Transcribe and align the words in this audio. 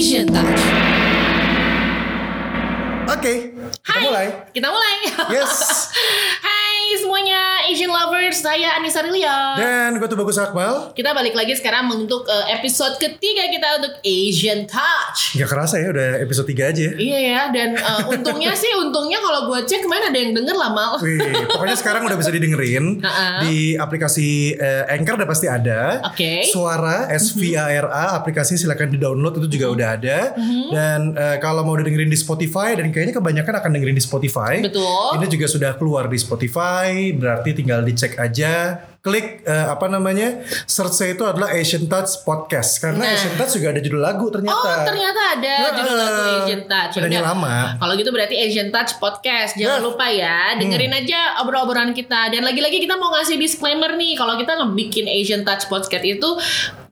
Touch. 0.00 0.64
Oke, 3.20 3.52
kita 3.84 4.00
Hai, 4.00 4.00
mulai. 4.00 4.26
Kita 4.48 4.72
mulai. 4.72 4.96
Yes. 5.28 5.92
Hai 6.48 6.96
semuanya 6.96 7.59
Asian 7.70 7.86
lovers, 7.86 8.42
saya 8.42 8.74
Anissa 8.82 8.98
Rilia. 8.98 9.54
Dan 9.54 10.02
gue 10.02 10.08
tuh 10.10 10.18
bagus 10.18 10.34
Akmal. 10.42 10.90
Kita 10.90 11.14
balik 11.14 11.38
lagi 11.38 11.54
sekarang 11.54 11.86
untuk 11.94 12.26
eh, 12.26 12.58
episode 12.58 12.98
ketiga 12.98 13.46
kita 13.46 13.78
untuk 13.78 13.94
Asian 14.02 14.66
Touch. 14.66 15.38
Gak 15.38 15.46
kerasa 15.46 15.78
ya 15.78 15.94
udah 15.94 16.18
episode 16.18 16.50
3 16.50 16.66
aja. 16.66 16.88
Iya 16.98 17.18
ya, 17.22 17.40
dan 17.54 17.78
eh, 17.78 18.02
untungnya 18.18 18.58
sih, 18.58 18.74
untungnya 18.74 19.22
kalau 19.22 19.46
gue 19.54 19.70
cek 19.70 19.86
kemarin 19.86 20.10
ada 20.10 20.18
yang 20.18 20.34
denger 20.34 20.56
lah 20.58 20.70
mal. 20.74 20.98
Wih, 20.98 21.22
pokoknya 21.46 21.78
sekarang 21.78 22.02
udah 22.10 22.18
bisa 22.18 22.34
didengerin 22.34 22.98
di 23.46 23.78
aplikasi 23.78 24.58
eh, 24.58 24.90
Anchor 24.90 25.22
udah 25.22 25.28
pasti 25.30 25.46
ada. 25.46 26.10
Oke. 26.10 26.50
Suara 26.50 27.06
S 27.14 27.38
V 27.38 27.54
A 27.54 27.70
R 27.70 27.86
A 27.86 28.18
aplikasi 28.18 28.58
silakan 28.58 28.90
di-download 28.98 29.46
itu 29.46 29.62
juga 29.62 29.70
udah 29.70 29.88
ada. 29.94 30.34
Dan 30.74 31.14
eh, 31.14 31.38
kalau 31.38 31.62
mau 31.62 31.78
dengerin 31.78 32.10
di 32.10 32.18
Spotify 32.18 32.74
dan 32.74 32.90
kayaknya 32.90 33.14
kebanyakan 33.14 33.62
akan 33.62 33.70
dengerin 33.78 33.94
di 33.94 34.02
Spotify. 34.02 34.58
Betul. 34.58 35.22
Ini 35.22 35.26
juga 35.30 35.46
sudah 35.46 35.78
keluar 35.78 36.10
di 36.10 36.18
Spotify, 36.18 37.14
berarti 37.14 37.59
tinggal 37.60 37.80
dicek 37.82 38.16
aja. 38.16 38.52
Klik 39.00 39.44
eh, 39.44 39.66
apa 39.66 39.88
namanya? 39.88 40.44
Search 40.66 41.08
itu 41.10 41.24
adalah 41.24 41.48
Asian 41.50 41.88
Touch 41.88 42.20
Podcast 42.20 42.76
karena 42.78 43.00
Nah. 43.00 43.16
Asian 43.16 43.32
Touch 43.32 43.56
juga 43.56 43.72
ada 43.72 43.80
judul 43.80 43.96
lagu 43.98 44.28
ternyata. 44.28 44.60
Oh 44.60 44.84
ternyata 44.84 45.20
ada 45.34 45.54
Heeh. 45.56 45.72
judul 45.72 45.96
lagu 45.96 46.20
Asian 46.38 46.62
Touch. 46.64 46.92
Udah 46.94 47.08
Yaudah. 47.08 47.24
lama. 47.26 47.54
Kalau 47.80 47.92
gitu 47.96 48.10
berarti 48.10 48.36
Asian 48.36 48.68
Touch 48.68 48.92
Podcast. 48.96 49.56
Jangan 49.56 49.80
Yes. 49.80 49.86
lupa 49.86 50.04
ya, 50.04 50.52
dengerin 50.54 50.92
Hmm. 50.92 51.00
aja 51.00 51.20
obrol-obrolan 51.40 51.92
kita. 51.92 52.28
Dan 52.28 52.44
lagi-lagi 52.44 52.76
kita 52.78 52.94
mau 52.94 53.08
ngasih 53.10 53.36
disclaimer 53.36 53.96
nih, 53.96 54.12
kalau 54.14 54.36
kita 54.36 54.52
ngebikin 54.54 55.08
Asian 55.08 55.42
Touch 55.42 55.64
Podcast 55.66 56.04
itu 56.04 56.28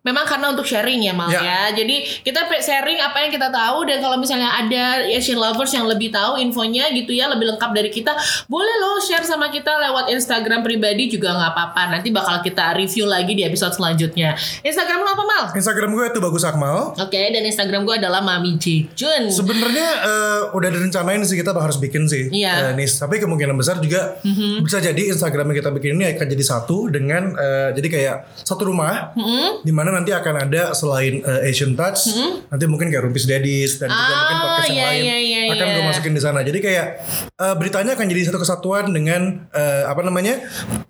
memang 0.01 0.25
karena 0.25 0.51
untuk 0.51 0.65
sharing 0.65 1.01
ya 1.01 1.13
Mal 1.13 1.29
Ya. 1.29 1.41
ya. 1.41 1.61
Jadi 1.75 2.23
kita 2.23 2.45
sharing 2.59 2.99
apa 2.99 3.19
yang 3.21 3.31
kita 3.31 3.49
tahu 3.49 3.85
dan 3.85 3.99
kalau 3.99 4.17
misalnya 4.17 4.51
ada 4.51 5.05
Asian 5.05 5.37
lovers 5.37 5.71
yang 5.71 5.85
lebih 5.85 6.09
tahu 6.09 6.37
infonya 6.37 6.89
gitu 6.91 7.11
ya, 7.11 7.27
lebih 7.27 7.49
lengkap 7.49 7.71
dari 7.71 7.89
kita, 7.89 8.15
boleh 8.47 8.75
loh 8.79 8.99
share 8.99 9.23
sama 9.23 9.49
kita 9.49 9.69
lewat 9.69 10.09
Instagram 10.09 10.61
pribadi 10.61 11.09
juga 11.09 11.33
nggak 11.33 11.51
apa-apa. 11.53 11.83
Nanti 11.91 12.09
bakal 12.09 12.41
kita 12.41 12.75
review 12.75 13.05
lagi 13.05 13.33
di 13.33 13.43
episode 13.43 13.73
selanjutnya. 13.73 14.35
Instagram 14.61 14.99
lo 14.99 15.11
apa 15.11 15.25
Mal? 15.25 15.45
Instagram 15.53 15.91
gue 15.93 16.05
itu 16.07 16.19
bagus 16.19 16.43
Akmal. 16.43 16.95
Oke, 16.95 17.23
dan 17.29 17.43
Instagram 17.43 17.85
gue 17.85 17.97
adalah 17.97 18.21
Mami 18.21 18.57
Jun. 18.59 19.23
Sebenarnya 19.29 19.89
eh, 20.01 20.41
udah 20.51 20.69
direncanain 20.69 21.21
sih 21.23 21.37
kita 21.37 21.53
harus 21.53 21.77
bikin 21.77 22.07
sih, 22.07 22.29
Iya. 22.29 22.55
Mhm. 22.55 22.65
eh, 22.65 22.73
Nis. 22.77 22.97
Tapi 22.97 23.19
kemungkinan 23.19 23.55
besar 23.55 23.79
juga 23.79 24.19
bisa 24.59 24.79
jadi 24.79 25.11
Instagram 25.11 25.53
yang 25.53 25.59
kita 25.59 25.71
bikin 25.71 25.91
ini 25.95 26.15
akan 26.15 26.27
jadi 26.27 26.45
satu 26.45 26.89
dengan 26.89 27.35
eh, 27.35 27.69
jadi 27.73 27.89
kayak 27.89 28.17
satu 28.41 28.67
rumah, 28.67 29.13
Mhm. 29.15 29.63
di 29.63 29.73
mana 29.73 29.88
nanti 29.91 30.11
akan 30.11 30.35
ada 30.45 30.73
selain 30.73 31.21
eh, 31.21 31.49
Asian 31.49 31.73
Touch, 31.73 32.11
nanti 32.47 32.65
mungkin 32.65 32.89
kayak 32.89 33.03
Rumpis 33.03 33.25
Daddies 33.25 33.77
dan 33.77 33.89
juga 33.89 34.01
Ah, 34.01 34.17
mungkin 34.19 34.37
podcast 34.39 34.67
yang 34.67 34.77
iya, 34.77 34.89
lain 34.89 35.03
iya, 35.03 35.17
iya, 35.19 35.41
akan 35.49 35.67
iya. 35.67 35.75
gue 35.75 35.85
masukin 35.87 36.13
di 36.13 36.23
sana. 36.23 36.41
Jadi 36.41 36.59
kayak 36.59 36.87
eh, 37.35 37.55
beritanya 37.55 37.93
akan 37.93 38.07
jadi 38.07 38.21
satu 38.27 38.39
kesatuan 38.39 38.85
dengan 38.89 39.21
eh, 39.51 39.83
apa 39.85 40.01
namanya 40.03 40.41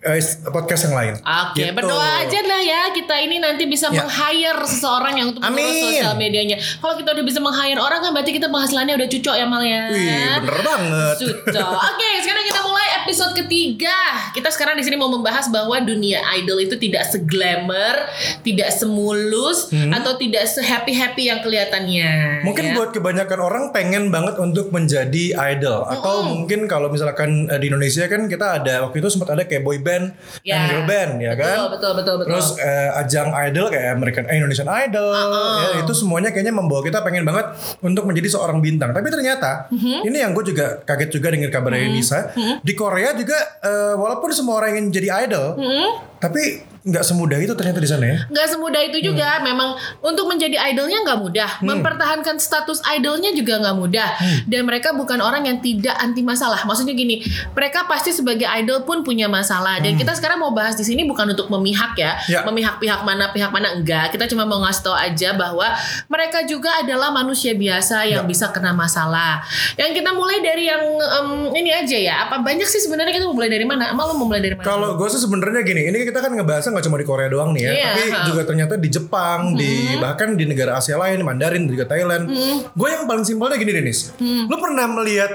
eh, 0.00 0.20
podcast 0.48 0.86
yang 0.86 0.94
lain. 0.94 1.14
Oke, 1.20 1.60
Gitu. 1.60 1.74
berdoa 1.74 2.08
aja 2.22 2.38
lah 2.40 2.60
ya 2.60 2.82
kita 2.90 3.14
ini 3.18 3.38
nanti 3.38 3.64
bisa 3.64 3.88
Ya. 3.88 4.02
meng-hire 4.02 4.60
seseorang 4.62 5.14
yang 5.14 5.26
untuk 5.30 5.40
mengurus 5.40 5.80
sosial 5.82 6.14
medianya. 6.14 6.56
Kalau 6.78 6.94
kita 6.94 7.10
udah 7.12 7.24
bisa 7.24 7.38
meng-hire 7.38 7.76
orang 7.76 8.00
kan 8.00 8.10
berarti 8.10 8.32
kita 8.32 8.48
penghasilannya 8.48 8.94
udah 8.94 9.08
cucok 9.08 9.34
ya 9.34 9.44
Mal 9.44 9.62
ya. 9.62 9.82
Wih, 9.88 10.36
bener 10.44 10.58
banget. 10.60 11.14
Cucok. 11.18 11.72
Oke, 11.88 12.08
sekarang 12.20 12.44
kita 12.44 12.60
mulai 12.60 12.86
episode 13.00 13.32
ketiga. 13.34 13.96
Kita 14.30 14.48
sekarang 14.48 14.76
di 14.76 14.84
sini 14.84 14.94
mau 14.94 15.08
membahas 15.08 15.48
bahwa 15.48 15.72
dunia 15.80 16.20
idol 16.36 16.60
itu 16.60 16.76
tidak 16.76 17.08
seglamour, 17.08 17.96
tidak 18.42 18.68
semulus, 18.88 19.68
atau 19.70 20.16
tidak 20.16 20.48
se-happy-happy 20.48 21.28
yang 21.28 21.40
kelihatannya. 21.40 22.40
Mungkin 22.40 22.64
ya. 22.64 22.74
buat 22.74 22.90
kebanyakan 22.90 23.38
orang 23.38 23.64
pengen 23.68 24.08
banget 24.08 24.34
untuk 24.36 24.70
menjadi 24.70 25.36
idol 25.52 25.84
atau 25.84 26.24
mungkin 26.24 26.64
kalau 26.64 26.88
misalkan 26.88 27.44
eh, 27.46 27.58
di 27.58 27.68
Indonesia 27.68 28.04
kan 28.04 28.24
kita 28.24 28.58
ada 28.58 28.82
waktu 28.82 28.98
itu 28.98 29.08
sempat 29.08 29.28
ada 29.30 29.44
kayak 29.44 29.60
boy 29.60 29.76
band 29.78 30.16
Ya. 30.40 30.56
and 30.56 30.64
girl 30.66 30.84
band 30.84 31.12
ya 31.18 31.32
Betul, 31.32 31.44
kan. 31.44 31.58
betul, 31.70 31.92
betul, 31.94 32.14
betul. 32.16 32.28
Terus 32.32 32.48
eh, 32.56 32.90
ajang 32.96 33.28
idol 33.44 33.66
kayak 33.68 33.88
American 33.92 34.24
eh, 34.24 34.34
Indonesian 34.34 34.66
Idol 34.66 35.04
Uh-uh. 35.10 35.56
ya, 35.60 35.84
itu 35.84 35.92
semuanya 35.92 36.30
kayaknya 36.30 36.54
membawa 36.54 36.80
kita 36.80 37.02
pengen 37.02 37.22
banget 37.22 37.52
untuk 37.80 38.08
menjadi 38.08 38.28
seorang 38.30 38.58
bintang. 38.58 38.90
Tapi 38.90 39.08
ternyata 39.08 39.50
Mm-hmm. 39.68 40.06
ini 40.06 40.16
yang 40.16 40.32
gue 40.32 40.44
juga 40.46 40.80
kaget 40.80 41.10
juga 41.10 41.28
dengan 41.28 41.50
kabar 41.50 41.70
dari 41.70 41.90
Nisa 41.90 42.30
di 42.58 42.72
Korea 42.72 43.12
juga 43.12 43.36
eh, 43.60 43.94
walaupun 43.94 44.30
semua 44.30 44.56
orang 44.56 44.74
ingin 44.74 44.86
jadi 44.90 45.08
idol 45.26 45.58
Mm-hmm. 45.58 45.88
Tapi 46.18 46.42
nggak 46.80 47.04
semudah 47.04 47.36
itu 47.36 47.52
ternyata 47.52 47.78
di 47.78 47.86
sana 47.86 48.04
ya. 48.06 48.18
nggak 48.26 48.48
semudah 48.48 48.80
itu 48.80 48.96
Hmm. 48.98 49.06
juga 49.08 49.28
memang 49.40 49.76
untuk 50.00 50.24
menjadi 50.24 50.56
idolnya 50.64 51.04
nggak 51.04 51.20
mudah. 51.20 51.50
Mempertahankan 51.60 52.38
status 52.38 52.80
idolnya 52.88 53.28
juga 53.30 53.58
nggak 53.58 53.76
mudah. 53.76 54.08
Hmm. 54.16 54.38
dan 54.46 54.64
mereka 54.64 54.90
bukan 54.90 55.20
orang 55.20 55.44
yang 55.44 55.58
tidak 55.58 55.92
anti 55.94 56.22
masalah. 56.22 56.64
Maksudnya 56.64 56.92
gini 56.92 57.20
mereka 57.50 57.84
pasti 57.84 58.10
sebagai 58.10 58.48
idol 58.48 58.82
pun 58.82 59.02
punya 59.02 59.28
masalah. 59.28 59.78
Dan 59.78 59.94
kita 59.94 60.14
sekarang 60.14 60.38
mau 60.38 60.50
bahas 60.50 60.74
di 60.74 60.82
sini 60.82 61.04
bukan 61.04 61.28
untuk 61.30 61.46
memihak 61.48 61.92
ya. 61.94 62.16
Hmm. 62.16 62.30
Ya. 62.30 62.40
memihak 62.42 62.78
pihak 62.78 63.00
mana 63.02 63.28
pihak 63.28 63.50
mana 63.50 63.74
enggak. 63.74 64.08
Kita 64.08 64.24
cuma 64.26 64.42
mau 64.42 64.58
ngasih 64.60 64.82
tahu 64.82 64.96
aja 64.96 65.34
bahwa 65.34 65.68
mereka 66.06 66.40
juga 66.42 66.72
adalah 66.78 67.10
manusia 67.10 67.52
biasa 67.52 68.06
yang 68.06 68.24
Ya. 68.24 68.26
bisa 68.26 68.48
kena 68.48 68.72
masalah. 68.72 69.44
Yang 69.76 70.00
kita 70.00 70.10
mulai 70.12 70.40
dari 70.40 70.64
yang 70.64 70.80
em, 70.80 71.28
ini 71.54 71.70
aja 71.70 71.98
ya. 71.98 72.14
Apa 72.24 72.40
banyak 72.40 72.64
sih 72.64 72.80
sebenarnya? 72.80 73.12
Kita 73.12 73.26
mau 73.26 73.36
mulai 73.36 73.50
dari 73.50 73.62
mana? 73.62 73.92
Amal 73.92 74.08
lo 74.08 74.14
mau 74.16 74.26
mulai 74.26 74.40
dari 74.40 74.56
mana? 74.56 74.64
Kalau 74.64 74.96
gue 74.96 75.08
sih 75.08 75.20
sebenarnya 75.20 75.60
gini, 75.60 75.82
ini 75.86 76.07
kita 76.08 76.18
kan 76.18 76.32
ngebahasnya 76.32 76.72
nggak 76.72 76.86
cuma 76.88 76.96
di 76.96 77.04
Korea 77.04 77.28
doang 77.28 77.52
nih 77.52 77.62
ya, 77.62 77.70
Iya, 77.70 77.84
tapi. 77.86 78.02
Hmm. 78.08 78.24
juga 78.26 78.42
ternyata 78.42 78.74
di 78.74 78.88
Jepang, 78.88 79.40
di 79.52 79.70
bahkan 79.96 80.32
di 80.32 80.44
negara 80.44 80.74
Asia 80.74 80.96
lain, 80.96 81.20
Mandarin, 81.20 81.64
juga 81.64 81.84
Thailand. 81.84 82.24
Gue 82.72 82.88
yang 82.88 83.04
paling 83.04 83.22
simpelnya 83.22 83.54
gini 83.54 83.70
Denis, 83.70 84.16
Hmm. 84.16 84.48
lu 84.48 84.56
pernah 84.56 84.88
melihat 84.88 85.28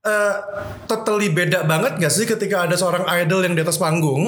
eh, 0.00 0.34
totally 0.84 1.28
beda 1.28 1.62
banget 1.62 1.96
gak 1.98 2.08
sih 2.08 2.24
ketika 2.24 2.64
ada 2.64 2.74
seorang 2.74 3.04
idol 3.14 3.40
yang 3.40 3.52
di 3.52 3.60
atas 3.60 3.76
panggung 3.76 4.24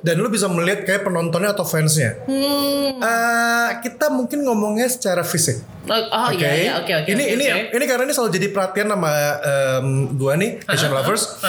dan 0.00 0.14
lu 0.16 0.26
bisa 0.26 0.46
melihat 0.46 0.84
kayak 0.84 1.02
penontonnya 1.02 1.50
atau 1.50 1.62
fansnya? 1.62 2.22
Hmm. 2.24 2.96
Eh, 2.96 3.68
kita 3.82 4.08
mungkin 4.08 4.42
ngomongnya 4.42 4.86
secara 4.86 5.20
fisik. 5.20 5.58
Oh, 5.82 5.96
oh 5.96 6.28
Oke. 6.28 6.38
iya 6.38 6.50
iya 6.54 6.72
oke 6.76 6.92
oke 6.94 7.08
Ini 7.08 7.18
oke, 7.18 7.34
ini 7.34 7.44
oke. 7.48 7.62
ini 7.72 7.84
karena 7.84 8.04
ini 8.04 8.12
selalu 8.12 8.30
jadi 8.30 8.48
perhatian 8.50 8.88
sama 8.88 9.10
em, 9.40 9.86
gua 10.14 10.36
nih 10.36 10.60
Asian 10.64 10.92
lovers. 10.92 11.40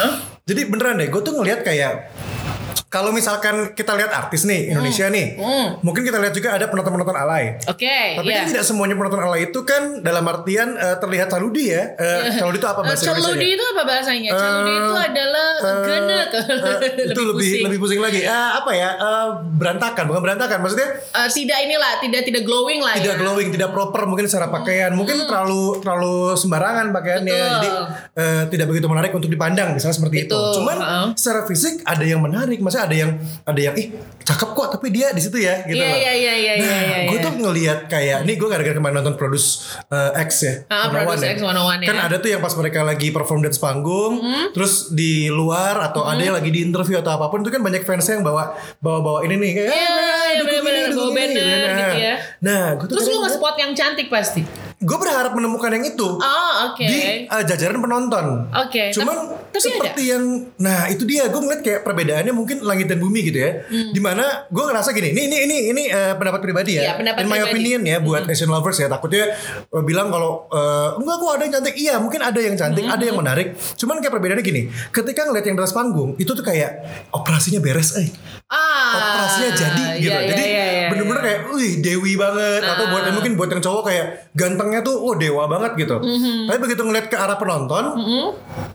Jadi 0.41 0.61
beneran 0.65 0.97
deh, 0.97 1.07
gue 1.07 1.21
tuh 1.21 1.31
ngelihat 1.31 1.61
kayak 1.61 2.09
kalau 2.91 3.09
misalkan 3.09 3.71
kita 3.71 3.95
lihat 3.95 4.11
artis 4.11 4.43
nih 4.43 4.67
Indonesia 4.69 5.07
nih, 5.07 5.39
mungkin 5.79 6.03
kita 6.03 6.19
lihat 6.19 6.35
juga 6.35 6.51
ada 6.51 6.67
penonton-penonton 6.67 7.15
alay. 7.15 7.55
Oke, 7.63 8.19
Tapi 8.19 8.27
iya. 8.27 8.43
kan 8.43 8.51
tidak 8.51 8.65
semuanya 8.67 8.93
penonton 8.93 9.23
alay 9.23 9.47
itu 9.47 9.63
kan 9.63 10.03
dalam 10.03 10.27
artian 10.27 10.75
eh, 10.75 10.99
terlihat 10.99 11.31
caludi 11.31 11.71
ya. 11.71 11.95
Eh, 11.95 12.35
caludi 12.35 12.59
itu 12.59 12.67
apa 12.67 12.83
Eh, 12.83 12.85
bahasa 12.85 13.03
Caludi 13.07 13.47
itu 13.47 13.63
apa 13.63 13.81
bahasanya? 13.81 14.29
Caludi 14.29 14.73
itu 14.75 14.93
adalah 14.93 15.49
genek. 15.81 16.27
itu 17.15 17.21
lebih 17.23 17.39
pusing. 17.39 17.63
lebih 17.63 17.79
pusing 17.79 18.01
lagi. 18.03 18.21
Eh, 18.21 18.49
apa 18.59 18.71
ya? 18.75 18.89
Eh, 18.93 19.27
berantakan, 19.55 20.03
bukan 20.05 20.21
berantakan. 20.21 20.59
Maksudnya 20.59 20.89
Eh, 21.11 21.29
tidak 21.31 21.59
inilah, 21.63 21.91
tidak 21.99 22.21
tidak 22.23 22.43
glowing 22.43 22.79
lah 22.79 22.95
tidak 22.95 23.15
ya. 23.15 23.19
glowing, 23.19 23.47
tidak 23.51 23.71
proper 23.71 24.03
mungkin 24.03 24.27
secara 24.27 24.47
pakaian, 24.47 24.91
mungkin 24.91 25.15
terlalu 25.23 25.79
terlalu 25.79 26.35
sembarangan 26.35 26.91
pakaiannya, 26.91 27.31
Betul. 27.31 27.55
jadi 27.55 27.69
eh, 28.15 28.43
tidak 28.51 28.65
begitu 28.67 28.87
menarik 28.87 29.11
untuk 29.11 29.27
dipandang, 29.27 29.71
misalnya 29.71 29.95
seperti 29.95 30.27
itu. 30.27 30.35
Betul, 30.35 30.55
Cuman 30.59 30.77
heeh. 30.77 31.05
secara 31.15 31.47
fisik 31.47 31.79
ada 31.83 32.03
yang 32.03 32.19
menarik, 32.19 32.59
maksudnya 32.59 32.80
ada 32.83 32.95
yang 32.95 33.11
ada 33.43 33.59
yang 33.59 33.75
ih 33.75 33.87
cakep 34.21 34.49
kok, 34.51 34.67
tapi 34.71 34.87
dia 34.89 35.09
di 35.09 35.19
situ 35.19 35.37
ya, 35.37 35.61
gitu 35.63 35.75
Iya, 35.75 35.87
loh. 35.87 35.97
iya, 35.97 36.13
iya, 36.13 36.33
iya, 36.35 36.53
Nah, 36.53 36.61
iya, 36.61 36.79
iya, 36.79 36.97
gue 37.05 37.17
iya. 37.17 37.25
tuh 37.25 37.33
ngelihat 37.35 37.79
kayak, 37.85 38.19
nih 38.21 38.35
gue 38.35 38.47
gara-gara 38.47 38.73
kemarin 38.73 38.95
nonton 38.97 39.15
Produce 39.15 39.49
eh, 39.87 40.11
X 40.21 40.29
ya, 40.41 40.53
Ah, 40.67 40.87
101 40.87 40.93
Produce 40.93 41.25
X 41.27 41.37
101 41.41 41.83
kan 41.83 41.95
ya. 41.95 42.01
ada 42.05 42.15
tuh 42.17 42.29
yang 42.29 42.39
pas 42.39 42.53
mereka 42.53 42.79
lagi 42.81 43.07
perform 43.09 43.41
dance 43.41 43.57
panggung, 43.57 44.21
terus 44.51 44.73
di 44.89 45.11
luar 45.27 45.81
atau 45.83 46.03
ada 46.03 46.21
yang 46.21 46.33
lagi 46.33 46.49
di 46.49 46.61
interview 46.61 46.97
atau 46.97 47.11
apa 47.11 47.27
pun 47.27 47.41
itu 47.41 47.49
kan 47.49 47.59
banyak 47.59 47.81
fansnya 47.81 48.17
yang 48.17 48.23
bawa 48.23 48.53
bawa 48.77 48.99
bawa 48.99 49.19
ini 49.21 49.35
nih 49.37 49.51
kayak 49.53 49.67
Iya, 49.67 49.75
"Eh, 49.75 49.89
iya, 49.91 50.31
dukung 50.37 50.47
bener-bener, 50.47 50.81
bawa 50.81 50.91
dukung 50.91 51.11
ini," 51.11 51.33
banner 51.33 51.57
Nah, 51.61 51.77
gitu 51.81 51.97
ya. 51.99 52.13
Nah, 52.39 52.63
gue 52.73 52.85
tuh 52.85 52.93
Terus 52.93 53.05
lu 53.07 53.17
nge-spot 53.19 53.55
yang 53.57 53.71
cantik 53.73 54.07
pasti. 54.07 54.41
Gue 54.81 54.97
berharap 54.97 55.31
menemukan 55.31 55.69
yang 55.71 55.85
itu 55.87 56.09
Oh, 56.11 56.51
oke. 56.67 56.81
di 56.81 56.99
uh, 57.23 57.43
jajaran 57.43 57.77
penonton. 57.77 58.49
Oke, 58.51 58.89
Cuman 58.89 59.13
tapi- 59.13 59.37
tapi 59.51 59.59
seperti 59.61 60.03
yang, 60.07 60.23
nah 60.57 60.87
itu 60.87 61.03
dia 61.03 61.27
gue 61.27 61.37
ngeliat 61.37 61.61
kayak 61.61 61.81
perbedaannya 61.81 62.31
mungkin 62.31 62.59
langit 62.61 62.87
dan 62.87 62.97
bumi 62.97 63.21
gitu 63.21 63.37
ya. 63.37 63.61
Di 63.69 63.99
mana 63.99 64.23
gue 64.47 64.57
ngerasa 64.59 64.89
gini, 64.89 65.11
ini 65.11 65.21
ini 65.23 65.37
ini 65.39 65.57
ini 65.69 65.83
uh, 65.87 66.15
pendapat 66.15 66.41
pribadi 66.41 66.73
Hmm. 66.73 66.81
Iya, 66.81 66.87
ya. 66.87 66.93
pendapat 66.95 67.19
In 67.19 67.25
my 67.25 67.29
pribadi. 67.31 67.43
Hmm. 67.43 67.53
opinion 67.53 67.81
ya 67.83 67.97
buat 67.99 68.23
Asian 68.25 68.49
lovers 68.49 68.75
ya. 68.75 68.87
Takutnya 68.87 69.37
uh, 69.67 69.83
bilang 69.83 70.07
kalau 70.07 70.49
uh, 70.49 70.97
enggak 70.97 71.15
kok 71.15 71.29
ada 71.29 71.43
yang 71.43 71.53
cantik. 71.53 71.75
Iya 71.75 71.93
mungkin 71.95 72.19
ada 72.19 72.39
yang 72.39 72.55
cantik, 72.55 72.81
Hmm. 72.81 72.95
ada 72.95 73.03
yang 73.03 73.17
menarik. 73.17 73.47
Cuman 73.75 73.95
kayak 73.97 74.11
perbedaannya 74.11 74.41
gini, 74.41 74.61
ketika 74.89 75.21
ngeliat 75.23 75.45
yang 75.45 75.55
di 75.55 75.61
atas 75.61 75.71
panggung 75.71 76.17
itu 76.17 76.31
tuh 76.31 76.41
kayak 76.41 76.71
operasinya 77.11 77.59
beres, 77.59 77.93
eh. 77.95 78.09
Ah, 78.51 79.15
operasinya 79.15 79.51
jadi 79.55 79.83
gitu. 79.95 80.11
iya, 80.11 80.17
iya, 80.19 80.29
Jadi 80.35 80.43
iya, 80.43 80.63
iya, 80.67 80.87
bener-bener 80.91 81.21
kayak, 81.23 81.39
wih 81.55 81.79
dewi 81.79 82.19
banget. 82.19 82.59
Atau 82.59 82.91
buat 82.91 83.07
Ah. 83.07 83.15
mungkin 83.15 83.39
buat 83.39 83.47
yang 83.47 83.63
cowok 83.63 83.83
kayak 83.87 84.05
gantengnya 84.35 84.83
tuh, 84.83 84.99
oh 84.99 85.15
dewa 85.15 85.47
banget 85.47 85.79
gitu. 85.79 85.95
Mhm. 85.97 86.51
Tapi 86.51 86.57
begitu 86.59 86.83
ngeliat 86.83 87.07
ke 87.07 87.15
arah 87.15 87.39
penonton, 87.39 87.95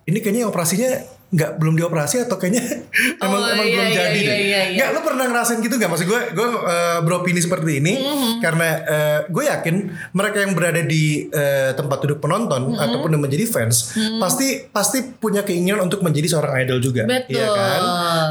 ini 0.02 0.18
kayaknya 0.18 0.48
operasinya 0.48 0.88
nggak 1.26 1.58
belum 1.58 1.74
dioperasi 1.74 2.22
atau 2.22 2.36
kayaknya 2.36 2.62
emang 3.24 3.40
Oh, 3.40 3.50
emang 3.50 3.66
iya, 3.66 3.74
belum 3.74 3.86
iya, 3.86 3.96
jadi 3.96 4.14
iya, 4.16 4.22
deh. 4.22 4.36
iya, 4.38 4.60
iya. 4.62 4.76
Nggak, 4.76 4.88
lu 4.88 5.00
pernah 5.02 5.24
ngerasain 5.26 5.58
gitu 5.58 5.74
nggak? 5.74 5.90
Maksud 5.90 6.06
gue, 6.06 6.20
gue 6.32 6.48
uh, 6.48 6.98
beropini 7.00 7.38
seperti 7.38 7.70
ini 7.76 7.92
Mhm. 7.96 8.30
karena 8.38 8.68
uh, 8.80 9.18
gue 9.26 9.44
yakin 9.44 9.74
mereka 10.12 10.38
yang 10.38 10.52
berada 10.52 10.80
di 10.80 11.04
uh, 11.26 11.70
tempat 11.72 11.98
duduk 12.00 12.18
penonton 12.20 12.70
Mhm. 12.70 12.78
ataupun 12.78 13.10
yang 13.10 13.22
menjadi 13.22 13.44
fans 13.44 13.76
pasti 14.16 14.66
pasti 14.66 15.02
punya 15.12 15.42
keinginan 15.42 15.82
untuk 15.82 16.00
menjadi 16.00 16.30
seorang 16.30 16.62
idol 16.62 16.78
juga, 16.78 17.02
Betul. 17.04 17.34
Iya 17.34 17.46
kan? 17.48 17.80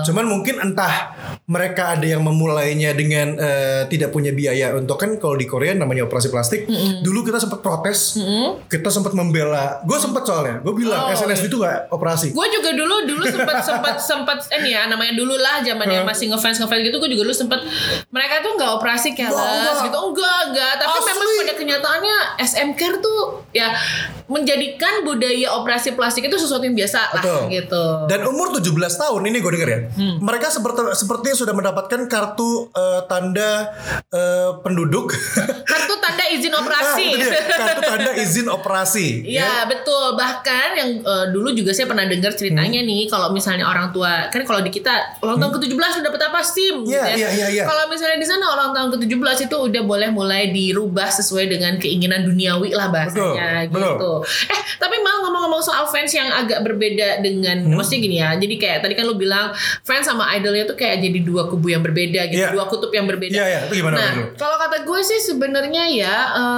Cuman 0.03 0.25
mungkin 0.25 0.55
entah 0.61 0.93
mereka 1.45 1.91
ada 1.91 2.05
yang 2.05 2.21
memulainya 2.21 2.91
dengan 2.91 3.35
uh, 3.35 3.81
tidak 3.85 4.09
punya 4.09 4.31
biaya 4.31 4.73
untuk 4.73 4.95
kan 4.95 5.17
kalau 5.17 5.33
di 5.33 5.45
Korea 5.45 5.73
namanya 5.73 6.03
operasi 6.03 6.27
plastik. 6.27 6.65
Dulu 7.01 7.21
kita 7.23 7.37
sempat 7.37 7.59
protes, 7.59 8.17
kita 8.65 8.87
sempat 8.87 9.11
membela. 9.11 9.81
Gue 9.81 9.97
sempat 9.97 10.23
soalnya, 10.23 10.59
gue 10.59 10.73
bilang 10.73 11.05
Oh, 11.05 11.11
SNSD 11.11 11.47
itu 11.47 11.57
nggak 11.57 11.91
operasi. 11.91 12.31
Gue 12.31 12.47
juga 12.49 12.71
dulu 12.71 12.84
dulu 13.03 13.23
sempat 13.25 13.57
sempat 13.61 13.95
sempat 13.97 14.37
ini 14.53 14.71
ya 14.71 14.85
namanya 14.85 15.13
dulu 15.13 15.35
lah 15.35 15.59
zaman 15.59 15.87
yang 15.87 16.03
masih 16.03 16.29
ngefans 16.29 16.57
ngefans 16.57 16.81
gitu 16.83 16.97
gue 16.97 17.09
juga 17.09 17.23
dulu 17.23 17.35
sempat 17.35 17.59
mereka 18.09 18.39
tuh 18.39 18.53
nggak 18.53 18.71
operasi 18.75 19.11
enggak. 19.11 19.31
gitu 19.83 19.97
enggak 19.97 20.39
enggak 20.45 20.73
tapi 20.77 20.97
Asli. 20.97 21.07
memang 21.09 21.27
pada 21.37 21.53
kenyataannya 21.55 22.17
SM 22.39 22.69
Care 22.73 22.97
tuh 22.99 23.19
ya 23.51 23.71
menjadikan 24.25 25.05
budaya 25.05 25.53
operasi 25.53 25.93
plastik 25.93 26.25
itu 26.25 26.35
sesuatu 26.35 26.61
yang 26.61 26.73
biasa 26.73 27.13
lah 27.13 27.21
Betul. 27.21 27.41
gitu. 27.53 27.85
Dan 28.09 28.25
umur 28.25 28.49
17 28.51 28.73
tahun 28.73 29.21
ini 29.23 29.37
gue 29.37 29.51
denger 29.53 29.69
ya. 29.69 29.79
Hmm. 29.93 30.15
Mereka 30.17 30.49
seperti 30.49 30.81
sepertinya 30.93 31.35
sudah 31.35 31.53
mendapatkan 31.53 31.99
kartu 32.05 32.73
eh, 32.73 33.01
tanda 33.05 33.69
eh, 34.09 34.49
penduduk. 34.61 35.13
Kartu 35.69 35.93
tanda 35.99 36.25
izin 36.27 36.53
Ah, 36.55 36.63
operasi. 36.63 37.03
itu 37.05 37.17
dia, 37.19 37.41
kartu 37.51 37.81
tanda 37.83 38.11
izin 38.15 38.47
operasi. 38.47 39.07
Iya 39.27 39.67
betul 39.67 40.15
bahkan 40.15 40.73
yang 40.73 40.89
eh, 40.99 41.25
dulu 41.29 41.51
juga 41.51 41.69
saya 41.69 41.85
pernah 41.85 42.05
dengar 42.05 42.31
ceritanya 42.31 42.65
Hmm. 42.65 42.74
Nih 42.81 43.05
kalau 43.05 43.29
misalnya 43.29 43.63
orang 43.63 43.89
tua 43.89 44.27
kan 44.27 44.41
kalau 44.41 44.59
di 44.59 44.69
kita 44.69 44.91
ulang 45.19 45.37
tahun 45.37 45.51
ke-17 45.55 45.75
udah 45.95 46.05
dapat 46.05 46.21
apa 46.25 46.39
SIM 46.41 46.75
gitu 46.81 46.91
Iya, 46.91 47.03
ya. 47.05 47.15
iya, 47.15 47.29
iya, 47.31 47.47
iya. 47.51 47.63
Kalau 47.63 47.85
misalnya 47.85 48.17
di 48.17 48.25
sana 48.25 48.45
ulang 48.49 48.71
tahun 48.71 48.89
ke-17 48.91 49.45
itu 49.45 49.55
udah 49.61 49.81
boleh 49.83 50.09
mulai 50.09 50.49
dirubah 50.49 51.07
sesuai 51.09 51.45
dengan 51.47 51.75
keinginan 51.75 52.23
duniawi 52.23 52.71
lah 52.71 52.89
bahasanya 52.89 53.67
Betul, 53.67 53.95
gitu. 53.95 54.11
Eh 54.49 54.61
tapi 54.75 54.95
mau 54.99 55.21
ngomong-ngomong 55.21 55.61
soal 55.61 55.85
fans 55.85 56.09
yang 56.09 56.27
agak 56.27 56.59
berbeda 56.61 57.19
dengan 57.19 57.61
Hmm. 57.61 57.75
maksudnya 57.75 57.99
gini 58.01 58.17
ya. 58.17 58.33
Jadi 58.33 58.55
kayak 58.55 58.79
tadi 58.81 58.93
kan 58.93 59.05
lu 59.05 59.15
bilang 59.15 59.53
fans 59.81 60.03
sama 60.03 60.31
idolnya 60.31 60.65
tuh 60.65 60.73
kayak 60.73 60.99
jadi 60.99 61.19
dua 61.21 61.45
kubu 61.45 61.69
yang 61.69 61.81
berbeda 61.81 62.25
gitu, 62.25 62.41
Iya. 62.41 62.51
dua 62.51 62.65
kutub 62.65 62.89
yang 62.89 63.05
berbeda. 63.05 63.33
Iya, 63.33 63.45
iya, 63.45 63.59
itu 63.65 63.73
gimana 63.77 63.95
Nah, 63.95 64.11
kalau 64.33 64.57
kata 64.57 64.81
gue 64.81 64.99
sih 65.01 65.19
sebenarnya 65.21 65.83
ya 65.87 66.15
eh, 66.33 66.55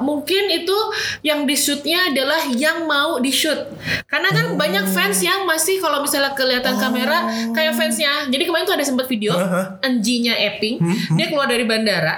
mungkin 0.00 0.48
itu 0.48 0.76
yang 1.20 1.44
di 1.44 1.54
shootnya 1.54 2.08
adalah 2.08 2.40
yang 2.48 2.84
mau 2.84 3.18
di 3.18 3.28
shoot 3.28 3.58
karena 4.06 4.30
kan 4.30 4.46
Oh. 4.46 4.56
banyak 4.56 4.84
fans 4.88 5.20
yang 5.20 5.44
masih 5.44 5.59
kalau 5.82 6.00
misalnya 6.00 6.32
kelihatan 6.32 6.74
kamera 6.80 7.28
kayak 7.52 7.76
fansnya. 7.76 8.26
Jadi 8.32 8.42
kemarin 8.48 8.64
tuh 8.64 8.76
ada 8.76 8.84
sempat 8.86 9.06
video 9.06 9.36
Hah? 9.36 9.76
Anjinya 9.84 10.32
Epping. 10.32 10.80
Dia 11.16 11.26
keluar 11.28 11.46
dari 11.50 11.64
bandara 11.68 12.16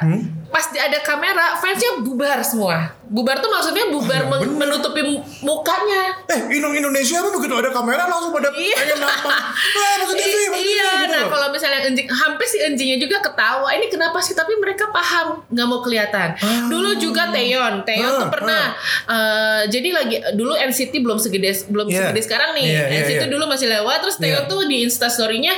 pas 0.53 0.69
di- 0.69 0.79
ada 0.79 1.01
kamera 1.01 1.57
fansnya 1.57 1.99
bubar 1.99 2.39
semua 2.43 2.93
bubar 3.05 3.37
tuh 3.39 3.49
maksudnya 3.49 3.89
bubar 3.89 4.25
bener. 4.27 4.49
menutupi 4.49 5.01
mu- 5.03 5.21
mukanya 5.43 6.13
Eh, 6.25 6.41
Inung 6.55 6.73
Indonesia 6.73 7.19
apa 7.19 7.29
begitu 7.31 7.53
ada 7.53 7.69
kamera 7.69 8.05
langsung 8.05 8.31
pada 8.31 8.49
Iya. 8.51 8.73
pengen. 8.75 9.05
Ah, 9.05 9.93
masuk 9.99 10.17
TV, 10.17 10.33
I- 10.33 10.49
masuk 10.49 10.55
TV, 10.55 10.65
iya, 10.71 10.89
gitu 10.99 11.13
nah 11.13 11.25
kalau 11.27 11.47
misalnya 11.49 11.81
enjing, 11.83 12.09
hampir 12.09 12.47
si 12.47 12.57
enjingnya 12.59 12.97
juga 12.99 13.21
ketawa. 13.21 13.69
Ini 13.71 13.87
kenapa 13.87 14.17
sih? 14.19 14.33
Tapi 14.33 14.57
mereka 14.57 14.89
paham, 14.89 15.45
nggak 15.47 15.67
mau 15.67 15.81
kelihatan. 15.81 16.33
Dulu 16.67 16.97
juga 16.97 17.29
Taeyeon, 17.29 17.85
Taeyeon 17.85 18.09
Ah, 18.09 18.19
tuh 18.19 18.29
pernah. 18.31 18.65
eh, 19.07 19.63
jadi 19.69 19.89
lagi 19.91 20.17
dulu 20.33 20.53
NCT 20.55 21.01
belum 21.01 21.19
segede 21.19 21.53
belum 21.67 21.87
Iya. 21.87 21.97
segede 22.03 22.21
sekarang 22.23 22.51
nih. 22.55 22.65
Iya, 22.67 22.83
iya, 22.83 22.99
NCT 22.99 23.21
iya. 23.21 23.31
dulu 23.31 23.45
masih 23.47 23.69
lewat. 23.71 23.99
Terus 24.01 24.17
Taeyeon 24.19 24.45
Iya. 24.45 24.51
tuh 24.51 24.61
di 24.65 24.77
Instastory-nya 24.83 25.53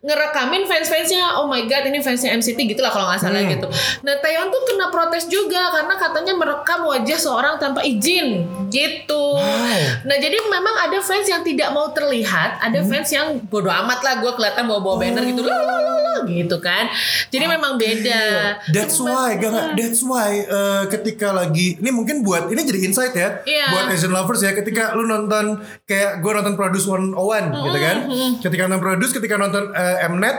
ngerekamin 0.00 0.62
fans-fansnya. 0.64 1.36
Oh 1.36 1.46
my 1.46 1.62
god, 1.64 1.84
ini 1.84 1.98
fansnya 2.00 2.34
NCT 2.34 2.66
gitu 2.66 2.80
lah 2.80 2.90
kalau 2.90 3.06
nggak 3.06 3.20
salah 3.20 3.38
Hmm. 3.38 3.52
gitu. 3.52 3.66
Nah 4.02 4.14
Taeyeon 4.36 4.52
tuh 4.52 4.62
kena 4.68 4.92
protes 4.92 5.24
juga 5.32 5.72
karena 5.72 5.96
katanya 5.96 6.36
merekam 6.36 6.84
wajah 6.84 7.16
seorang 7.16 7.56
tanpa 7.56 7.80
izin 7.80 8.44
gitu. 8.68 9.40
Nah 10.04 10.16
jadi 10.20 10.36
memang 10.44 10.76
ada 10.76 11.00
fans 11.00 11.24
yang 11.24 11.40
tidak 11.40 11.72
mau 11.72 11.88
terlihat, 11.88 12.60
ada 12.60 12.84
Hmm. 12.84 12.88
fans 12.92 13.08
yang 13.08 13.40
bodoh 13.48 13.72
amat 13.72 14.04
lah 14.04 14.20
gue 14.20 14.28
kelihatan 14.28 14.68
bawa-bawa 14.68 15.00
banner 15.00 15.24
gitu, 15.24 15.40
Oh. 15.40 15.48
lah 15.48 15.56
lah 15.56 15.80
lah 15.80 15.96
lah 15.96 16.15
gitu 16.24 16.56
kan. 16.58 16.88
Jadi 17.28 17.44
memang 17.44 17.76
beda. 17.76 18.22
That's 18.70 18.96
why, 18.96 19.36
gak, 19.36 19.50
gak, 19.50 19.66
that's 19.74 20.00
why 20.00 20.30
eh, 20.38 20.84
ketika 20.88 21.30
lagi 21.30 21.76
ini 21.76 21.90
mungkin 21.90 22.22
buat 22.22 22.48
ini 22.48 22.60
jadi 22.62 22.80
insight 22.82 23.12
ya, 23.12 23.42
Iya. 23.42 23.66
buat 23.68 23.84
Asian 23.90 24.10
lovers 24.10 24.40
ya. 24.40 24.52
Ketika 24.52 24.92
lu 24.92 25.04
nonton 25.04 25.58
kayak 25.84 26.18
gue 26.18 26.32
nonton 26.32 26.54
Produce 26.54 26.86
101 26.86 27.12
gitu 27.66 27.78
kan, 27.78 27.96
ketika 28.40 28.62
nonton 28.64 28.80
Produce, 28.80 29.12
ketika 29.12 29.34
nonton 29.36 29.68
eh, 29.70 30.06
Mnet, 30.06 30.36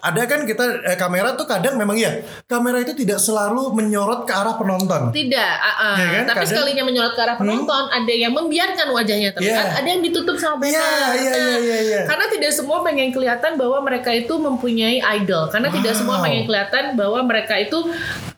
ada 0.00 0.22
kan 0.24 0.42
kita 0.42 0.64
eh, 0.84 0.96
kamera 0.96 1.32
tuh 1.32 1.46
kadang 1.46 1.74
memang 1.74 1.94
ya, 1.94 2.10
kamera 2.44 2.80
itu 2.80 2.92
tidak 2.94 3.16
selalu 3.16 3.70
menyorot 3.72 4.24
ke 4.24 4.32
arah 4.32 4.54
penonton. 4.54 5.08
Tidak, 5.10 5.54
ah, 5.56 5.74
ah. 5.84 5.94
Ya 5.94 6.06
kan? 6.10 6.24
tapi 6.26 6.36
Kadang- 6.36 6.50
sekalinya 6.50 6.84
menyorot 6.84 7.12
ke 7.12 7.22
arah 7.22 7.36
penonton, 7.36 7.84
ada 7.86 8.12
yang 8.12 8.32
membiarkan 8.32 8.88
wajahnya 8.90 9.30
terlihat, 9.30 9.66
Iya. 9.70 9.78
ada 9.78 9.88
yang 9.88 10.02
ditutup 10.02 10.36
sama 10.36 10.58
banner. 10.58 10.74
Iya, 10.74 10.88
iya, 11.14 11.30
Nah, 11.30 11.38
iya, 11.38 11.58
iya, 11.58 11.78
iya. 11.80 12.00
Karena 12.04 12.26
tidak 12.26 12.50
semua 12.50 12.82
pengen 12.82 13.10
kelihatan 13.10 13.54
bahwa 13.54 13.78
mereka 13.80 14.10
itu 14.10 14.34
mempunyai 14.34 14.98
idol, 15.16 15.46
karena 15.48 15.68
tidak 15.70 15.92
Wow. 15.94 16.00
semua 16.02 16.16
pengen 16.22 16.42
kelihatan 16.44 16.84
bahwa 16.98 17.20
mereka 17.22 17.54
itu 17.56 17.78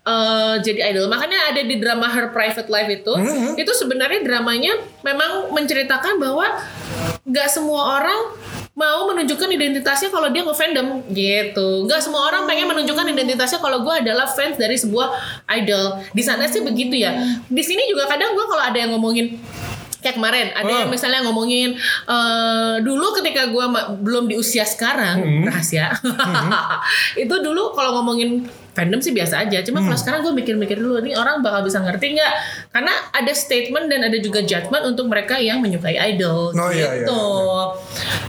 eh, 0.06 0.55
jadi 0.62 0.94
idol. 0.94 1.11
Makanya 1.11 1.50
ada 1.50 1.67
di 1.67 1.82
drama 1.82 2.06
Her 2.06 2.31
Private 2.31 2.70
Life 2.70 2.90
itu, 2.94 3.11
Mhm. 3.11 3.58
itu 3.58 3.73
sebenarnya 3.75 4.23
dramanya 4.23 4.78
memang 5.02 5.50
menceritakan 5.50 6.23
bahwa 6.23 6.46
nggak 7.26 7.49
semua 7.50 7.99
orang 7.99 8.20
mau 8.76 9.08
menunjukkan 9.08 9.49
identitasnya 9.50 10.12
kalau 10.12 10.28
dia 10.31 10.44
nge-fandom 10.44 11.00
gitu. 11.11 11.88
Nggak 11.88 12.06
semua 12.06 12.28
orang 12.28 12.44
pengen 12.44 12.69
menunjukkan 12.69 13.08
identitasnya 13.08 13.58
kalau 13.58 13.81
gue 13.82 13.94
adalah 14.05 14.28
fans 14.28 14.55
dari 14.55 14.76
sebuah 14.76 15.11
idol. 15.58 15.99
Di 16.12 16.20
sana 16.23 16.44
sih 16.44 16.61
begitu 16.61 16.93
ya. 16.93 17.17
Di 17.49 17.62
sini 17.64 17.88
juga 17.88 18.05
kadang 18.06 18.37
gue 18.37 18.46
kalau 18.46 18.62
ada 18.62 18.76
yang 18.76 18.93
ngomongin 18.93 19.40
kayak 19.99 20.15
kemarin 20.15 20.47
ada 20.51 20.67
Oh. 20.67 20.79
yang 20.79 20.89
misalnya 20.89 21.21
ngomongin 21.21 21.75
eh, 22.07 22.75
dulu 22.81 23.07
ketika 23.15 23.47
gue 23.47 23.65
belum 23.99 24.27
di 24.27 24.37
usia 24.37 24.63
sekarang 24.63 25.19
Hmm. 25.19 25.43
rahasia 25.45 25.91
itu 27.17 27.35
dulu 27.37 27.73
kalau 27.73 27.97
ngomongin 27.97 28.45
fandom 28.71 29.01
sih 29.01 29.11
biasa 29.11 29.41
aja 29.43 29.63
cuma 29.63 29.79
Hmm. 29.79 29.89
kalau 29.89 29.99
sekarang 29.99 30.21
gue 30.23 30.35
mikir-mikir 30.35 30.77
dulu 30.77 31.01
nih 31.01 31.15
orang 31.15 31.41
bakal 31.41 31.65
bisa 31.65 31.81
ngerti 31.81 32.13
nggak 32.15 32.33
karena 32.71 32.93
ada 33.11 33.33
statement 33.33 33.89
dan 33.89 34.05
ada 34.05 34.19
juga 34.19 34.41
judgment 34.41 34.85
untuk 34.87 35.07
mereka 35.07 35.37
yang 35.37 35.59
menyukai 35.59 35.97
idol 36.07 36.53
Oh, 36.53 36.69
iya, 36.69 36.93
iya, 36.93 37.01
gitu 37.01 37.23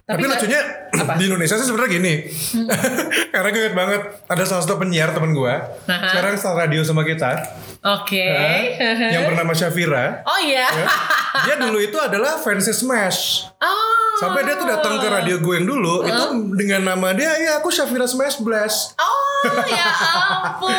Tapi, 0.01 0.23
nggak- 0.23 0.39
lucunya 0.39 0.61
di 0.97 1.23
Indonesia 1.25 1.55
sih 1.55 1.65
sebenarnya 1.65 1.91
gini. 1.93 2.13
Karena 3.33 3.49
gue 3.49 3.61
inget 3.61 3.75
banget 3.75 4.01
ada 4.25 4.43
salah 4.43 4.63
satu 4.63 4.77
penyiar 4.77 5.13
temen 5.13 5.31
gue. 5.31 5.53
Aha. 5.85 6.07
Sekarang 6.09 6.33
start 6.35 6.57
radio 6.57 6.81
sama 6.81 7.01
kita. 7.01 7.37
oke 7.77 8.17
eh, 8.19 8.73
yang 9.13 9.29
bernama 9.29 9.53
Syafira. 9.53 10.25
oh 10.25 10.39
iya 10.41 10.65
ya. 10.65 10.87
Dia 11.45 11.55
dulu 11.61 11.77
itu 11.77 11.95
adalah 11.95 12.41
fansnya 12.41 12.73
Smash. 12.73 13.45
oh 13.61 13.93
Sampai 14.17 14.41
dia 14.43 14.57
tuh 14.57 14.65
datang 14.65 14.97
ke 14.97 15.05
radio 15.05 15.37
gue 15.37 15.55
yang 15.61 15.69
dulu 15.69 16.01
itu 16.01 16.23
dengan 16.57 16.89
nama 16.89 17.13
dia 17.13 17.37
ya 17.37 17.61
aku 17.61 17.69
Syafira 17.69 18.09
Smash 18.09 18.41
Blast. 18.41 18.97
oh 18.97 19.61
ya 19.69 19.87
ampun 20.57 20.73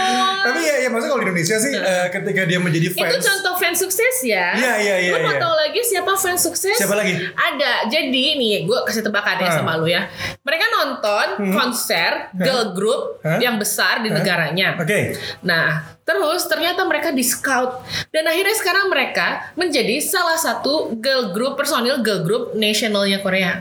ya, 0.88 0.90
ya 0.90 0.94
maksudnya 0.96 1.12
kalau 1.12 1.20
di 1.20 1.26
Indonesia 1.28 1.56
sih 1.60 1.72
eh, 1.76 2.06
ketika 2.08 2.40
dia 2.42 2.58
menjadi 2.58 2.88
Itu 2.88 2.96
fans. 2.96 3.20
contoh 3.20 3.54
fans 3.54 3.78
sukses 3.78 4.16
ya. 4.24 4.56
Iya, 4.56 4.74
iya, 4.80 4.94
iya, 5.04 5.10
Lu 5.12 5.20
mau 5.20 5.36
iya. 5.36 5.38
tahu 5.38 5.54
lagi 5.54 5.80
siapa 5.84 6.12
fans 6.16 6.40
sukses? 6.40 6.72
Siapa 6.74 6.96
lagi? 6.96 7.12
Ada. 7.28 7.86
Jadi 7.86 8.24
nih, 8.34 8.64
gue 8.64 8.78
kasih 8.82 9.04
tebakan 9.04 9.36
ya 9.36 9.48
Ah. 9.48 9.54
sama 9.54 9.76
lu 9.76 9.86
ya. 9.86 10.08
Mereka 10.40 10.64
nonton 10.70 11.26
konser 11.52 12.32
girl 12.32 12.72
group 12.72 13.20
Hah? 13.20 13.36
yang 13.38 13.60
besar 13.60 14.00
di 14.00 14.08
Hah? 14.08 14.16
negaranya. 14.16 14.74
Oke. 14.74 15.12
Nah, 15.42 15.84
terus 16.02 16.48
ternyata 16.48 16.82
mereka 16.82 17.12
di 17.12 17.20
scout 17.20 17.84
dan 18.08 18.24
akhirnya 18.24 18.56
sekarang 18.56 18.88
mereka 18.88 19.52
menjadi 19.54 20.00
salah 20.00 20.40
satu 20.40 20.96
girl 20.96 21.30
group 21.30 21.54
personil 21.54 22.00
girl 22.00 22.24
group 22.24 22.44
nasionalnya 22.54 23.20
Korea. 23.20 23.60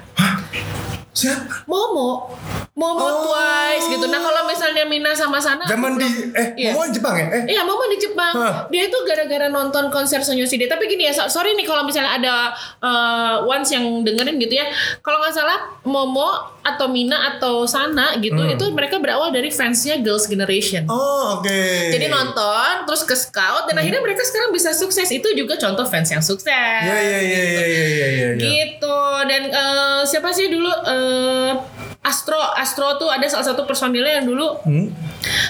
Siapa? 1.12 1.66
Momo, 1.66 2.30
Momo 2.78 3.02
Oh. 3.02 3.14
Twice 3.26 3.90
gitu. 3.90 4.06
Nah 4.06 4.22
kalau 4.22 4.46
misalnya 4.46 4.86
Mina 4.86 5.10
sama 5.12 5.42
Sana, 5.42 5.66
Zaman 5.66 5.98
di 5.98 6.06
eh 6.32 6.48
Iya. 6.56 6.72
mau 6.72 6.86
di 6.86 6.94
Jepang 6.94 7.18
ya? 7.18 7.26
Eh 7.26 7.44
Iya, 7.50 7.66
Momo 7.66 7.84
di 7.86 7.98
Jepang. 7.98 8.34
Hah. 8.34 8.54
Dia 8.70 8.86
itu 8.86 8.98
gara-gara 9.02 9.50
nonton 9.50 9.90
konser 9.90 10.22
Sonyoshide. 10.22 10.66
Tapi 10.66 10.86
gini 10.86 11.04
ya, 11.04 11.12
so- 11.12 11.26
sorry 11.28 11.52
nih 11.52 11.66
kalau 11.66 11.82
misalnya 11.82 12.14
ada 12.14 12.34
uh, 12.80 13.42
ones 13.44 13.66
yang 13.68 13.82
dengerin 14.00 14.38
gitu 14.38 14.54
ya. 14.54 14.70
Kalau 15.00 15.18
nggak 15.18 15.34
salah, 15.34 15.58
Momo 15.84 16.30
atau 16.62 16.86
Mina 16.86 17.18
atau 17.34 17.66
Sana 17.66 18.14
gitu, 18.18 18.38
Hmm. 18.38 18.54
itu 18.54 18.66
mereka 18.70 19.00
berawal 19.00 19.32
dari 19.32 19.50
fansnya 19.50 19.98
Girls 19.98 20.28
Generation. 20.28 20.86
Oh 20.86 21.40
oke. 21.40 21.62
Jadi 21.90 22.06
nonton, 22.08 22.86
terus 22.86 23.02
ke 23.02 23.16
scout, 23.16 23.66
dan 23.66 23.74
akhirnya 23.76 24.00
mereka 24.00 24.22
sekarang 24.22 24.52
bisa 24.52 24.70
sukses. 24.72 25.10
Itu 25.10 25.34
juga 25.34 25.58
contoh 25.58 25.82
fans 25.84 26.12
yang 26.12 26.22
sukses. 26.22 26.46
Ya 26.46 26.94
ya 26.94 27.20
ya 27.20 27.42
ya 27.42 27.64
ya 27.64 27.66
ya 27.66 27.86
ya. 27.88 28.08
ya. 28.12 28.30
Gitu. 28.38 29.00
Dan 29.26 29.42
eh, 29.48 30.02
siapa 30.04 30.30
sih 30.30 30.46
dulu 30.48 30.70
eh, 30.86 31.52
Astro 32.08 32.40
Astro 32.56 32.96
tuh 32.96 33.08
ada 33.08 33.28
salah 33.28 33.44
satu 33.46 33.64
personilnya 33.64 34.18
yang 34.18 34.26
dulu 34.26 34.48
Hmm. 34.60 34.88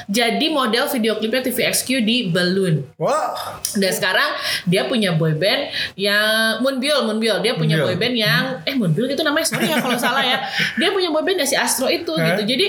jadi 0.07 0.47
model 0.49 0.89
video 0.89 1.15
klipnya 1.15 1.43
TVXQ 1.43 1.87
di 2.01 2.17
Balloon. 2.27 2.81
Wah, 2.97 3.61
Dan 3.71 3.91
sekarang 3.91 4.33
dia 4.63 4.83
punya 4.83 5.13
boyband 5.13 5.69
yang 5.93 6.59
Moonbyul, 6.59 7.05
Moonbyul. 7.05 7.39
Dia 7.39 7.53
punya 7.53 7.77
Moonbyul. 7.77 7.93
boyband 7.93 8.15
yang 8.15 8.43
eh 8.63 8.73
Moonbyul 8.73 9.07
itu 9.07 9.21
namanya 9.21 9.45
sorry 9.45 9.67
ya 9.67 9.77
kalau 9.77 9.95
salah 9.95 10.23
ya. 10.23 10.41
Dia 10.79 10.89
punya 10.89 11.07
boyband 11.07 11.37
ya 11.37 11.45
si 11.45 11.53
Astro 11.53 11.85
itu 11.87 12.09
Hah? 12.11 12.33
gitu. 12.33 12.47
Jadi 12.47 12.65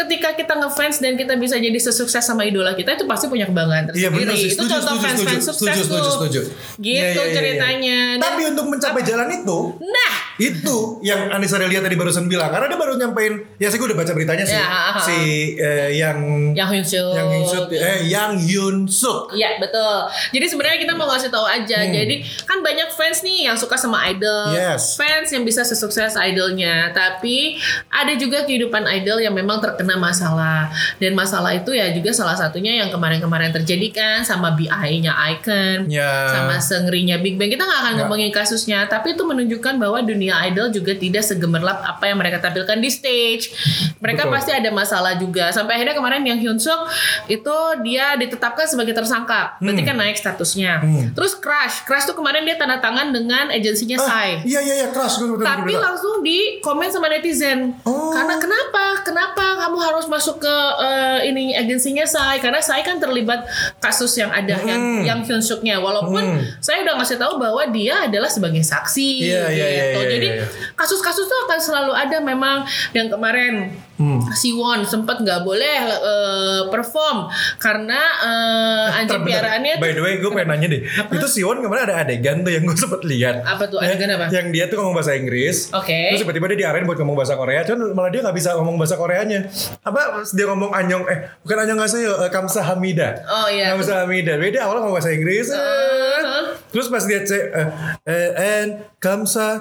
ketika 0.00 0.32
kita 0.32 0.54
ngefans 0.54 0.96
dan 0.98 1.12
kita 1.14 1.34
bisa 1.34 1.56
jadi 1.56 1.76
sesukses 1.76 2.20
sama 2.20 2.42
idola 2.42 2.72
kita 2.72 2.94
itu 2.94 3.04
pasti 3.04 3.26
punya 3.26 3.44
kebanggaan 3.44 3.88
Iya, 3.88 4.08
tersendiri. 4.08 4.16
benar 4.22 4.34
sih. 4.34 4.46
itu 4.46 4.54
Setuju, 4.56 4.72
contoh 4.72 4.88
setuju, 4.90 5.04
fans-fans 5.04 5.28
setuju. 5.38 5.48
sukses 5.50 5.60
Setuju, 5.70 5.82
setuju, 5.82 6.00
tuh. 6.00 6.12
setuju. 6.14 6.40
Gitu 6.78 6.88
Iya, 6.90 7.04
iya, 7.06 7.22
iya, 7.22 7.32
ceritanya. 7.32 7.98
Dan- 8.12 8.22
Tapi 8.22 8.42
untuk 8.46 8.66
mencapai 8.66 9.02
jalan 9.02 9.28
itu, 9.30 9.58
nah, 9.78 10.12
itu 10.38 10.76
yang 11.02 11.20
Anissa 11.30 11.56
Delia 11.56 11.78
tadi 11.78 11.94
barusan 11.94 12.24
bilang 12.24 12.48
karena 12.48 12.66
dia 12.66 12.76
baru 12.76 12.96
nyampein 12.96 13.44
ya 13.54 13.68
sih 13.68 13.76
gue 13.76 13.84
udah 13.84 13.98
baca 13.98 14.08
beritanya 14.10 14.40
sih 14.42 14.56
Ya, 14.56 14.64
ha, 14.64 14.80
ha. 14.90 14.98
si 14.98 15.18
eh, 15.54 15.92
yang 15.94 16.16
yang 16.50 16.64
Hyun 16.66 16.80
Suk. 16.82 17.12
yang 17.12 17.28
Hyun 17.28 17.44
Suk 17.44 17.64
eh 17.70 17.98
yang 18.06 18.32
Hyun 18.34 18.76
Suk 18.86 19.22
Iya 19.30 19.60
betul. 19.60 19.96
Jadi 20.30 20.46
sebenarnya 20.46 20.78
kita 20.78 20.92
mau 20.94 21.06
ngasih 21.06 21.28
tahu 21.28 21.44
aja. 21.44 21.78
Jadi 21.82 22.14
kan 22.42 22.60
banyak 22.60 22.88
fans 22.90 23.20
nih 23.20 23.44
yang 23.44 23.56
suka 23.56 23.76
sama 23.76 24.00
idol. 24.06 24.48
Hmm. 24.48 24.56
Yes. 24.56 24.96
Fans 24.96 25.28
yang 25.28 25.44
bisa 25.44 25.60
sesukses 25.60 26.16
idolnya. 26.16 26.88
Tapi 26.90 27.60
ada 27.86 28.12
juga 28.14 28.42
kehidupan 28.42 28.88
idol 28.90 29.20
yang 29.20 29.32
memang 29.32 29.60
masalah. 29.96 30.68
Dan 31.00 31.16
masalah 31.16 31.50
itu 31.50 31.72
ya 31.72 31.90
juga 31.90 32.12
salah 32.12 32.36
satunya 32.36 32.78
yang 32.78 32.90
kemarin-kemarin 32.90 33.50
terjadi 33.50 33.88
kan 33.90 34.16
sama 34.22 34.54
BI-nya 34.54 35.10
Icon. 35.34 35.88
Ya. 35.88 36.30
Sama 36.30 36.60
sengrinya 36.60 37.16
Big 37.16 37.34
Bang. 37.34 37.48
Kita 37.48 37.64
nggak 37.64 37.80
akan 37.80 37.92
Nggak. 37.96 38.06
ngomongin 38.06 38.30
kasusnya. 38.30 38.86
Tapi 38.86 39.14
itu 39.14 39.22
menunjukkan 39.24 39.74
bahwa 39.78 39.98
dunia 40.02 40.38
idol 40.46 40.68
juga 40.68 40.92
tidak 40.92 41.24
segemerlap 41.24 41.80
apa 41.80 42.06
yang 42.06 42.18
mereka 42.18 42.38
tampilkan 42.38 42.78
di 42.78 42.90
stage. 42.90 43.50
Mereka 43.98 44.26
Betul. 44.26 44.34
pasti 44.36 44.50
ada 44.52 44.70
masalah 44.70 45.16
juga. 45.16 45.48
Sampai 45.50 45.80
akhirnya 45.80 45.96
kemarin 45.96 46.22
yang 46.22 46.38
Hyun 46.38 46.58
Suk 46.60 46.86
itu 47.26 47.56
dia 47.82 48.14
ditetapkan 48.14 48.66
sebagai 48.66 48.92
tersangka. 48.92 49.56
Berarti 49.58 49.82
kan 49.82 49.96
naik 49.96 50.16
statusnya. 50.16 50.82
Hmm. 50.82 51.06
Terus 51.14 51.38
Crash, 51.38 51.82
Crash 51.84 52.04
tuh 52.04 52.14
kemarin 52.14 52.44
dia 52.44 52.54
tanda 52.54 52.76
tangan 52.76 53.10
dengan 53.10 53.48
agensinya 53.48 53.96
Ah, 53.96 54.06
Sai. 54.06 54.30
iya 54.44 54.60
iya 54.60 54.74
iya 54.76 54.86
betul 54.88 55.40
Tapi 55.40 55.72
langsung 55.72 56.20
di 56.20 56.60
komen 56.60 56.88
sama 56.88 57.08
netizen. 57.08 57.72
Oh. 57.84 58.12
Karena 58.12 58.36
kenapa? 58.36 58.84
Kenapa 59.00 59.44
kamu 59.60 59.78
harus 59.80 60.06
masuk 60.06 60.38
ke 60.38 60.56
eh, 60.80 61.28
ini 61.28 61.52
agensinya 61.52 62.04
Sai? 62.04 62.38
Karena 62.38 62.60
Sai 62.60 62.80
kan 62.80 62.96
terlibat 62.96 63.44
kasus 63.78 64.14
yang 64.14 64.28
ada 64.28 64.56
yang 64.60 64.80
Hmm. 64.80 65.02
yang 65.02 65.20
Hyun 65.20 65.40
Suknya. 65.40 65.76
Walaupun 65.76 66.20
Hmm. 66.20 66.40
saya 66.58 66.84
udah 66.84 66.94
ngasih 66.96 67.16
tahu 67.16 67.36
bahwa 67.36 67.62
dia 67.68 68.04
adalah 68.04 68.28
sebagai 68.28 68.60
saksi 68.60 69.26
Iya, 69.26 69.44
iya, 69.50 69.66
iya, 69.66 69.66
gitu. 69.90 70.00
iya, 70.00 70.10
Jadi 70.10 70.28
iya. 70.38 70.44
kasus-kasus 70.74 71.24
tuh 71.24 71.38
akan 71.44 71.58
selalu 71.58 71.92
ada 71.92 72.18
memang 72.20 72.62
yang 72.92 73.08
kemarin 73.08 73.72
Hmm. 74.00 74.16
Siwon 74.32 74.80
sempat 74.88 75.20
nggak 75.20 75.44
boleh 75.44 75.76
eh, 75.92 76.60
perform 76.72 77.28
karena 77.60 78.00
eh, 78.24 78.96
anjing 78.96 79.20
piaraannya 79.20 79.76
By 79.76 79.92
the 79.92 80.00
way, 80.00 80.16
gue 80.16 80.30
pengen 80.32 80.56
nanya 80.56 80.72
deh. 80.72 80.80
Itu 80.88 81.28
Siwon 81.28 81.60
kemarin 81.60 81.84
ada 81.84 82.00
adegan 82.00 82.40
tuh 82.40 82.48
yang 82.48 82.64
gue 82.64 82.72
sempet 82.72 83.04
lihat. 83.04 83.44
Apa 83.44 83.68
tuh? 83.68 83.76
Adegan 83.76 84.08
Eh, 84.08 84.16
apa? 84.16 84.26
Yang 84.32 84.46
dia 84.56 84.64
tuh 84.72 84.80
ngomong 84.80 84.96
bahasa 84.96 85.12
Inggris. 85.12 85.68
Oke. 85.76 86.16
Terus 86.16 86.24
tiba-tiba 86.24 86.48
dia 86.56 86.64
diarahin 86.64 86.88
buat 86.88 86.96
ngomong 86.96 87.12
bahasa 87.12 87.36
Korea. 87.36 87.60
Cuman 87.62 87.92
malah 87.92 88.08
dia 88.08 88.24
nggak 88.24 88.36
bisa 88.40 88.56
ngomong 88.56 88.80
bahasa 88.80 88.96
Koreanya. 88.96 89.44
Apa 89.84 90.24
dia 90.24 90.46
ngomong 90.48 90.72
anyong 90.72 91.04
eh 91.04 91.18
bukan 91.44 91.56
anyong 91.60 91.78
ngasih 91.84 92.02
uh, 92.08 92.30
kamsahamnida. 92.32 93.20
Oh, 93.28 93.52
iya. 93.52 93.76
Kamsahamnida. 93.76 94.40
Beda 94.40 94.64
awalnya 94.64 94.88
ngomong 94.88 94.96
bahasa 94.96 95.12
Inggris. 95.12 95.52
eh. 95.52 95.60
Uh-huh. 95.60 96.44
Terus 96.72 96.88
pas 96.88 97.04
dia 97.04 97.20
cek 97.20 97.44
eh, 97.52 97.68
eh, 98.06 98.30
and 98.64 98.70
kamsa 98.96 99.60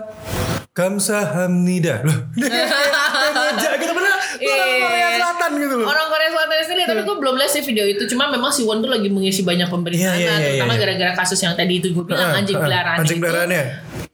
kamsahamnida. 0.79 1.95
Loh, 2.07 2.17
ngejak 2.39 3.73
gitu 3.77 3.91
bener. 3.91 4.13
Lu 4.39 4.47
orang 4.47 4.69
Iya. 4.71 4.79
Korea 4.79 5.09
Selatan 5.11 5.51
gitu 5.59 5.75
loh. 5.75 5.85
Orang 5.85 6.07
Korea 6.07 6.29
Selatan 6.31 6.55
sendiri 6.63 6.83
tapi 6.85 7.01
gue 7.03 7.15
belum 7.19 7.35
lihat 7.35 7.51
sih 7.51 7.61
video 7.61 7.83
itu 7.83 8.03
cuma 8.07 8.31
memang 8.31 8.51
si 8.53 8.63
Won 8.63 8.79
tuh 8.79 8.87
lagi 8.87 9.09
mengisi 9.09 9.41
banyak 9.43 9.67
pemberitaan 9.67 10.15
Iya, 10.15 10.15
iya, 10.15 10.31
iya, 10.31 10.47
terutama 10.55 10.73
iya. 10.73 10.81
gara-gara 10.81 11.11
kasus 11.17 11.39
yang 11.41 11.53
tadi 11.53 11.73
itu 11.77 11.91
gue 11.91 12.03
bilang 12.05 12.21
Ah, 12.21 12.39
anjing 12.39 12.55
ah, 12.55 12.63
peliharaan 12.63 12.97
Anjing 13.01 13.19
peliharaannya. 13.19 13.63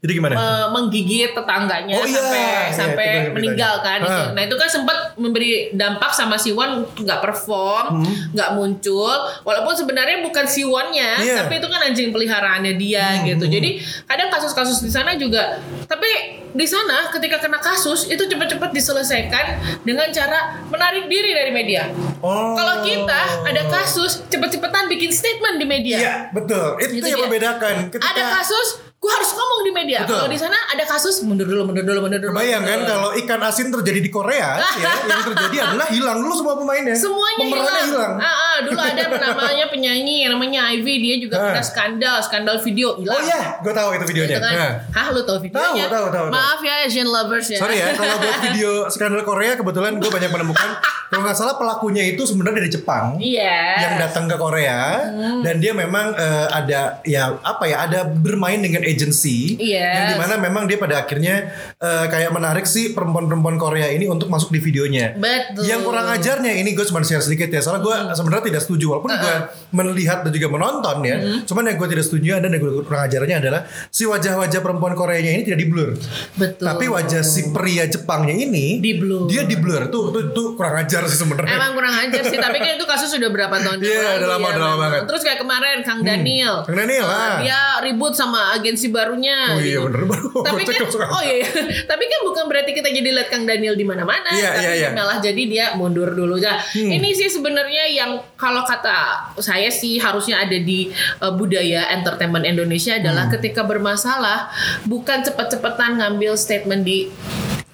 Jadi 0.06 0.12
gimana? 0.14 0.36
menggigit 0.70 1.34
tetangganya 1.34 1.98
Oh, 1.98 2.06
iya. 2.06 2.14
sampai 2.14 2.38
Iya, 2.38 2.62
sampai 2.70 2.94
itu 3.02 3.10
beritanya. 3.10 3.34
meninggal 3.34 3.74
kan 3.82 3.98
itu. 4.00 4.22
Ah. 4.22 4.30
Nah 4.32 4.42
itu 4.46 4.56
kan 4.56 4.70
sempat 4.70 4.98
memberi 5.16 5.50
dampak 5.74 6.12
sama 6.12 6.38
Siwon 6.38 6.70
nggak 6.94 7.20
perform, 7.20 7.86
Hmm. 7.98 8.14
nggak 8.32 8.50
muncul. 8.54 9.16
Walaupun 9.42 9.74
sebenarnya 9.74 10.22
bukan 10.22 10.46
Siwonnya, 10.46 11.18
Iya. 11.18 11.34
Hmm, 11.34 11.40
tapi 11.42 11.54
itu 11.58 11.68
kan 11.68 11.82
anjing 11.82 12.10
peliharaannya 12.12 12.74
dia 12.76 13.26
gitu. 13.26 13.46
Jadi 13.46 13.82
kadang 14.06 14.30
kasus-kasus 14.30 14.78
di 14.80 14.92
sana 14.92 15.16
juga, 15.16 15.58
tapi 15.86 16.06
di 16.52 16.64
sana 16.64 17.10
ketika 17.10 17.36
kena 17.38 17.58
kasus 17.58 18.06
itu 18.06 18.22
cepet-cepet 18.22 18.70
diselesaikan 18.72 19.46
dengan 19.82 20.08
cara 20.08 20.40
menarik 20.66 21.06
diri 21.06 21.34
dari 21.34 21.50
media. 21.50 21.90
Oh. 22.22 22.54
Kalau 22.54 22.80
kita 22.82 23.20
ada 23.42 23.62
kasus 23.66 24.22
cepet-cepetan 24.28 24.86
bikin 24.86 25.10
statement 25.10 25.58
di 25.58 25.66
media. 25.66 25.98
Iya, 25.98 26.16
betul. 26.32 26.78
Itu 26.78 26.94
Gitu 26.94 27.06
yang 27.08 27.18
dia. 27.18 27.26
membedakan. 27.26 27.74
Ketika 27.90 28.08
Ada 28.08 28.24
kasus, 28.36 28.68
gue 29.06 29.14
harus 29.14 29.32
ngomong 29.32 29.62
di 29.62 29.72
media. 29.72 30.02
Kalau 30.02 30.26
di 30.26 30.34
sana 30.34 30.58
ada 30.66 30.82
kasus, 30.82 31.22
mundur 31.22 31.46
dulu, 31.46 31.70
mundur 31.70 31.86
dulu, 31.86 32.00
mundur 32.02 32.18
dulu. 32.20 32.34
Bayang 32.34 32.66
kan 32.66 32.82
kalau 32.84 33.14
ikan 33.14 33.38
asin 33.40 33.70
terjadi 33.70 34.02
di 34.02 34.10
Korea, 34.10 34.58
ya, 34.58 34.92
yang 35.06 35.22
terjadi 35.24 35.58
adalah 35.64 35.88
hilang 35.94 36.18
dulu 36.26 36.34
semua 36.34 36.58
pemainnya. 36.58 36.98
semuanya 36.98 37.46
Pemerannya 37.46 37.84
hilang. 37.86 38.14
Ah, 38.18 38.26
ah, 38.26 38.58
dulu 38.66 38.80
ada 38.82 39.04
namanya 39.30 39.66
penyanyi 39.70 40.26
yang 40.26 40.34
namanya 40.34 40.74
Ivy, 40.74 40.94
dia 40.98 41.16
juga 41.22 41.36
Ah. 41.36 41.54
pernah 41.54 41.62
skandal, 41.62 42.18
skandal 42.20 42.58
video 42.58 42.98
hilang. 42.98 43.14
Oh 43.14 43.22
iya, 43.22 43.62
gue 43.62 43.74
tahu 43.76 43.90
itu 43.94 44.06
videonya. 44.10 44.36
Gitu 44.36 44.42
kan. 44.42 44.56
Nah. 44.58 44.72
Hah, 44.90 45.08
lu 45.14 45.22
tahu 45.22 45.38
videonya? 45.44 45.86
Tahu, 45.86 45.94
tahu, 45.94 46.06
tahu. 46.10 46.26
Maaf 46.34 46.60
ya 46.66 46.74
Asian 46.82 47.06
lovers 47.06 47.46
ya. 47.46 47.60
Sorry 47.62 47.78
ya, 47.78 47.94
kalau 47.94 48.16
buat 48.18 48.38
video 48.50 48.70
skandal 48.90 49.22
Korea 49.22 49.54
kebetulan 49.54 50.02
gue 50.02 50.10
banyak 50.10 50.32
menemukan 50.34 50.70
kalau 51.06 51.22
nggak 51.22 51.36
salah 51.36 51.56
pelakunya 51.56 52.04
itu 52.06 52.24
sebenarnya 52.24 52.58
dari 52.60 52.72
Jepang 52.72 53.06
Iya. 53.18 53.58
yang 53.80 53.94
datang 53.98 54.26
ke 54.26 54.36
Korea 54.36 55.06
dan 55.42 55.56
dia 55.58 55.72
memang 55.72 56.14
eh, 56.14 56.48
ada 56.50 57.00
ya 57.02 57.38
apa 57.40 57.64
ya 57.66 57.86
ada 57.86 58.00
bermain 58.06 58.58
dengan 58.58 58.82
agency 58.82 59.56
Yes. 59.56 59.82
yang 59.86 60.06
di 60.12 60.18
mana 60.18 60.34
memang 60.36 60.66
dia 60.66 60.76
pada 60.76 61.02
akhirnya 61.02 61.50
eh, 61.78 62.06
kayak 62.08 62.32
menarik 62.32 62.66
si 62.66 62.92
perempuan-perempuan 62.92 63.56
Korea 63.56 63.90
ini 63.90 64.06
untuk 64.06 64.28
masuk 64.28 64.50
di 64.50 64.60
videonya. 64.60 65.14
Betul. 65.16 65.66
Yang 65.66 65.82
kurang 65.84 66.08
ajarnya 66.10 66.52
ini 66.54 66.72
gue 66.72 66.86
cuma 66.86 67.02
share 67.02 67.20
sedikit 67.20 67.48
ya 67.48 67.60
soalnya 67.60 67.82
gue 67.82 67.96
sebenarnya 68.12 68.46
tidak 68.50 68.62
setuju 68.62 68.86
walaupun 68.92 69.12
gue 69.14 69.36
melihat 69.72 70.24
dan 70.24 70.32
juga 70.32 70.48
menonton 70.50 70.98
ya. 71.02 71.16
Cuman 71.44 71.64
yang 71.66 71.78
gue 71.78 71.90
tidak 71.90 72.06
setuju 72.06 72.38
dan 72.38 72.50
yang 72.50 72.62
gue 72.62 72.84
kurang 72.84 73.04
ajarnya 73.06 73.36
adalah 73.40 73.62
si 73.90 74.04
wajah-wajah 74.04 74.60
perempuan 74.60 74.94
Koreanya 74.94 75.32
ini 75.32 75.44
tidak 75.44 75.60
di 75.62 75.68
blur. 75.68 75.90
Betul. 76.36 76.64
Tapi 76.64 76.86
wajah 76.88 77.22
si 77.22 77.52
pria 77.52 77.84
Jepangnya 77.86 78.34
ini 78.34 78.80
Di 78.80 78.96
blur. 78.98 79.28
Dia 79.28 79.44
di 79.44 79.56
blur 79.56 79.88
tuh 79.90 80.10
tuh, 80.12 80.24
tuh 80.32 80.48
kurang 80.56 80.80
ajar 80.80 80.95
sih 81.04 81.20
sebenarnya. 81.20 81.60
Emang 81.60 81.72
kurang 81.76 81.96
ajar 82.00 82.24
sih, 82.24 82.40
tapi 82.40 82.58
kan 82.64 82.72
itu 82.80 82.86
kasus 82.88 83.12
sudah 83.12 83.28
berapa 83.28 83.52
tahun 83.52 83.84
Iya, 83.84 84.00
lalu 84.00 84.16
udah 84.16 84.30
lama, 84.32 84.48
ya, 84.48 84.52
udah 84.56 84.64
lama 84.64 84.78
banget. 84.80 85.00
Hmm. 85.04 85.10
Terus 85.12 85.22
kayak 85.28 85.40
kemarin 85.44 85.78
Kang 85.84 86.02
Daniel. 86.02 86.56
Kang 86.64 86.78
Daniel, 86.80 87.08
ah. 87.08 87.38
Dia 87.44 87.60
ribut 87.84 88.14
sama 88.16 88.56
agensi 88.56 88.88
barunya. 88.88 89.52
Oh 89.52 89.60
iya, 89.60 89.80
gitu. 89.80 89.86
bener, 89.92 90.02
baru 90.08 90.30
Tapi 90.48 90.62
kan, 90.64 90.80
oh 91.12 91.22
iya, 91.26 91.36
iya. 91.44 91.50
tapi 91.84 92.04
kan 92.08 92.20
bukan 92.24 92.44
berarti 92.48 92.72
kita 92.72 92.88
jadi 92.88 93.10
lihat 93.12 93.28
Kang 93.28 93.44
Daniel 93.44 93.76
di 93.76 93.84
mana-mana. 93.84 94.32
Iya, 94.32 94.50
tapi 94.56 94.64
iya, 94.64 94.72
iya. 94.80 94.90
malah 94.96 95.20
jadi 95.20 95.42
dia 95.44 95.66
mundur 95.76 96.16
dulu. 96.16 96.40
Nah, 96.40 96.56
Hmm. 96.76 96.92
ini 96.92 97.12
sih 97.16 97.28
sebenarnya 97.28 97.88
yang 97.90 98.12
kalau 98.38 98.64
kata 98.64 99.32
saya 99.40 99.68
sih 99.68 99.98
harusnya 99.98 100.44
ada 100.44 100.56
di 100.56 100.88
eh, 100.94 101.34
budaya 101.34 101.90
entertainment 101.92 102.46
Indonesia 102.46 102.94
Hmm. 102.96 103.02
adalah 103.02 103.26
ketika 103.28 103.66
bermasalah 103.66 104.48
bukan 104.86 105.26
cepet-cepetan 105.26 105.98
ngambil 106.00 106.38
statement 106.38 106.86
di 106.86 107.10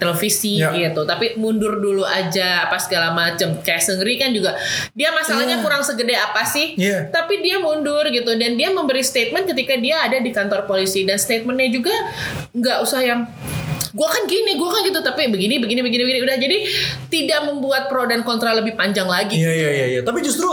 televisi 0.02 0.58
Ya. 0.58 0.74
gitu 0.74 1.06
tapi 1.06 1.38
mundur 1.38 1.78
dulu 1.78 2.02
aja 2.02 2.66
apa 2.66 2.76
segala 2.76 3.14
macem 3.14 3.54
kayak 3.62 3.78
Seungri 3.78 4.18
kan 4.18 4.34
juga 4.34 4.58
dia 4.92 5.14
masalahnya 5.14 5.62
Iya. 5.62 5.64
kurang 5.64 5.86
segede 5.86 6.18
apa 6.18 6.42
sih 6.42 6.74
Iya. 6.74 7.14
tapi 7.14 7.38
dia 7.40 7.62
mundur 7.62 8.02
gitu 8.10 8.34
dan 8.34 8.58
dia 8.58 8.74
memberi 8.74 9.06
statement 9.06 9.46
ketika 9.46 9.78
dia 9.78 10.02
ada 10.02 10.18
di 10.18 10.34
kantor 10.34 10.66
polisi 10.66 11.06
dan 11.06 11.16
statementnya 11.16 11.70
juga 11.70 11.94
nggak 12.52 12.78
usah 12.82 13.00
yang 13.00 13.30
gua 13.92 14.08
kan 14.08 14.24
gini 14.26 14.56
gua 14.56 14.72
kan 14.72 14.82
gitu 14.84 15.00
tapi 15.00 15.28
begini 15.28 15.60
begini 15.60 15.82
begini 15.82 16.04
begini 16.04 16.20
udah 16.22 16.38
jadi 16.38 16.58
tidak 17.08 17.40
membuat 17.46 17.88
pro 17.88 18.06
dan 18.06 18.24
kontra 18.24 18.52
lebih 18.52 18.74
panjang 18.74 19.06
lagi 19.06 19.36
Iya 19.36 19.52
iya 19.52 19.70
iya. 19.72 19.86
iya. 19.98 20.02
Tapi 20.02 20.20
justru 20.22 20.48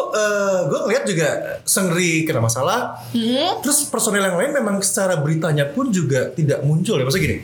gue 0.68 0.78
ngeliat 0.85 1.04
juga 1.04 1.28
Sengri 1.62 2.25
kena 2.25 2.40
masalah. 2.40 2.99
Hmm? 3.12 3.61
Terus 3.61 3.87
personel 3.87 4.25
yang 4.25 4.37
lain 4.37 4.52
memang 4.52 4.80
secara 4.80 5.18
beritanya 5.18 5.68
pun 5.68 5.88
juga 5.88 6.33
tidak 6.33 6.62
muncul 6.62 6.97
ya. 6.97 7.04
Maksudnya 7.04 7.25
gini. 7.25 7.37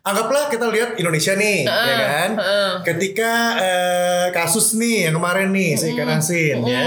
Anggaplah 0.00 0.48
kita 0.48 0.66
lihat 0.68 0.96
Indonesia 0.96 1.32
nih, 1.34 1.66
ya 1.66 1.94
kan. 1.98 2.30
heeh. 2.38 2.70
Ketika 2.82 3.32
eh, 3.58 4.26
kasus 4.30 4.74
nih 4.74 5.10
yang 5.10 5.14
kemarin 5.16 5.48
nih 5.50 5.70
si 5.74 5.84
ikan 5.92 6.08
asin 6.08 6.56
ya. 6.64 6.84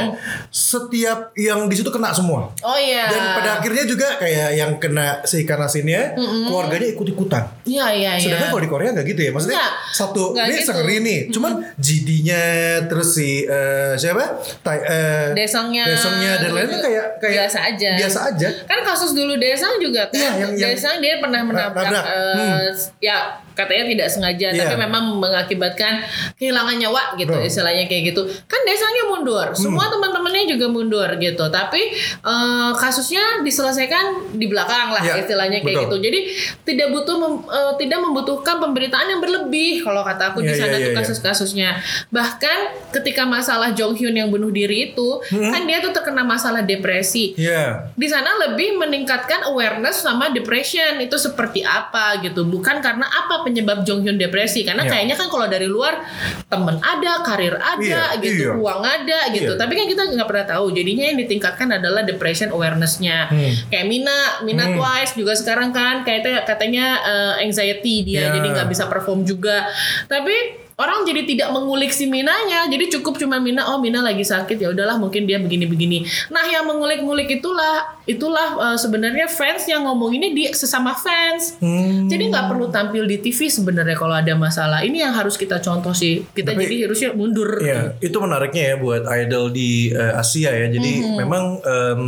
Setiap 0.49 1.35
yang 1.35 1.67
di 1.67 1.75
situ 1.75 1.89
kena 1.89 2.15
semua. 2.15 2.49
oh 2.55 2.77
iya 2.79 3.11
Dan 3.11 3.21
pada 3.35 3.49
akhirnya 3.59 3.83
juga 3.83 4.17
kayak 4.17 4.49
yang 4.55 4.71
kena 4.77 5.21
si 5.23 5.43
ikan 5.43 5.59
asinnya, 5.59 6.15
keluarganya 6.17 6.87
ikut-ikutan. 6.91 7.43
iya 7.67 7.91
iya 7.91 8.11
iya 8.15 8.23
Sedangkan 8.23 8.49
kalau 8.55 8.63
di 8.63 8.71
Korea 8.71 8.89
nggak 8.89 9.07
gitu 9.07 9.21
ya, 9.21 9.31
maksudnya 9.31 9.57
Nggak. 9.57 9.73
satu 9.91 10.23
Nggak 10.31 10.45
ini 10.45 10.55
gitu. 10.55 10.65
Seungri 10.65 10.95
nih, 10.97 11.19
cuman 11.29 11.51
GD-nya 11.75 12.43
terus 12.87 13.09
si 13.11 13.43
eh, 13.43 13.93
siapa? 13.93 14.23
Tai, 14.61 14.79
eh, 14.79 15.27
Desongnya 15.33 15.83
Desongnya 15.85 16.31
dan 16.37 16.49
lainnya 16.51 16.79
kayak 16.79 17.05
kayak 17.17 17.33
biasa 17.37 17.57
aja 17.65 17.91
Biasa 17.97 18.19
aja. 18.29 18.47
kan 18.63 18.79
kasus 18.81 19.11
dulu 19.11 19.35
Desang 19.35 19.75
juga 19.77 20.07
kan 20.07 20.15
Iya, 20.15 20.31
yang- 20.39 20.53
yang- 20.55 20.71
Desang 20.71 20.97
dia 20.97 21.19
pernah 21.19 21.41
menabrak 21.41 21.83
nabrak. 21.83 22.05
eh, 22.05 22.33
Hmm. 22.33 22.71
ya 22.99 23.17
katanya 23.55 23.83
tidak 23.87 24.07
sengaja 24.07 24.47
Iya. 24.47 24.59
tapi 24.61 24.75
memang 24.77 25.03
mengakibatkan 25.17 26.03
kehilangan 26.35 26.75
nyawa 26.77 27.15
gitu 27.15 27.31
Betul. 27.31 27.47
istilahnya 27.47 27.85
kayak 27.85 28.11
gitu 28.11 28.21
kan 28.45 28.61
desanya 28.63 29.03
mundur 29.07 29.47
Hmm. 29.47 29.57
semua 29.57 29.87
teman-temannya 29.87 30.43
juga 30.45 30.67
mundur 30.67 31.07
gitu 31.15 31.45
tapi 31.49 31.81
eh, 32.21 32.71
kasusnya 32.73 33.41
diselesaikan 33.41 34.05
di 34.33 34.45
belakang 34.45 34.91
lah 34.91 35.01
Iya, 35.01 35.21
istilahnya 35.21 35.59
kayak 35.59 35.71
betul. 35.81 35.83
gitu 35.87 35.95
jadi 36.03 36.19
tidak 36.63 36.87
butuh 36.91 37.15
mem- 37.15 37.45
eh, 37.45 37.73
tidak 37.77 37.99
membutuhkan 38.01 38.55
pemberitaan 38.59 39.07
yang 39.07 39.19
berlebih 39.19 39.79
kalau 39.79 40.01
kata 40.01 40.31
aku 40.31 40.41
di 40.41 40.51
Iya, 40.51 40.57
sana 40.57 40.67
iya, 40.69 40.75
tuh 40.75 40.81
iya, 40.81 40.91
iya. 40.91 40.97
kasus-kasusnya 40.97 41.69
bahkan 42.09 42.57
ketika 42.91 43.23
masalah 43.25 43.71
Jong 43.71 43.95
Hyun 43.95 44.13
yang 44.13 44.29
bunuh 44.29 44.49
diri 44.49 44.91
itu 44.91 45.09
Hmm. 45.25 45.47
kan 45.47 45.63
dia 45.63 45.79
tuh 45.79 45.91
terkena 45.91 46.21
masalah 46.21 46.61
depresi 46.61 47.31
Iya. 47.35 47.93
di 47.93 48.05
sana 48.05 48.35
lebih 48.41 48.75
meningkatkan 48.75 49.45
awareness 49.45 50.01
sama 50.01 50.29
depression 50.29 50.99
itu 50.99 51.15
seperti 51.15 51.61
apa 51.61 52.19
gitu 52.19 52.43
bukan 52.43 52.79
karena 52.79 53.05
apa 53.05 53.44
penyebab 53.45 53.85
Jong 53.85 54.01
Hyun 54.01 54.17
depresi 54.17 54.65
karena 54.65 54.81
Iya. 54.81 54.91
kayaknya 54.91 55.15
kan 55.15 55.27
kalau 55.29 55.45
dari 55.45 55.69
luar 55.69 56.01
temen 56.45 56.81
ada 56.81 57.21
karir 57.21 57.53
ada 57.55 57.77
Iya, 57.79 58.17
gitu 58.17 58.43
iya. 58.49 58.57
uang 58.57 58.81
ada 58.81 59.19
gitu 59.29 59.53
Iya. 59.53 59.59
tapi 59.61 59.73
kan 59.73 59.85
kita 59.85 60.01
nggak 60.09 60.25
pernah 60.25 60.45
tahu 60.49 60.73
jadinya 60.73 61.05
yang 61.05 61.17
ditingkatkan 61.17 61.69
adalah 61.71 62.01
depression 62.01 62.49
awarenessnya 62.49 63.29
Hmm. 63.29 63.53
kayak 63.69 63.85
Mina 63.85 64.17
Mina 64.41 64.65
Hmm. 64.65 64.75
Twice 64.75 65.13
juga 65.13 65.37
sekarang 65.37 65.69
kan 65.69 66.01
kayaknya 66.01 66.41
katanya 66.41 66.85
eh, 66.99 67.45
anxiety 67.45 68.01
dia 68.03 68.27
Iya. 68.27 68.35
jadi 68.35 68.47
nggak 68.51 68.67
bisa 68.67 68.89
perform 68.89 69.21
juga 69.21 69.69
tapi 70.07 70.64
orang 70.75 71.03
jadi 71.03 71.23
tidak 71.23 71.49
mengulik 71.49 71.89
si 71.89 72.03
Minanya 72.05 72.67
jadi 72.67 72.91
cukup 72.91 73.15
cuma 73.15 73.37
Mina 73.37 73.63
oh 73.65 73.79
Mina 73.79 73.99
lagi 73.99 74.21
sakit 74.21 74.57
ya 74.57 74.69
udahlah 74.69 74.95
mungkin 74.95 75.23
dia 75.23 75.37
begini-begini 75.37 76.03
nah 76.27 76.43
yang 76.43 76.65
mengulik-ngulik 76.65 77.31
itulah 77.33 77.95
itulah 78.03 78.47
eh, 78.65 78.77
sebenarnya 78.77 79.25
fans 79.25 79.63
yang 79.65 79.83
ngomonginnya 79.83 80.31
di 80.31 80.43
sesama 80.51 80.91
fans 80.93 81.55
Hmm. 81.55 82.05
jadi 82.05 82.27
nggak 82.27 82.45
perlu 82.47 82.67
tampil 82.67 83.03
di 83.03 83.17
TV 83.17 83.47
sebenarnya 83.47 83.95
kalau 83.95 84.13
ada 84.13 84.33
masalah 84.33 84.81
ini 84.81 84.99
yang 84.99 85.11
harus 85.11 85.35
kita 85.35 85.57
contoh 85.57 85.91
sih 85.91 86.27
kita 86.29 86.51
Tapi- 86.51 86.61
jadi 86.61 86.75
harusnya 86.85 87.09
mundur 87.11 87.47
Iya, 87.57 87.95
itu 87.99 88.13
menariknya 88.15 88.63
ya 88.65 88.77
buat 88.77 89.03
idol 89.05 89.49
di 89.49 89.89
eh, 89.89 90.13
Asia 90.13 90.51
ya. 90.51 90.67
Jadi 90.67 90.91
Mm-hmm. 90.95 91.17
memang 91.17 91.43
em, 91.61 92.01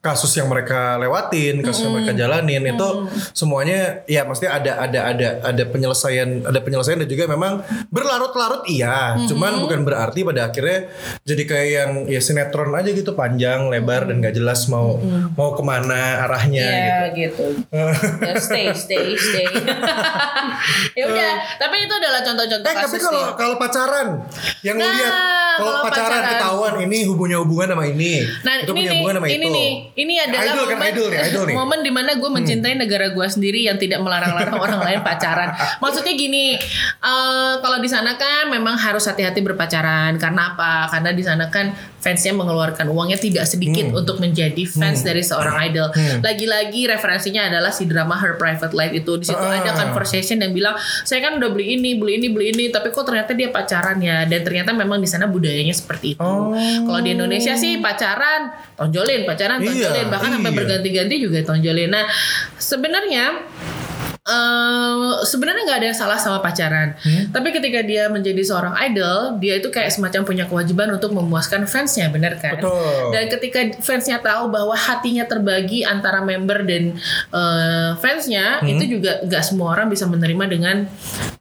kasus 0.00 0.34
yang 0.34 0.46
mereka 0.46 0.96
lewatin, 0.96 1.60
kasus 1.60 1.84
yang 1.84 1.94
mereka 1.94 2.12
jalanin 2.12 2.62
itu 2.64 2.88
Mm-hmm. 2.88 3.32
semuanya 3.32 3.78
ya 4.04 4.22
mesti 4.22 4.44
ada 4.44 4.80
ada 4.80 5.00
ada 5.06 5.28
ada 5.42 5.62
penyelesaian, 5.64 6.44
ada 6.44 6.58
penyelesaian 6.58 6.98
dan 6.98 7.08
juga 7.08 7.24
memang 7.26 7.62
berlarut-larut 7.88 8.62
iya. 8.66 9.14
Mm-hmm. 9.14 9.28
Cuman 9.28 9.52
bukan 9.60 9.80
berarti 9.82 10.20
pada 10.22 10.48
akhirnya 10.48 10.90
jadi 11.22 11.42
kayak 11.42 11.68
yang 11.68 11.90
ya 12.06 12.20
sinetron 12.20 12.70
aja 12.70 12.90
gitu 12.90 13.12
panjang, 13.12 13.66
lebar 13.66 14.06
dan 14.06 14.18
gak 14.18 14.34
jelas 14.34 14.66
mau 14.66 14.98
mau 15.34 15.52
ke 15.52 15.62
mana 15.62 16.24
arahnya 16.24 16.66
gitu. 16.66 16.76
Iya 16.76 16.98
gitu. 17.14 17.46
Ya, 18.26 18.34
stay, 18.36 18.66
stay, 18.72 19.14
stay. 19.14 19.46
ya 20.98 21.04
udah, 21.06 21.32
tapi 21.56 21.86
itu 21.86 21.94
adalah 21.94 22.20
contoh-contoh 22.22 22.66
Eh 22.66 22.76
tapi 22.76 22.96
kalau 22.98 23.22
sih. 23.22 23.34
kalau 23.36 23.54
pacaran 23.56 24.08
yang 24.62 24.76
Nah, 24.76 24.92
lihat 24.92 25.12
kalau 25.56 25.72
pacaran, 25.80 26.20
pacaran. 26.20 26.30
ketahuan 26.36 26.74
ini 26.84 26.98
hubungnya 27.06 27.38
hubungan 27.40 27.68
sama 27.70 27.84
ini, 27.86 28.20
Nah 28.42 28.52
itu 28.58 28.70
ini 28.70 28.76
punya 28.76 28.90
hubungan 28.92 29.14
sama 29.16 29.26
ini 29.26 29.36
itu. 29.38 29.48
nih, 29.48 29.70
ini 29.96 30.14
adalah 30.20 30.44
idol 30.44 30.64
kan 30.66 30.76
momen, 30.76 30.90
idol 30.92 31.06
nih, 31.08 31.18
idol 31.18 31.42
nih. 31.42 31.54
Hmm. 31.54 31.60
momen 31.62 31.78
di 31.80 31.92
mana 31.92 32.10
gue 32.14 32.30
mencintai 32.30 32.74
negara 32.76 33.06
gue 33.08 33.26
sendiri 33.26 33.60
yang 33.62 33.76
tidak 33.76 34.00
melarang-larang 34.00 34.56
orang 34.58 34.80
lain 34.82 35.00
pacaran. 35.00 35.48
Maksudnya 35.78 36.12
gini, 36.12 36.44
eh, 37.00 37.52
kalau 37.66 37.82
di 37.82 37.90
sana 37.90 38.14
kan 38.14 38.46
memang 38.46 38.78
harus 38.78 39.10
hati-hati 39.10 39.42
berpacaran. 39.42 40.14
Karena 40.22 40.54
apa? 40.54 40.86
Karena 40.86 41.10
di 41.10 41.26
sana 41.26 41.50
kan 41.50 41.74
fansnya 41.98 42.30
mengeluarkan 42.38 42.86
uangnya 42.86 43.18
tidak 43.18 43.42
sedikit 43.50 43.90
Hmm. 43.90 43.98
untuk 43.98 44.22
menjadi 44.22 44.62
fans 44.62 45.02
dari 45.02 45.26
seorang 45.26 45.58
idol. 45.66 45.90
Lagi-lagi 46.22 46.86
referensinya 46.86 47.50
adalah 47.50 47.74
si 47.74 47.90
drama 47.90 48.14
Her 48.14 48.38
Private 48.38 48.70
Life 48.70 48.94
itu. 48.94 49.18
Di 49.18 49.26
situ 49.26 49.42
Ah. 49.42 49.58
ada 49.58 49.74
conversation 49.74 50.38
yang 50.38 50.54
bilang, 50.54 50.78
saya 51.02 51.18
kan 51.18 51.34
udah 51.34 51.50
beli 51.50 51.74
ini, 51.74 51.98
beli 51.98 52.22
ini, 52.22 52.30
beli 52.30 52.54
ini, 52.54 52.64
tapi 52.70 52.94
kok 52.94 53.02
ternyata 53.02 53.34
dia 53.34 53.50
pacaran 53.50 53.98
ya. 53.98 54.22
Dan 54.30 54.46
ternyata 54.46 54.70
memang 54.70 55.02
di 55.02 55.10
sana 55.10 55.26
budayanya 55.26 55.74
seperti 55.74 56.14
itu. 56.14 56.22
Oh. 56.22 56.54
Kalau 56.86 57.00
di 57.02 57.18
Indonesia 57.18 57.58
sih 57.58 57.82
pacaran, 57.82 58.54
tonjolin, 58.78 59.26
pacaran, 59.26 59.58
Iya, 59.58 59.66
tonjolin, 59.90 60.06
bahkan 60.06 60.30
sampai 60.38 60.52
iya. 60.54 60.58
berganti-ganti 60.62 61.14
juga 61.18 61.42
tonjolin. 61.42 61.90
Nah, 61.90 62.06
sebenarnya 62.54 63.24
sebenarnya 65.22 65.62
nggak 65.64 65.78
ada 65.78 65.86
yang 65.86 65.96
salah 65.96 66.18
sama 66.18 66.38
pacaran. 66.38 66.98
Hmm? 66.98 67.30
Tapi 67.30 67.48
ketika 67.50 67.80
dia 67.80 68.06
menjadi 68.06 68.42
seorang 68.42 68.74
idol, 68.82 69.38
dia 69.38 69.56
itu 69.56 69.68
kayak 69.68 69.88
semacam 69.88 70.22
punya 70.22 70.44
kewajiban 70.44 70.90
untuk 70.90 71.10
memuaskan 71.10 71.64
fansnya, 71.64 72.10
benar 72.10 72.34
kan? 72.36 72.58
Betul. 72.58 73.10
Dan 73.10 73.24
ketika 73.28 73.58
fansnya 73.78 74.18
tahu 74.18 74.48
bahwa 74.48 74.74
hatinya 74.74 75.24
terbagi 75.24 75.82
antara 75.82 76.20
member 76.20 76.62
dan 76.62 76.98
eh, 77.30 77.90
fansnya, 77.96 78.58
Hmm? 78.58 78.68
itu 78.68 78.98
juga 78.98 79.22
nggak 79.22 79.42
semua 79.42 79.72
orang 79.72 79.86
bisa 79.86 80.04
menerima 80.04 80.44
dengan 80.46 80.76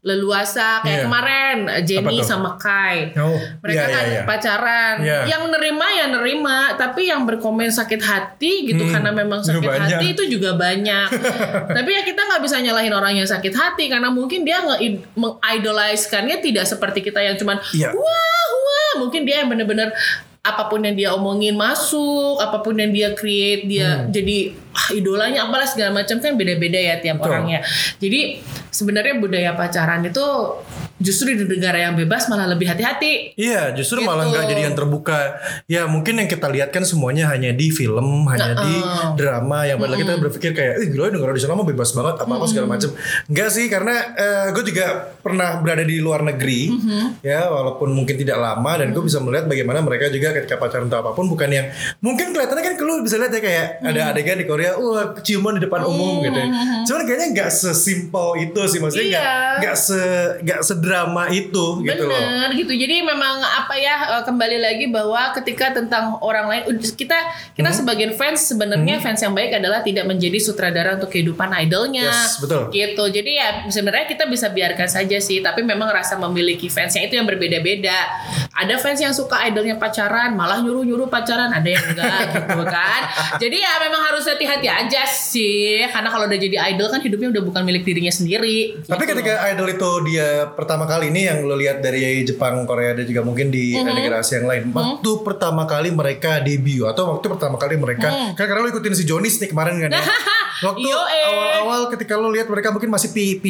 leluasa. 0.01 0.79
Kayak 0.79 0.93
Iya. 0.95 1.03
kemarin 1.03 1.57
Jenny 1.81 2.17
sama 2.21 2.53
Kai 2.55 3.09
Oh, 3.15 3.33
mereka 3.59 3.81
iya, 3.81 3.89
kan 3.89 4.03
iya, 4.03 4.11
iya. 4.11 4.21
pacaran 4.23 4.95
Iya. 5.01 5.19
yang 5.27 5.43
nerima 5.49 5.85
ya 5.87 6.05
nerima 6.07 6.57
tapi 6.75 7.09
yang 7.09 7.25
berkomen 7.25 7.67
sakit 7.67 7.97
hati 7.99 8.65
gitu 8.65 8.79
Hmm, 8.79 8.93
karena 8.93 9.11
memang 9.11 9.41
sakit 9.41 9.65
banyak. 9.65 9.97
hati 9.97 10.05
itu 10.13 10.23
juga 10.29 10.53
banyak 10.53 11.09
tapi 11.77 11.89
ya 11.91 12.01
kita 12.01 12.21
nggak 12.21 12.37
bisa 12.39 12.61
nyalahin 12.75 12.91
orang 12.91 13.13
yang 13.15 13.23
sakit 13.23 13.55
hati 13.55 13.87
karena 13.87 14.11
mungkin 14.11 14.43
dia 14.43 14.59
nge 14.59 14.75
mengidolizekannya 15.15 16.43
tidak 16.43 16.67
seperti 16.67 16.99
kita 16.99 17.23
yang 17.23 17.39
cuman 17.39 17.55
Iya. 17.71 17.95
wah 17.95 18.47
wah 18.51 18.91
mungkin 18.99 19.23
dia 19.23 19.39
yang 19.39 19.47
bener-bener 19.47 19.95
apa 20.43 20.67
pun 20.67 20.83
yang 20.83 20.93
dia 20.93 21.09
omongin 21.09 21.55
masuk 21.55 22.37
apa 22.37 22.59
pun 22.59 22.75
yang 22.75 22.91
dia 22.91 23.15
create 23.15 23.65
dia 23.65 24.03
Hmm. 24.05 24.11
jadi 24.11 24.51
ah, 24.75 24.89
idolanya 24.91 25.47
apalah 25.47 25.65
segala 25.65 25.95
macam 25.95 26.19
kan 26.19 26.35
beda-beda 26.35 26.75
ya 26.77 26.99
tiap 26.99 27.17
Betul. 27.17 27.31
orangnya 27.31 27.59
jadi 27.97 28.43
sebenarnya 28.69 29.17
budaya 29.17 29.55
pacaran 29.55 30.03
itu 30.03 30.27
justru 30.97 31.27
di 31.29 31.43
negara 31.45 31.75
yang 31.77 31.93
bebas 31.93 32.25
malah 32.25 32.47
lebih 32.47 32.65
hati-hati 32.65 33.35
Iya, 33.35 33.73
justru 33.73 33.99
Gitu. 33.99 34.07
malah 34.07 34.25
nggak 34.25 34.45
jadi 34.47 34.61
yang 34.63 34.75
terbuka. 34.75 35.35
Ya 35.65 35.85
mungkin 35.85 36.15
yang 36.15 36.25
kita 36.25 36.47
lihat 36.47 36.69
kan 36.69 36.83
semuanya 36.83 37.27
hanya 37.27 37.51
di 37.51 37.67
film, 37.69 38.23
hanya 38.25 38.55
di 38.55 38.73
Nah, 38.75 39.11
drama. 39.13 39.63
Yang 39.63 39.77
padahal 39.77 39.99
kita 39.99 40.13
berpikir 40.17 40.51
kayak, 40.51 40.73
eh 40.77 40.87
gila 40.87 41.09
negara 41.09 41.31
di 41.31 41.39
sana 41.39 41.53
mah 41.53 41.63
bebas 41.63 41.91
banget, 41.91 42.15
apa 42.17 42.31
apa 42.31 42.45
segala 42.45 42.67
macam. 42.69 42.89
Enggak 43.25 43.49
sih, 43.49 43.65
karena 43.65 43.93
gue 44.51 44.63
juga 44.65 44.85
pernah 45.19 45.59
berada 45.59 45.81
di 45.81 45.97
luar 45.97 46.21
negeri, 46.23 46.71
ya 47.21 47.47
walaupun 47.47 47.91
mungkin 47.91 48.15
tidak 48.15 48.37
lama 48.37 48.71
dan 48.75 48.91
gue 48.91 49.01
bisa 49.01 49.19
melihat 49.19 49.45
bagaimana 49.45 49.79
mereka 49.79 50.07
juga 50.07 50.31
ketika 50.31 50.55
pacaran 50.55 50.85
atau 50.85 51.01
apa 51.01 51.11
pun 51.11 51.25
bukan 51.25 51.49
yang 51.49 51.65
mungkin 51.99 52.29
kelihatannya 52.29 52.63
kan 52.63 52.73
lu 52.77 53.01
bisa 53.01 53.17
lihat 53.17 53.31
ya 53.31 53.41
kayak 53.41 53.65
ada 53.81 54.01
adegan 54.09 54.37
di 54.37 54.45
Korea, 54.45 54.77
wah 54.77 55.17
ciuman 55.17 55.57
di 55.57 55.65
depan 55.65 55.81
umum 55.83 56.21
gitu. 56.21 56.35
ya. 56.35 56.47
Cuman 56.83 57.01
kayaknya 57.03 57.27
nggak 57.33 57.49
sesimpel 57.49 58.27
itu 58.39 58.59
sih, 58.67 58.79
maksudnya 58.79 59.07
nggak 59.09 59.23
Iya. 59.25 59.57
nggak 59.57 59.75
se 59.75 59.99
nggak 60.41 60.59
sedrama 60.85 61.25
itu 61.33 61.81
gitu 61.81 62.03
loh. 62.05 62.13
Bener 62.13 62.53
gitu. 62.53 62.77
Jadi 62.77 63.01
memang 63.01 63.41
apa 63.41 63.73
ya 63.73 63.95
eh, 64.13 64.23
kembali 64.23 64.57
lagi 64.61 64.85
bahwa 64.93 65.33
ketika 65.33 65.73
tentang 65.73 66.21
orang 66.21 66.45
lain 66.45 66.63
kita 66.77 67.17
kita 67.57 67.69
Hmm. 67.73 67.79
sebagai 67.81 68.13
fans 68.13 68.45
sebenarnya 68.45 69.01
fans 69.01 69.17
yang 69.17 69.33
baik 69.33 69.57
adalah 69.57 69.81
tidak 69.81 70.05
menjadi 70.05 70.37
sutradara 70.37 71.01
untuk 71.01 71.09
kehidupan 71.09 71.49
idolnya. 71.65 72.05
Yes, 72.05 72.37
betul. 72.37 72.69
Gitu. 72.69 73.03
Jadi 73.09 73.31
ya 73.33 73.65
sebenarnya 73.65 74.05
kita 74.05 74.29
bisa 74.29 74.53
biarkan 74.53 74.85
saja 74.85 75.17
sih, 75.17 75.41
tapi 75.41 75.65
memang 75.65 75.89
rasa 75.89 76.21
memiliki 76.21 76.69
fansnya 76.69 77.09
itu 77.09 77.17
yang 77.17 77.25
berbeda-beda. 77.25 77.97
Ada 78.55 78.75
fans 78.77 78.97
yang 78.97 79.11
suka 79.11 79.43
idolnya 79.43 79.75
pacaran, 79.75 80.31
malah 80.31 80.57
nyuruh-nyuruh 80.57 81.05
pacaran, 81.05 81.51
ada 81.51 81.65
yang 81.65 81.83
enggak 81.85 82.19
gitu 82.33 82.63
kan. 82.63 83.01
Jadi 83.35 83.57
ya 83.57 83.73
memang 83.79 83.99
harus 84.01 84.23
hati-hati 84.23 84.63
aja 84.65 85.03
sih, 85.05 85.83
karena 85.85 86.07
kalau 86.07 86.23
udah 86.23 86.39
jadi 86.39 86.57
idol 86.69 86.87
kan 86.87 86.99
hidupnya 86.99 87.29
udah 87.29 87.43
bukan 87.43 87.61
milik 87.61 87.83
dirinya 87.83 88.09
sendiri. 88.09 88.79
Tapi 88.81 88.95
Gitu. 88.97 89.11
ketika 89.11 89.33
idol 89.49 89.67
itu 89.69 89.89
dia 90.05 90.27
pertama 90.49 90.83
kali 90.85 91.09
ini 91.09 91.21
yang 91.25 91.43
lo 91.43 91.53
lihat 91.53 91.79
dari 91.79 92.23
Jepang, 92.23 92.63
Korea 92.63 92.93
dan 92.93 93.03
juga 93.03 93.21
mungkin 93.21 93.49
di 93.49 93.75
Mm-hmm. 93.75 93.91
negara 93.93 94.15
Asia 94.17 94.39
yang 94.39 94.47
lain. 94.47 94.63
Waktu 94.71 95.11
pertama 95.21 95.63
kali 95.65 95.89
mereka 95.89 96.39
debut 96.39 96.85
atau 96.85 97.11
waktu 97.11 97.27
pertama 97.27 97.55
kali 97.55 97.75
mereka 97.75 98.07
kan 98.31 98.45
karena 98.45 98.61
lo 98.61 98.69
ikutin 98.69 98.93
si 98.93 99.03
Jonis 99.03 99.35
nih 99.37 99.47
kemarin 99.47 99.77
kan 99.79 99.91
ya. 99.91 99.99
Waktu 100.55 100.87
Mm. 100.87 100.95
Eh. 101.11 101.25
awal-awal 101.27 101.91
ketika 101.91 102.15
lo 102.15 102.31
lihat 102.31 102.47
mereka 102.47 102.71
mungkin 102.71 102.87
masih 102.87 103.11
piyi 103.11 103.43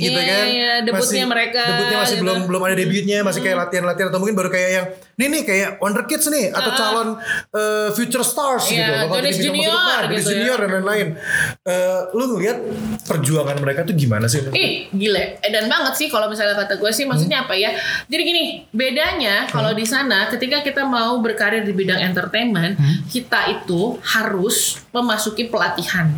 gitu 0.00 0.18
Iya, 0.18 0.26
kan. 0.26 0.44
iya, 0.44 0.72
debutnya 0.82 0.98
Masih- 1.22 1.30
mereka, 1.30 1.62
Debutnya 1.64 1.98
masih 2.00 2.10
gitu. 2.12 2.22
belum 2.26 2.38
belum 2.44 2.62
ada 2.64 2.74
debutnya, 2.74 3.18
masih 3.22 3.40
kayak 3.40 3.56
latihan-latihan 3.60 4.08
atau 4.10 4.18
mungkin 4.18 4.34
baru 4.40 4.48
kayak 4.48 4.70
yang 4.72 4.86
nih 5.20 5.28
nih 5.28 5.42
kayak 5.44 5.70
Wonder 5.84 6.08
Kids 6.08 6.32
nih 6.32 6.48
atau 6.48 6.72
calon 6.72 7.08
eh, 7.52 7.88
future 7.92 8.24
stars 8.24 8.72
Iya, 8.72 8.80
gitu. 8.80 8.92
Bakal 9.04 9.20
jadi 9.20 9.28
masa 9.28 9.44
Junior 9.44 9.76
depan, 9.76 10.00
gitu 10.08 10.16
ya. 10.16 10.32
Junior 10.32 10.58
dan 10.58 10.70
lain-lain. 10.80 11.08
Eh, 11.60 12.00
lu 12.16 12.24
ngeliat 12.32 12.58
perjuangan 13.04 13.56
mereka 13.60 13.84
tuh 13.84 13.92
gimana 13.92 14.24
sih? 14.24 14.40
Ih 14.48 14.88
gile. 14.88 15.36
Edan 15.44 15.68
banget 15.68 16.00
sih 16.00 16.08
kalau 16.08 16.32
misalnya 16.32 16.56
kata 16.56 16.80
gue 16.80 16.88
sih 16.88 17.04
maksudnya 17.04 17.44
apa 17.44 17.52
ya? 17.52 17.76
Jadi 18.08 18.22
gini 18.24 18.42
bedanya 18.72 19.44
kalau 19.52 19.76
di 19.76 19.84
sana 19.84 20.32
ketika 20.32 20.64
kita 20.64 20.88
mau 20.88 21.20
berkarir 21.20 21.68
di 21.68 21.76
bidang 21.76 22.00
entertainment 22.00 22.80
kita 23.12 23.60
itu 23.60 24.00
harus 24.00 24.80
memasuki 24.88 25.52
pelatihan. 25.52 26.08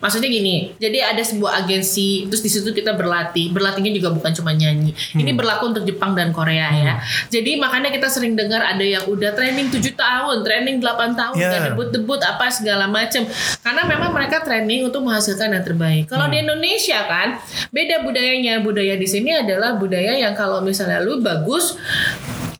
Maksudnya 0.00 0.32
gini 0.32 0.72
jadi 0.80 1.12
ada 1.12 1.20
sebuah 1.20 1.60
agensi 1.60 2.24
terus 2.24 2.40
di 2.40 2.48
situ 2.48 2.72
kita 2.72 2.96
berlatih. 2.96 3.52
Berlatihnya 3.52 3.92
juga 3.92 4.08
bukan 4.16 4.32
cuma 4.32 4.56
nyanyi. 4.56 4.96
Ini 5.12 5.36
berlaku 5.36 5.76
untuk 5.76 5.84
Jepang 5.84 6.16
dan 6.16 6.32
Korea 6.32 6.72
ya. 6.72 6.94
Jadi 7.28 7.57
makanya 7.58 7.90
kita 7.90 8.06
sering 8.06 8.32
dengar 8.32 8.62
ada 8.62 8.80
yang 8.80 9.04
udah 9.04 9.34
training 9.34 9.68
7 9.68 9.82
tahun 9.94 10.36
training 10.46 10.78
8 10.80 11.18
tahun 11.18 11.34
Ya. 11.36 11.50
udah 11.50 11.60
debut-debut 11.74 12.20
apa 12.22 12.46
segala 12.48 12.86
macem 12.86 13.26
karena 13.60 13.82
memang 13.84 14.10
mereka 14.14 14.40
training 14.40 14.86
untuk 14.86 15.04
menghasilkan 15.04 15.52
yang 15.52 15.64
terbaik 15.66 16.06
kalau 16.06 16.30
di 16.30 16.40
Indonesia 16.40 17.04
kan 17.04 17.36
beda 17.68 18.00
budayanya. 18.02 18.60
Budaya 18.60 18.94
di 18.94 19.08
sini 19.08 19.34
adalah 19.34 19.74
budaya 19.74 20.14
yang 20.14 20.32
kalau 20.32 20.62
misalnya 20.62 21.02
lu 21.02 21.18
bagus 21.20 21.74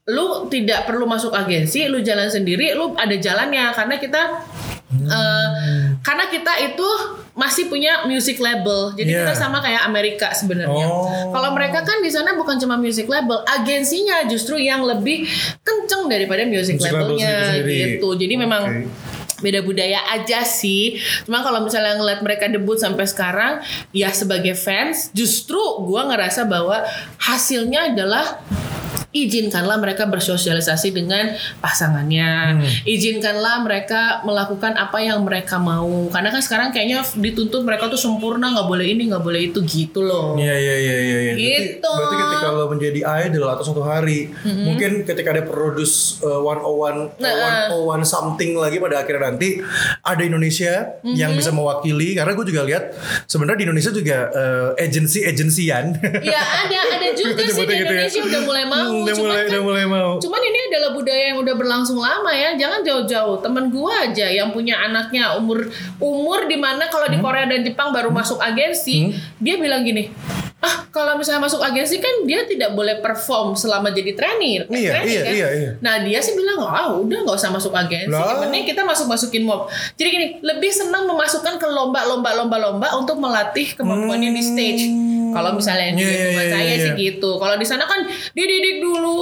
lu 0.09 0.49
tidak 0.49 0.89
perlu 0.89 1.05
masuk 1.05 1.37
agensi, 1.37 1.85
lu 1.85 2.01
jalan 2.01 2.33
sendiri, 2.33 2.73
lu 2.73 2.97
ada 2.97 3.13
jalannya 3.13 3.77
karena 3.77 3.95
kita 4.01 4.23
eh, 4.89 5.47
karena 6.01 6.25
kita 6.27 6.53
itu 6.65 6.89
masih 7.33 7.71
punya 7.71 8.03
music 8.05 8.41
label. 8.41 8.97
Jadi 8.97 9.15
Yeah. 9.15 9.31
kita 9.31 9.35
sama 9.39 9.61
kayak 9.61 9.87
Amerika 9.87 10.35
sebenarnya. 10.35 10.87
Oh. 10.87 11.31
Kalau 11.31 11.55
mereka 11.55 11.87
kan 11.87 12.03
di 12.03 12.11
sana 12.11 12.35
bukan 12.35 12.59
cuma 12.59 12.75
music 12.75 13.07
label, 13.07 13.45
agensinya 13.47 14.27
justru 14.27 14.59
yang 14.59 14.83
lebih 14.83 15.23
kenceng 15.63 16.11
daripada 16.11 16.43
music, 16.43 16.83
Music 16.83 16.91
label 16.91 17.15
labelnya 17.15 17.31
sendiri-sendiri. 17.31 17.77
gitu. 18.01 18.09
Jadi 18.19 18.35
memang 18.35 18.63
Oke. 18.67 18.91
beda 19.39 19.61
budaya 19.63 20.01
aja 20.11 20.43
sih. 20.43 20.99
Cuma 21.23 21.47
kalau 21.47 21.63
misalnya 21.63 21.95
ngeliat 21.95 22.27
mereka 22.27 22.51
debut 22.51 22.75
sampai 22.75 23.07
sekarang, 23.07 23.63
ya 23.95 24.11
sebagai 24.11 24.59
fans, 24.59 25.15
justru 25.15 25.61
gua 25.87 26.11
ngerasa 26.11 26.43
bahwa 26.43 26.83
hasilnya 27.23 27.95
adalah 27.95 28.43
izinkanlah 29.09 29.77
mereka 29.77 30.05
bersosialisasi 30.05 30.93
dengan 30.93 31.33
pasangannya. 31.59 32.61
Izinkanlah 32.85 33.65
mereka 33.65 34.21
melakukan 34.23 34.75
apa 34.75 34.99
yang 34.99 35.25
mereka 35.25 35.57
mau. 35.57 36.07
Karena 36.09 36.29
kan 36.29 36.39
sekarang 36.39 36.69
kayaknya 36.69 37.01
dituntut 37.15 37.63
mereka 37.63 37.89
tuh 37.89 37.97
sempurna, 37.97 38.53
nggak 38.53 38.69
boleh 38.69 38.87
ini, 38.87 39.09
nggak 39.09 39.25
boleh 39.25 39.41
itu 39.49 39.65
gitu 39.65 40.03
loh. 40.03 40.37
Iya 40.37 40.55
iya 40.55 40.75
iya 40.77 40.97
iya. 40.99 41.17
Berarti- 41.33 41.47
Gitu. 41.49 41.89
Berarti, 41.89 42.17
ketika 42.19 42.49
lo 42.51 42.65
menjadi 42.69 43.01
idol 43.25 43.47
atau 43.49 43.65
suatu 43.65 43.83
hari, 43.83 44.29
mungkin 44.45 45.03
ketika 45.03 45.31
ada 45.31 45.43
produce 45.43 46.21
uh, 46.21 46.45
101 46.45 47.17
Nah. 47.19 47.73
uh, 47.73 47.89
101 47.97 48.05
something 48.05 48.55
lagi 48.55 48.77
pada 48.79 49.01
akhirnya 49.01 49.33
nanti 49.33 49.59
ada 50.01 50.21
Indonesia 50.21 51.01
yang 51.03 51.33
bisa 51.33 51.51
mewakili 51.51 52.13
karena 52.13 52.33
gue 52.33 52.47
juga 52.47 52.63
lihat 52.63 52.93
sebenarnya 53.25 53.59
di 53.59 53.67
Indonesia 53.67 53.91
juga 53.91 54.19
uh, 54.29 54.69
agensi 54.77 55.25
agensian. 55.25 55.97
Ya 56.21 56.39
ada 56.39 56.79
ada 56.91 57.09
juga 57.13 57.41
sih 57.41 57.65
di 57.65 57.75
Nyebutnya 57.75 57.77
gitu 57.77 57.85
ya. 57.87 58.03
Indonesia 58.05 58.23
udah 58.23 58.41
mulai 58.43 58.65
mau. 58.65 58.98
Udah 59.01 59.15
mulai 59.17 59.39
kan 59.39 59.51
udah 59.51 59.63
mulai 59.63 59.85
mau. 59.85 60.11
Cuman 60.17 60.41
ini 60.41 60.59
adalah 60.69 60.91
budaya 60.91 61.23
yang 61.29 61.39
udah 61.39 61.55
berlangsung 61.55 61.97
lama 61.97 62.31
ya. 62.31 62.55
Jangan 62.55 62.81
jauh-jauh. 62.81 63.37
Temen 63.39 63.69
gua 63.69 64.05
aja 64.05 64.27
yang 64.27 64.49
punya 64.49 64.79
anaknya 64.81 65.35
umur 65.35 65.69
umur 65.99 66.45
di 66.45 66.57
mana 66.57 66.87
kalau 66.87 67.05
Hmm? 67.05 67.15
di 67.15 67.19
Korea 67.19 67.45
dan 67.45 67.63
Jepang 67.63 67.89
baru 67.89 68.09
masuk 68.09 68.39
agensi, 68.39 69.11
dia 69.37 69.57
bilang 69.57 69.81
gini. 69.81 70.11
Ah, 70.59 70.83
kalau 70.91 71.15
misalnya 71.15 71.39
masuk 71.41 71.63
agensi 71.63 71.97
kan 71.97 72.27
dia 72.27 72.43
tidak 72.43 72.75
boleh 72.75 72.99
perform 72.99 73.55
selama 73.55 73.89
jadi 73.89 74.11
trainer. 74.13 74.67
eh, 74.67 74.75
Iya, 74.77 74.91
iya, 74.99 75.21
kan? 75.23 75.33
iya, 75.33 75.49
iya. 75.55 75.71
Nah 75.79 76.03
dia 76.03 76.19
sih 76.19 76.35
bilang, 76.35 76.59
ah 76.61 76.91
udah 76.91 77.23
nggak 77.23 77.39
usah 77.39 77.49
masuk 77.49 77.71
agensi. 77.71 78.11
Penting 78.11 78.67
kita 78.67 78.83
masuk 78.83 79.07
masukin 79.07 79.47
mob. 79.47 79.71
Jadi 79.95 80.09
gini, 80.11 80.27
lebih 80.41 80.67
senang 80.69 81.07
memasukkan 81.07 81.57
ke 81.57 81.67
lomba-lomba 81.67 82.35
lomba-lomba 82.35 82.91
untuk 82.93 83.17
melatih 83.17 83.71
kemampuannya 83.73 84.31
di 84.31 84.43
stage. 84.43 84.85
Kalau 85.33 85.51
misalnya 85.55 85.95
di 85.95 86.03
Iya, 86.03 86.09
iya, 86.09 86.15
lingkungan 86.15 86.45
iya, 86.45 86.55
saya 86.55 86.73
iya. 86.73 86.85
sih 86.85 86.93
gitu. 86.97 87.31
Kalau 87.37 87.57
di 87.59 87.67
sana 87.67 87.85
kan 87.85 88.01
dididik 88.33 88.77
dulu, 88.81 89.19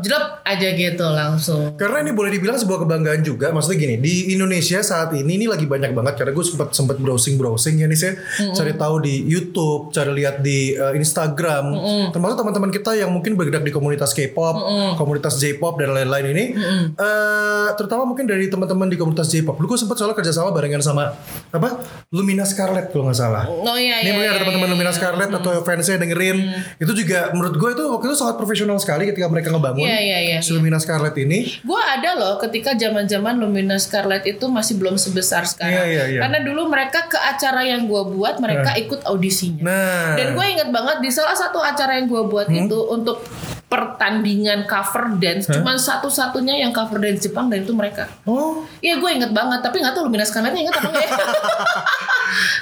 jelek 0.00 0.26
aja 0.44 0.68
gitu 0.72 1.06
langsung. 1.10 1.62
Karena 1.76 2.04
ini 2.04 2.12
boleh 2.12 2.30
dibilang 2.32 2.56
sebuah 2.58 2.86
kebanggaan 2.86 3.20
juga. 3.22 3.50
Maksudnya 3.50 3.78
gini, 3.78 3.96
di 4.00 4.14
Indonesia 4.34 4.80
saat 4.80 5.12
ini 5.16 5.36
ini 5.38 5.46
lagi 5.50 5.66
banyak 5.66 5.92
banget 5.92 6.14
karena 6.20 6.32
gue 6.32 6.44
sempat 6.44 6.72
sempat 6.72 6.96
browsing 7.00 7.36
browsing 7.36 7.80
ya 7.82 7.86
nih 7.90 7.98
saya 7.98 8.12
cari 8.54 8.72
tahu 8.74 9.04
di 9.04 9.14
YouTube, 9.26 9.90
cari 9.90 10.10
lihat 10.14 10.40
di 10.40 10.74
uh, 10.76 10.92
Instagram, 10.94 11.74
termasuk 12.14 12.36
teman-teman 12.40 12.70
kita 12.70 12.94
yang 12.96 13.10
mungkin 13.10 13.34
bergerak 13.34 13.64
di 13.66 13.72
komunitas 13.74 14.14
K-pop, 14.14 14.56
komunitas 14.96 15.36
J-pop 15.38 15.76
dan 15.80 15.92
lain-lain 15.94 16.26
ini, 16.34 16.44
eh, 16.94 17.68
terutama 17.74 18.06
mungkin 18.06 18.28
dari 18.28 18.46
teman-teman 18.48 18.86
di 18.88 18.96
komunitas 18.96 19.28
J-pop. 19.32 19.58
Gue 19.58 19.78
sempat 19.80 19.98
soalnya 19.98 20.16
kerjasama 20.16 20.54
barengan 20.54 20.82
sama 20.84 21.16
apa 21.50 21.82
Lumina 22.14 22.46
Scarlet 22.46 22.92
kalau 22.92 23.10
nggak 23.10 23.18
salah. 23.18 23.44
Oh 23.48 23.76
iya 23.78 24.02
Ini 24.04 24.10
iya. 24.10 24.12
mungkin 24.14 24.30
ada 24.30 24.36
iya, 24.36 24.42
teman-teman 24.44 24.68
iya, 24.68 24.74
Lumina 24.76 24.92
iya. 24.92 24.98
Scarlet 25.34 25.58
atau 25.58 25.64
fansnya 25.66 25.96
dengerin 25.98 26.36
itu 26.78 26.92
juga 26.94 27.30
menurut 27.34 27.54
gue 27.58 27.70
itu 27.74 27.84
waktu 27.90 28.04
itu 28.10 28.16
sangat 28.16 28.36
profesional 28.38 28.78
sekali 28.78 29.10
ketika 29.10 29.26
mereka 29.26 29.50
ngebangun 29.50 29.82
Iya, 29.84 29.98
iya, 30.00 30.18
iya, 30.20 30.38
si 30.38 30.54
Lumina 30.54 30.78
Scarlet 30.78 31.14
ini 31.18 31.58
Gue 31.62 31.80
ada 31.80 32.14
loh 32.14 32.38
ketika 32.38 32.74
zaman-zaman 32.74 33.36
Lumina 33.36 33.76
Scarlet 33.76 34.24
itu 34.24 34.46
masih 34.46 34.78
belum 34.78 34.94
sebesar 34.94 35.44
sekarang. 35.44 35.74
Iya, 35.74 35.84
iya, 35.86 36.04
iya. 36.16 36.20
Karena 36.22 36.38
dulu 36.44 36.68
mereka 36.70 37.06
ke 37.10 37.18
acara 37.18 37.64
yang 37.64 37.86
gue 37.90 38.02
buat 38.14 38.38
mereka 38.38 38.76
ikut 38.76 39.02
audisinya. 39.04 39.62
nah 39.64 40.14
Dan 40.14 40.36
gue 40.36 40.46
inget 40.46 40.68
banget 40.70 40.98
di 41.02 41.10
salah 41.10 41.34
satu 41.34 41.58
acara 41.58 41.98
yang 41.98 42.06
gue 42.06 42.22
buat 42.28 42.46
Hmm? 42.46 42.68
itu 42.68 42.78
untuk 42.92 43.24
pertandingan 43.74 44.62
cover 44.64 45.18
dance, 45.18 45.50
cuman 45.50 45.74
satu-satunya 45.74 46.54
yang 46.56 46.70
cover 46.70 46.96
dance 46.96 47.18
Jepang 47.20 47.50
dan 47.50 47.62
itu 47.62 47.74
mereka. 47.74 48.06
oh 48.24 48.62
Iya 48.78 48.96
gue 48.96 49.10
inget 49.12 49.32
banget, 49.32 49.58
tapi 49.58 49.82
nggak 49.82 49.90
tahu 49.92 50.06
Lumina 50.06 50.22
Scarletnya 50.22 50.60
inget 50.60 50.74
apa 50.74 50.86
enggak 50.86 51.02
ya. 51.02 51.10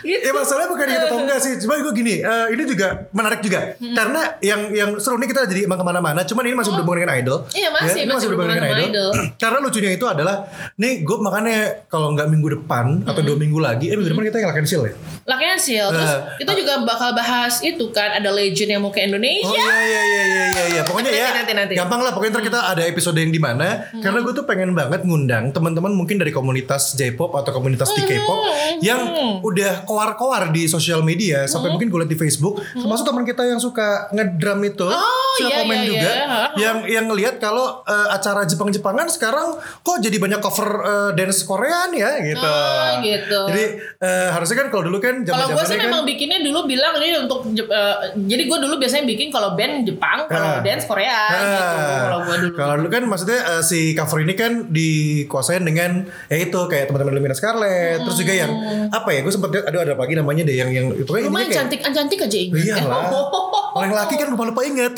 gitu. 0.03 0.22
Ya 0.22 0.33
masalahnya 0.33 0.68
bukan 0.68 0.87
gitu 0.87 1.07
atau 1.07 1.18
enggak 1.18 1.38
sih 1.38 1.53
Cuma 1.59 1.79
gue 1.79 1.94
gini 1.94 2.14
eh, 2.18 2.46
Ini 2.51 2.62
juga 2.66 3.09
menarik 3.11 3.40
juga 3.40 3.61
Hmm. 3.72 3.94
Karena 3.94 4.20
yang 4.38 4.61
yang 4.70 4.90
seru 4.96 5.16
nih 5.16 5.27
kita 5.27 5.46
jadi 5.46 5.64
emang 5.64 5.75
ke 5.77 5.85
mana-mana 5.85 6.20
Cuman 6.22 6.44
ini 6.44 6.55
masih 6.55 6.70
berhubungan 6.72 7.03
dengan 7.03 7.14
idol 7.16 7.38
Iya, 7.48 7.68
masih, 7.70 8.01
ini 8.01 8.11
masih 8.11 8.29
berhubungan 8.29 8.59
sama 8.59 8.79
idol. 8.81 9.11
Karena 9.42 9.59
lucunya 9.59 9.90
itu 9.92 10.05
adalah 10.05 10.37
Nih 10.77 11.03
gue 11.03 11.16
makanya 11.18 11.59
Kalau 11.87 12.11
nggak 12.11 12.29
minggu 12.29 12.48
depan 12.55 13.03
Atau 13.05 13.20
Hmm. 13.22 13.29
dua 13.29 13.37
minggu 13.38 13.59
lagi 13.59 13.87
Eh 13.88 13.94
minggu 13.94 14.12
depan 14.12 14.25
kita 14.29 14.38
yang 14.38 14.51
akan 14.51 14.62
ya 14.62 14.92
Lakian 15.22 15.59
Seal. 15.59 15.87
Terus 15.88 16.11
Eh, 16.11 16.20
kita 16.38 16.53
juga 16.53 16.72
bakal 16.83 17.11
bahas 17.12 17.62
itu 17.62 17.85
kan 17.90 18.11
ada 18.12 18.29
legend 18.29 18.68
yang 18.68 18.83
mau 18.83 18.90
ke 18.90 19.01
Indonesia. 19.01 19.46
Oh 19.46 19.55
iya 19.55 19.79
iya 19.81 20.03
iya 20.03 20.22
iya 20.25 20.44
iya 20.48 20.64
iya. 20.68 20.83
Pokoknya 20.83 21.02
ya 21.05 21.29
Nanti, 21.33 21.35
nanti, 21.35 21.53
nanti. 21.55 21.75
gampang 21.75 22.01
lah. 22.01 22.12
Pokoknya 22.12 22.33
ntar 22.33 22.45
kita 22.45 22.61
ada 22.69 22.83
episode 22.83 23.17
yang 23.17 23.29
di 23.29 23.38
mana 23.38 23.69
karena 23.95 24.19
gue 24.21 24.33
tuh 24.33 24.45
pengen 24.45 24.71
banget 24.73 25.03
ngundang 25.03 25.51
teman-teman 25.51 25.91
mungkin 25.91 26.17
dari 26.17 26.31
komunitas 26.31 26.95
J-pop 26.95 27.33
atau 27.33 27.51
komunitas 27.51 27.88
di 27.91 28.03
K-pop 28.03 28.38
yang 28.81 29.01
udah 29.41 29.83
koar-koar 29.83 30.51
di 30.51 30.67
sosial 30.67 31.01
media 31.01 31.45
sampai 31.45 31.71
mungkin 31.71 31.88
gue 31.88 31.99
liat 31.99 32.09
di 32.09 32.17
Facebook 32.17 32.61
termasuk 32.73 33.05
teman 33.05 33.23
kita 33.23 33.43
yang 33.43 33.59
suka 33.59 33.83
ngedrum 34.11 34.61
itu 34.62 34.85
Oh, 34.85 35.41
iya, 35.41 35.57
komen 35.59 35.75
iya, 35.75 35.87
juga 35.87 36.11
iya. 36.12 36.41
yang 36.59 36.77
yang 36.85 37.05
ngelihat 37.07 37.38
kalau 37.38 37.81
eh, 37.83 38.09
acara 38.11 38.45
Jepang-Jepangan 38.45 39.09
sekarang 39.09 39.49
kok 39.81 39.97
jadi 39.99 40.17
banyak 40.17 40.38
cover 40.38 40.69
eh, 40.69 41.11
dance 41.15 41.41
Korean 41.43 41.88
ya 41.91 42.21
gitu. 42.21 42.45
Oh, 42.45 43.01
gitu. 43.01 43.41
Jadi 43.49 43.65
eh, 43.99 44.29
harusnya 44.29 44.57
kan 44.59 44.69
kalau 44.69 44.85
dulu 44.85 44.99
kan 44.99 45.25
Kalau 45.25 45.49
gue 45.51 45.65
sih 45.65 45.75
kan 45.75 45.88
memang 45.88 46.05
bikinnya 46.05 46.38
dulu 46.38 46.67
bilang 46.67 46.93
ini 46.99 47.17
untuk 47.19 47.49
eh, 47.49 47.97
jadi 48.15 48.43
gue 48.45 48.59
dulu 48.61 48.75
biasanya 48.77 49.05
bikin 49.07 49.29
kalau 49.29 49.55
band 49.55 49.83
Jepang, 49.83 50.29
kalau 50.29 50.41
Ah. 50.43 50.61
dance 50.61 50.82
Korea 50.87 51.18
gitu. 51.31 51.62
Ah, 51.62 52.01
Kalau 52.09 52.18
dulu. 52.27 52.49
Kalau 52.55 52.75
dulu 52.81 52.88
kan 52.90 53.03
maksudnya 53.07 53.40
eh, 53.59 53.62
si 53.62 53.92
cover 53.92 54.18
ini 54.23 54.35
kan 54.35 54.53
dikuasain 54.68 55.62
dengan 55.62 56.07
ya 56.29 56.37
itu 56.38 56.61
kayak 56.68 56.90
teman-teman 56.90 57.12
Lumina 57.18 57.37
Scarlet, 57.37 58.03
terus 58.03 58.16
juga 58.18 58.33
yang 58.35 58.51
apa 58.90 59.09
ya? 59.14 59.21
Gue 59.25 59.33
sempat 59.33 59.51
lihat 59.53 59.64
aduh 59.71 59.81
ada 59.83 59.92
apa 59.95 60.03
lagi 60.05 60.14
namanya 60.18 60.42
deh 60.47 60.57
yang 60.57 60.71
yang 60.71 60.87
itu 60.95 61.09
kan 61.09 61.23
Lumayan 61.25 61.49
kayak 61.49 61.59
cantik, 61.66 61.81
cantik 61.83 62.18
aja 62.25 62.38
ingat. 62.38 62.59
Iya 62.62 62.75
lah. 62.87 63.07
Orang 63.79 63.92
laki 63.97 64.14
kan 64.21 64.29
lupa 64.29 64.45
lupa 64.53 64.61
inget. 64.68 64.92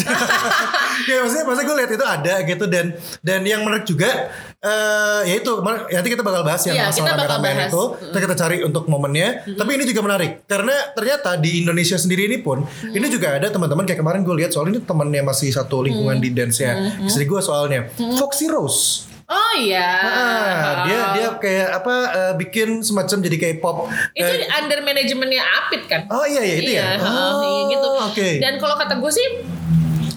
ya 1.10 1.16
maksudnya 1.22 1.44
maksudnya 1.46 1.66
gue 1.68 1.76
lihat 1.78 1.90
itu 1.94 2.06
ada 2.06 2.34
gitu 2.42 2.64
dan 2.66 2.86
dan 3.22 3.40
yang 3.46 3.62
menarik 3.62 3.86
juga 3.86 4.30
eh 4.64 5.20
ya 5.26 5.34
itu 5.36 5.60
mar- 5.60 5.84
nanti 5.86 6.08
kita 6.08 6.20
bakal 6.20 6.40
bahas 6.40 6.64
yang 6.64 6.72
Iya, 6.74 6.88
masalah 6.88 6.96
kita 6.96 7.12
bakal 7.14 7.28
kameramen 7.36 7.56
bahas. 7.58 7.68
itu. 7.68 7.82
Nanti 8.02 8.18
kita 8.22 8.36
cari 8.38 8.56
untuk 8.62 8.84
momennya. 8.86 9.28
Tapi 9.52 9.70
ini 9.70 9.84
juga 9.84 10.00
menarik 10.02 10.30
karena 10.44 10.74
ternyata 10.90 11.30
di 11.36 11.60
Indonesia 11.60 11.94
sendiri 11.94 12.24
ini 12.24 12.38
pun 12.38 12.64
ini 12.82 13.06
juga 13.06 13.34
ada 13.34 13.46
teman-teman 13.46 13.84
kayak 13.84 14.00
kemarin 14.00 14.20
gue 14.22 14.34
lihat 14.34 14.50
soal 14.50 14.66
ini 14.66 14.80
temannya 14.80 15.20
masih 15.20 15.50
satu 15.50 15.80
lingkungan 15.80 16.16
di 16.16 16.30
dance 16.30 16.58
ya 16.58 16.72
istri 16.98 17.24
gue 17.24 17.38
soalnya 17.38 17.92
Foxy 18.14 18.48
Rose. 18.48 19.12
Oh 19.24 19.52
iya. 19.54 19.88
Ah, 20.00 20.72
dia 20.84 21.00
dia 21.14 21.28
kayak 21.34 21.68
apa 21.74 21.94
eh, 22.10 22.32
bikin 22.38 22.80
semacam 22.80 23.16
jadi 23.20 23.36
K-pop. 23.38 23.88
itu 24.12 24.20
eh, 24.22 24.48
under 24.54 24.80
manajemennya 24.80 25.40
Apit 25.40 25.84
kan? 25.84 26.04
oh 26.08 26.24
iya 26.24 26.40
iya 26.40 26.54
itu 26.54 26.70
iya, 26.70 26.84
ya. 26.86 26.88
heeh, 26.98 27.08
Oh, 27.30 27.40
iya 27.42 27.62
gitu. 27.70 27.88
Oke. 28.02 28.28
Dan 28.38 28.56
kalau 28.58 28.76
kata 28.76 28.96
gue 28.96 29.08
sih 29.10 29.26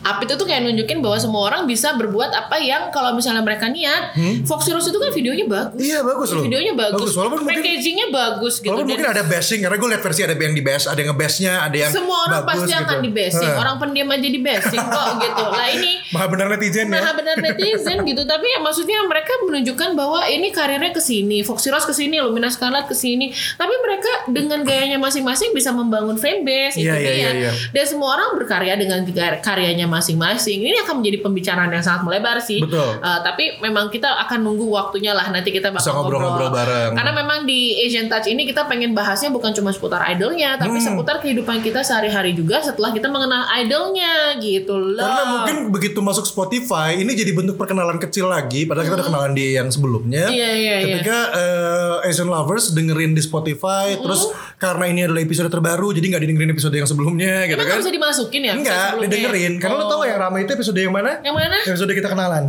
Apit 0.07 0.27
itu 0.27 0.35
tuh 0.35 0.47
kayak 0.47 0.63
nunjukin 0.63 0.99
bahwa 0.99 1.17
semua 1.17 1.41
orang 1.45 1.67
bisa 1.67 1.91
berbuat 1.93 2.31
apa 2.31 2.55
yang 2.57 2.87
kalau 2.89 3.11
misalnya 3.11 3.41
mereka 3.41 3.67
niat. 3.67 4.15
Foxy 4.43 4.71
Rose 4.71 4.87
itu 4.87 4.95
kan 4.95 5.11
videonya 5.11 5.45
bagus. 5.45 5.75
Hmm? 5.75 5.83
Iya 5.83 5.99
bagus 6.01 6.29
loh. 6.31 6.43
Videonya 6.43 6.73
bagus. 6.73 7.11
Walaupun 7.11 7.39
mungkin 7.43 7.59
Packagingnya 7.59 8.07
bagus 8.07 8.53
gitu. 8.57 8.71
Walaupun 8.71 8.87
mungkin 8.87 9.07
ada 9.07 9.23
bashing 9.23 9.59
karena 9.59 9.75
gue 9.75 9.89
liat 9.91 10.01
versi 10.01 10.21
ada 10.23 10.33
yang 10.33 10.55
di 10.55 10.63
bash, 10.63 10.85
ada 10.87 10.95
yang 10.95 11.09
nge-bashnya, 11.11 11.53
ada 11.59 11.75
yang 11.75 11.91
semua 11.91 12.17
orang 12.23 12.41
bagus 12.41 12.47
pasti 12.47 12.71
gitu. 12.71 12.83
akan 12.83 12.97
di 12.99 13.11
bashing. 13.11 13.53
Orang 13.53 13.75
pendiam 13.77 14.07
aja 14.07 14.27
di 14.27 14.41
bashing 14.41 14.79
kok 14.81 15.07
gitu. 15.25 15.43
Lah 15.43 15.67
ini 15.69 15.91
Maha 16.07 16.25
benar 16.27 16.47
netizen 16.47 16.87
ya. 16.87 16.95
Nah 16.97 17.11
benar 17.11 17.35
netizen 17.37 17.97
gitu 18.01 18.23
Tapi 18.23 18.45
ya 18.47 18.59
maksudnya 18.59 19.03
mereka 19.03 19.33
menunjukkan 19.43 19.89
bahwa 19.91 20.23
Ini 20.23 20.47
karirnya 20.49 20.91
ke 20.91 20.99
sini 20.99 21.43
Foxy 21.43 21.67
Rose 21.67 21.83
ke 21.83 21.91
sini 21.91 22.19
Lumina 22.19 22.47
Scarlet 22.47 22.87
ke 22.87 22.95
sini 22.95 23.27
Tapi 23.31 23.73
mereka 23.77 24.11
dengan 24.29 24.63
gayanya 24.63 24.95
masing-masing 24.97 25.51
Bisa 25.51 25.71
membangun 25.71 26.15
fanbase 26.15 26.75
Itu 26.75 26.87
Iya, 26.87 26.95
iya, 26.95 27.03
dia 27.03 27.11
iya, 27.11 27.29
iya. 27.33 27.51
Dan 27.73 27.83
semua 27.83 28.15
orang 28.15 28.39
berkarya 28.39 28.73
dengan 28.75 29.03
kar- 29.03 29.43
karyanya 29.43 29.87
masing-masing 29.97 30.61
Ini 30.61 30.77
akan 30.79 31.01
menjadi 31.01 31.17
pembicaraan 31.19 31.69
yang 31.69 31.81
sangat 31.81 32.01
melebar 32.03 32.37
sih 32.37 32.61
Betul. 32.61 32.97
Eh, 32.97 33.19
Tapi 33.19 33.43
memang 33.59 33.89
kita 33.89 34.07
akan 34.21 34.39
nunggu 34.39 34.67
waktunya 34.67 35.11
lah 35.11 35.25
Nanti 35.27 35.49
kita 35.49 35.69
bakal 35.69 35.89
ngobrol-ngobrol 35.97 36.49
bareng. 36.49 36.91
Karena 36.93 37.11
memang 37.11 37.43
di 37.43 37.59
Asian 37.79 38.05
Touch 38.05 38.25
ini 38.25 38.45
Kita 38.45 38.65
pengen 38.65 38.93
bahasnya 38.93 39.27
bukan 39.27 39.51
cuma 39.51 39.69
seputar 39.69 40.05
idolnya 40.07 40.55
Tapi 40.55 40.69
Hmm. 40.69 40.85
seputar 40.93 41.17
kehidupan 41.17 41.59
kita 41.59 41.81
sehari-hari 41.81 42.31
juga 42.31 42.61
Setelah 42.61 42.93
kita 42.93 43.07
mengenal 43.07 43.49
idolnya 43.55 44.13
gitu 44.37 44.77
loh 44.77 45.01
Karena 45.01 45.23
mungkin 45.25 45.55
begitu 45.69 45.99
masuk 45.99 46.23
Spotify 46.23 46.95
ini 46.95 47.13
jadi 47.13 47.31
bentuk 47.31 47.55
perkenalan 47.55 47.97
kecil 47.97 48.27
lagi 48.27 48.63
padahal 48.63 48.85
kita 48.85 48.95
udah 48.95 49.07
kenalan 49.07 49.31
di 49.31 49.53
yang 49.53 49.67
sebelumnya. 49.67 50.27
Iya, 50.27 50.49
iya, 50.51 50.75
iya. 50.77 50.85
Ketika 50.93 51.17
eh, 51.31 52.07
Asian 52.07 52.27
lovers 52.27 52.69
dengerin 52.69 53.11
di 53.11 53.21
Spotify 53.21 53.95
terus 53.95 54.27
karena 54.55 54.85
ini 54.85 55.01
adalah 55.01 55.19
episode 55.19 55.47
terbaru 55.47 55.89
jadi 55.91 56.05
nggak 56.07 56.21
didengerin 56.21 56.51
episode 56.51 56.73
yang 56.73 56.85
sebelumnya 56.85 57.45
gitu 57.45 57.55
Emang 57.55 57.65
kan 57.65 57.73
gak 57.73 57.83
bisa 57.83 57.93
dimasukin 57.93 58.41
ya? 58.43 58.53
Enggak, 58.53 58.75
sebelumnya? 58.91 59.05
didengerin. 59.07 59.53
Karena 59.57 59.76
lo 59.77 59.85
tau 59.87 60.01
yang 60.01 60.19
rame 60.19 60.37
itu 60.41 60.51
episode 60.51 60.75
yang 60.75 60.91
mana? 60.91 61.19
Yang 61.19 61.35
mana? 61.35 61.57
Episode 61.63 61.91
kita 61.91 62.09
kenalan. 62.09 62.43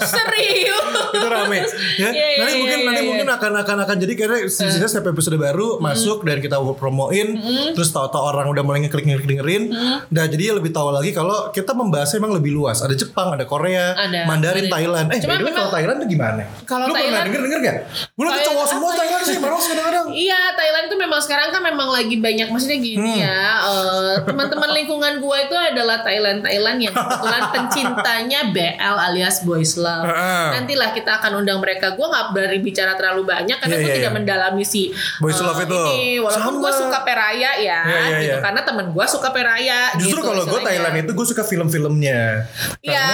Serius? 0.00 0.84
itu 1.16 1.28
rame. 1.28 1.58
Ya, 1.94 2.08
Iya, 2.10 2.26
iya, 2.28 2.38
nanti 2.38 2.52
iya, 2.52 2.60
mungkin 2.60 2.78
iya, 2.78 2.86
nanti 2.86 3.00
iya. 3.00 3.08
mungkin 3.08 3.28
akan 3.30 3.52
akan 3.58 3.76
akan 3.80 3.96
jadi 3.98 4.14
karena 4.14 4.36
sebenarnya 4.46 4.88
setiap 4.88 5.06
episode 5.08 5.36
baru 5.36 5.68
masuk 5.78 6.22
dan 6.22 6.38
kita 6.38 6.56
promoin, 6.74 7.38
terus 7.72 7.90
tahu-tahu 7.90 8.22
orang 8.24 8.46
udah 8.48 8.62
mulai 8.62 8.82
ngeklik 8.82 9.04
ngeklik 9.04 9.28
dengerin. 9.30 9.62
Dan 10.08 10.24
jadi 10.28 10.54
lebih 10.54 10.70
tahu 10.70 10.90
lagi 10.90 11.10
kalau 11.10 11.50
kita 11.50 11.72
membahasnya 11.72 12.18
emang 12.18 12.34
lebih 12.34 12.52
luas. 12.52 12.80
Ada 12.80 12.94
Jepang, 12.94 13.32
ada 13.32 13.44
Korea, 13.44 13.94
Ada. 13.94 14.24
Mandarin, 14.24 14.66
Ada. 14.66 14.72
Thailand. 14.74 15.06
Eh, 15.08 15.18
Cuma 15.18 15.30
by 15.30 15.34
the 15.34 15.40
way, 15.40 15.44
memang- 15.44 15.56
kalau 15.56 15.70
Thailand 15.72 15.96
tuh 15.96 16.08
gimana? 16.08 16.42
Kalau 16.64 16.84
Lu 16.84 16.92
pernah 16.92 17.00
Thailand- 17.00 17.26
denger 17.26 17.42
denger 17.42 17.60
gak? 17.62 17.76
Gue 18.10 18.24
lagi 18.24 18.40
cowok 18.44 18.66
semua 18.66 18.88
apa 18.88 18.98
Thailand 18.98 19.22
ya? 19.22 19.26
sih, 19.26 19.36
baru 19.38 19.56
kadang-kadang. 19.56 20.06
Iya 20.10 20.40
Thailand 20.54 20.86
tuh 20.86 20.98
memang 21.00 21.20
sekarang 21.20 21.48
kan 21.50 21.62
memang 21.62 21.88
lagi 21.88 22.16
banyak 22.16 22.48
maksudnya 22.48 22.78
gini 22.78 23.00
Hmm. 23.14 23.18
ya 23.20 23.38
eh, 23.64 24.14
teman-teman 24.22 24.70
lingkungan 24.72 25.14
gua 25.16 25.36
itu 25.40 25.54
adalah 25.54 26.00
Thailand 26.00 26.40
Thailand 26.40 26.73
yang 26.78 26.94
kebetulan 26.94 27.42
pencintanya 27.52 28.40
BL 28.50 28.96
alias 29.10 29.42
boys 29.46 29.74
love. 29.78 30.06
Nantilah 30.54 30.90
kita 30.90 31.22
akan 31.22 31.44
undang 31.44 31.58
mereka. 31.62 31.94
Gua 31.94 32.10
nggak 32.10 32.26
berani 32.34 32.58
bicara 32.62 32.94
terlalu 32.98 33.22
banyak 33.26 33.56
karena 33.58 33.74
Iya, 33.74 33.82
gua 33.82 33.90
iya, 33.90 33.96
tidak 33.98 34.12
iya. 34.12 34.18
mendalami 34.18 34.64
si 34.64 34.82
Boys 35.22 35.38
eh, 35.38 35.44
love 35.44 35.60
itu. 35.62 35.74
Ini 35.74 36.10
walaupun 36.22 36.60
Sama. 36.62 36.80
suka 36.86 36.98
peraya 37.06 37.50
ya, 37.58 37.80
Iya, 37.84 38.00
iya, 38.08 38.18
gitu 38.18 38.36
iya. 38.38 38.42
karena 38.42 38.60
temen 38.64 38.86
gua 38.90 39.06
suka 39.06 39.28
peraya. 39.30 39.94
Justru 39.98 40.18
gitu 40.20 40.28
kalau 40.30 40.42
gue. 40.46 40.60
Thailand 40.64 40.96
itu 40.96 41.12
gue 41.12 41.26
suka 41.28 41.42
film-filmnya. 41.44 42.48
Iya, 42.80 43.08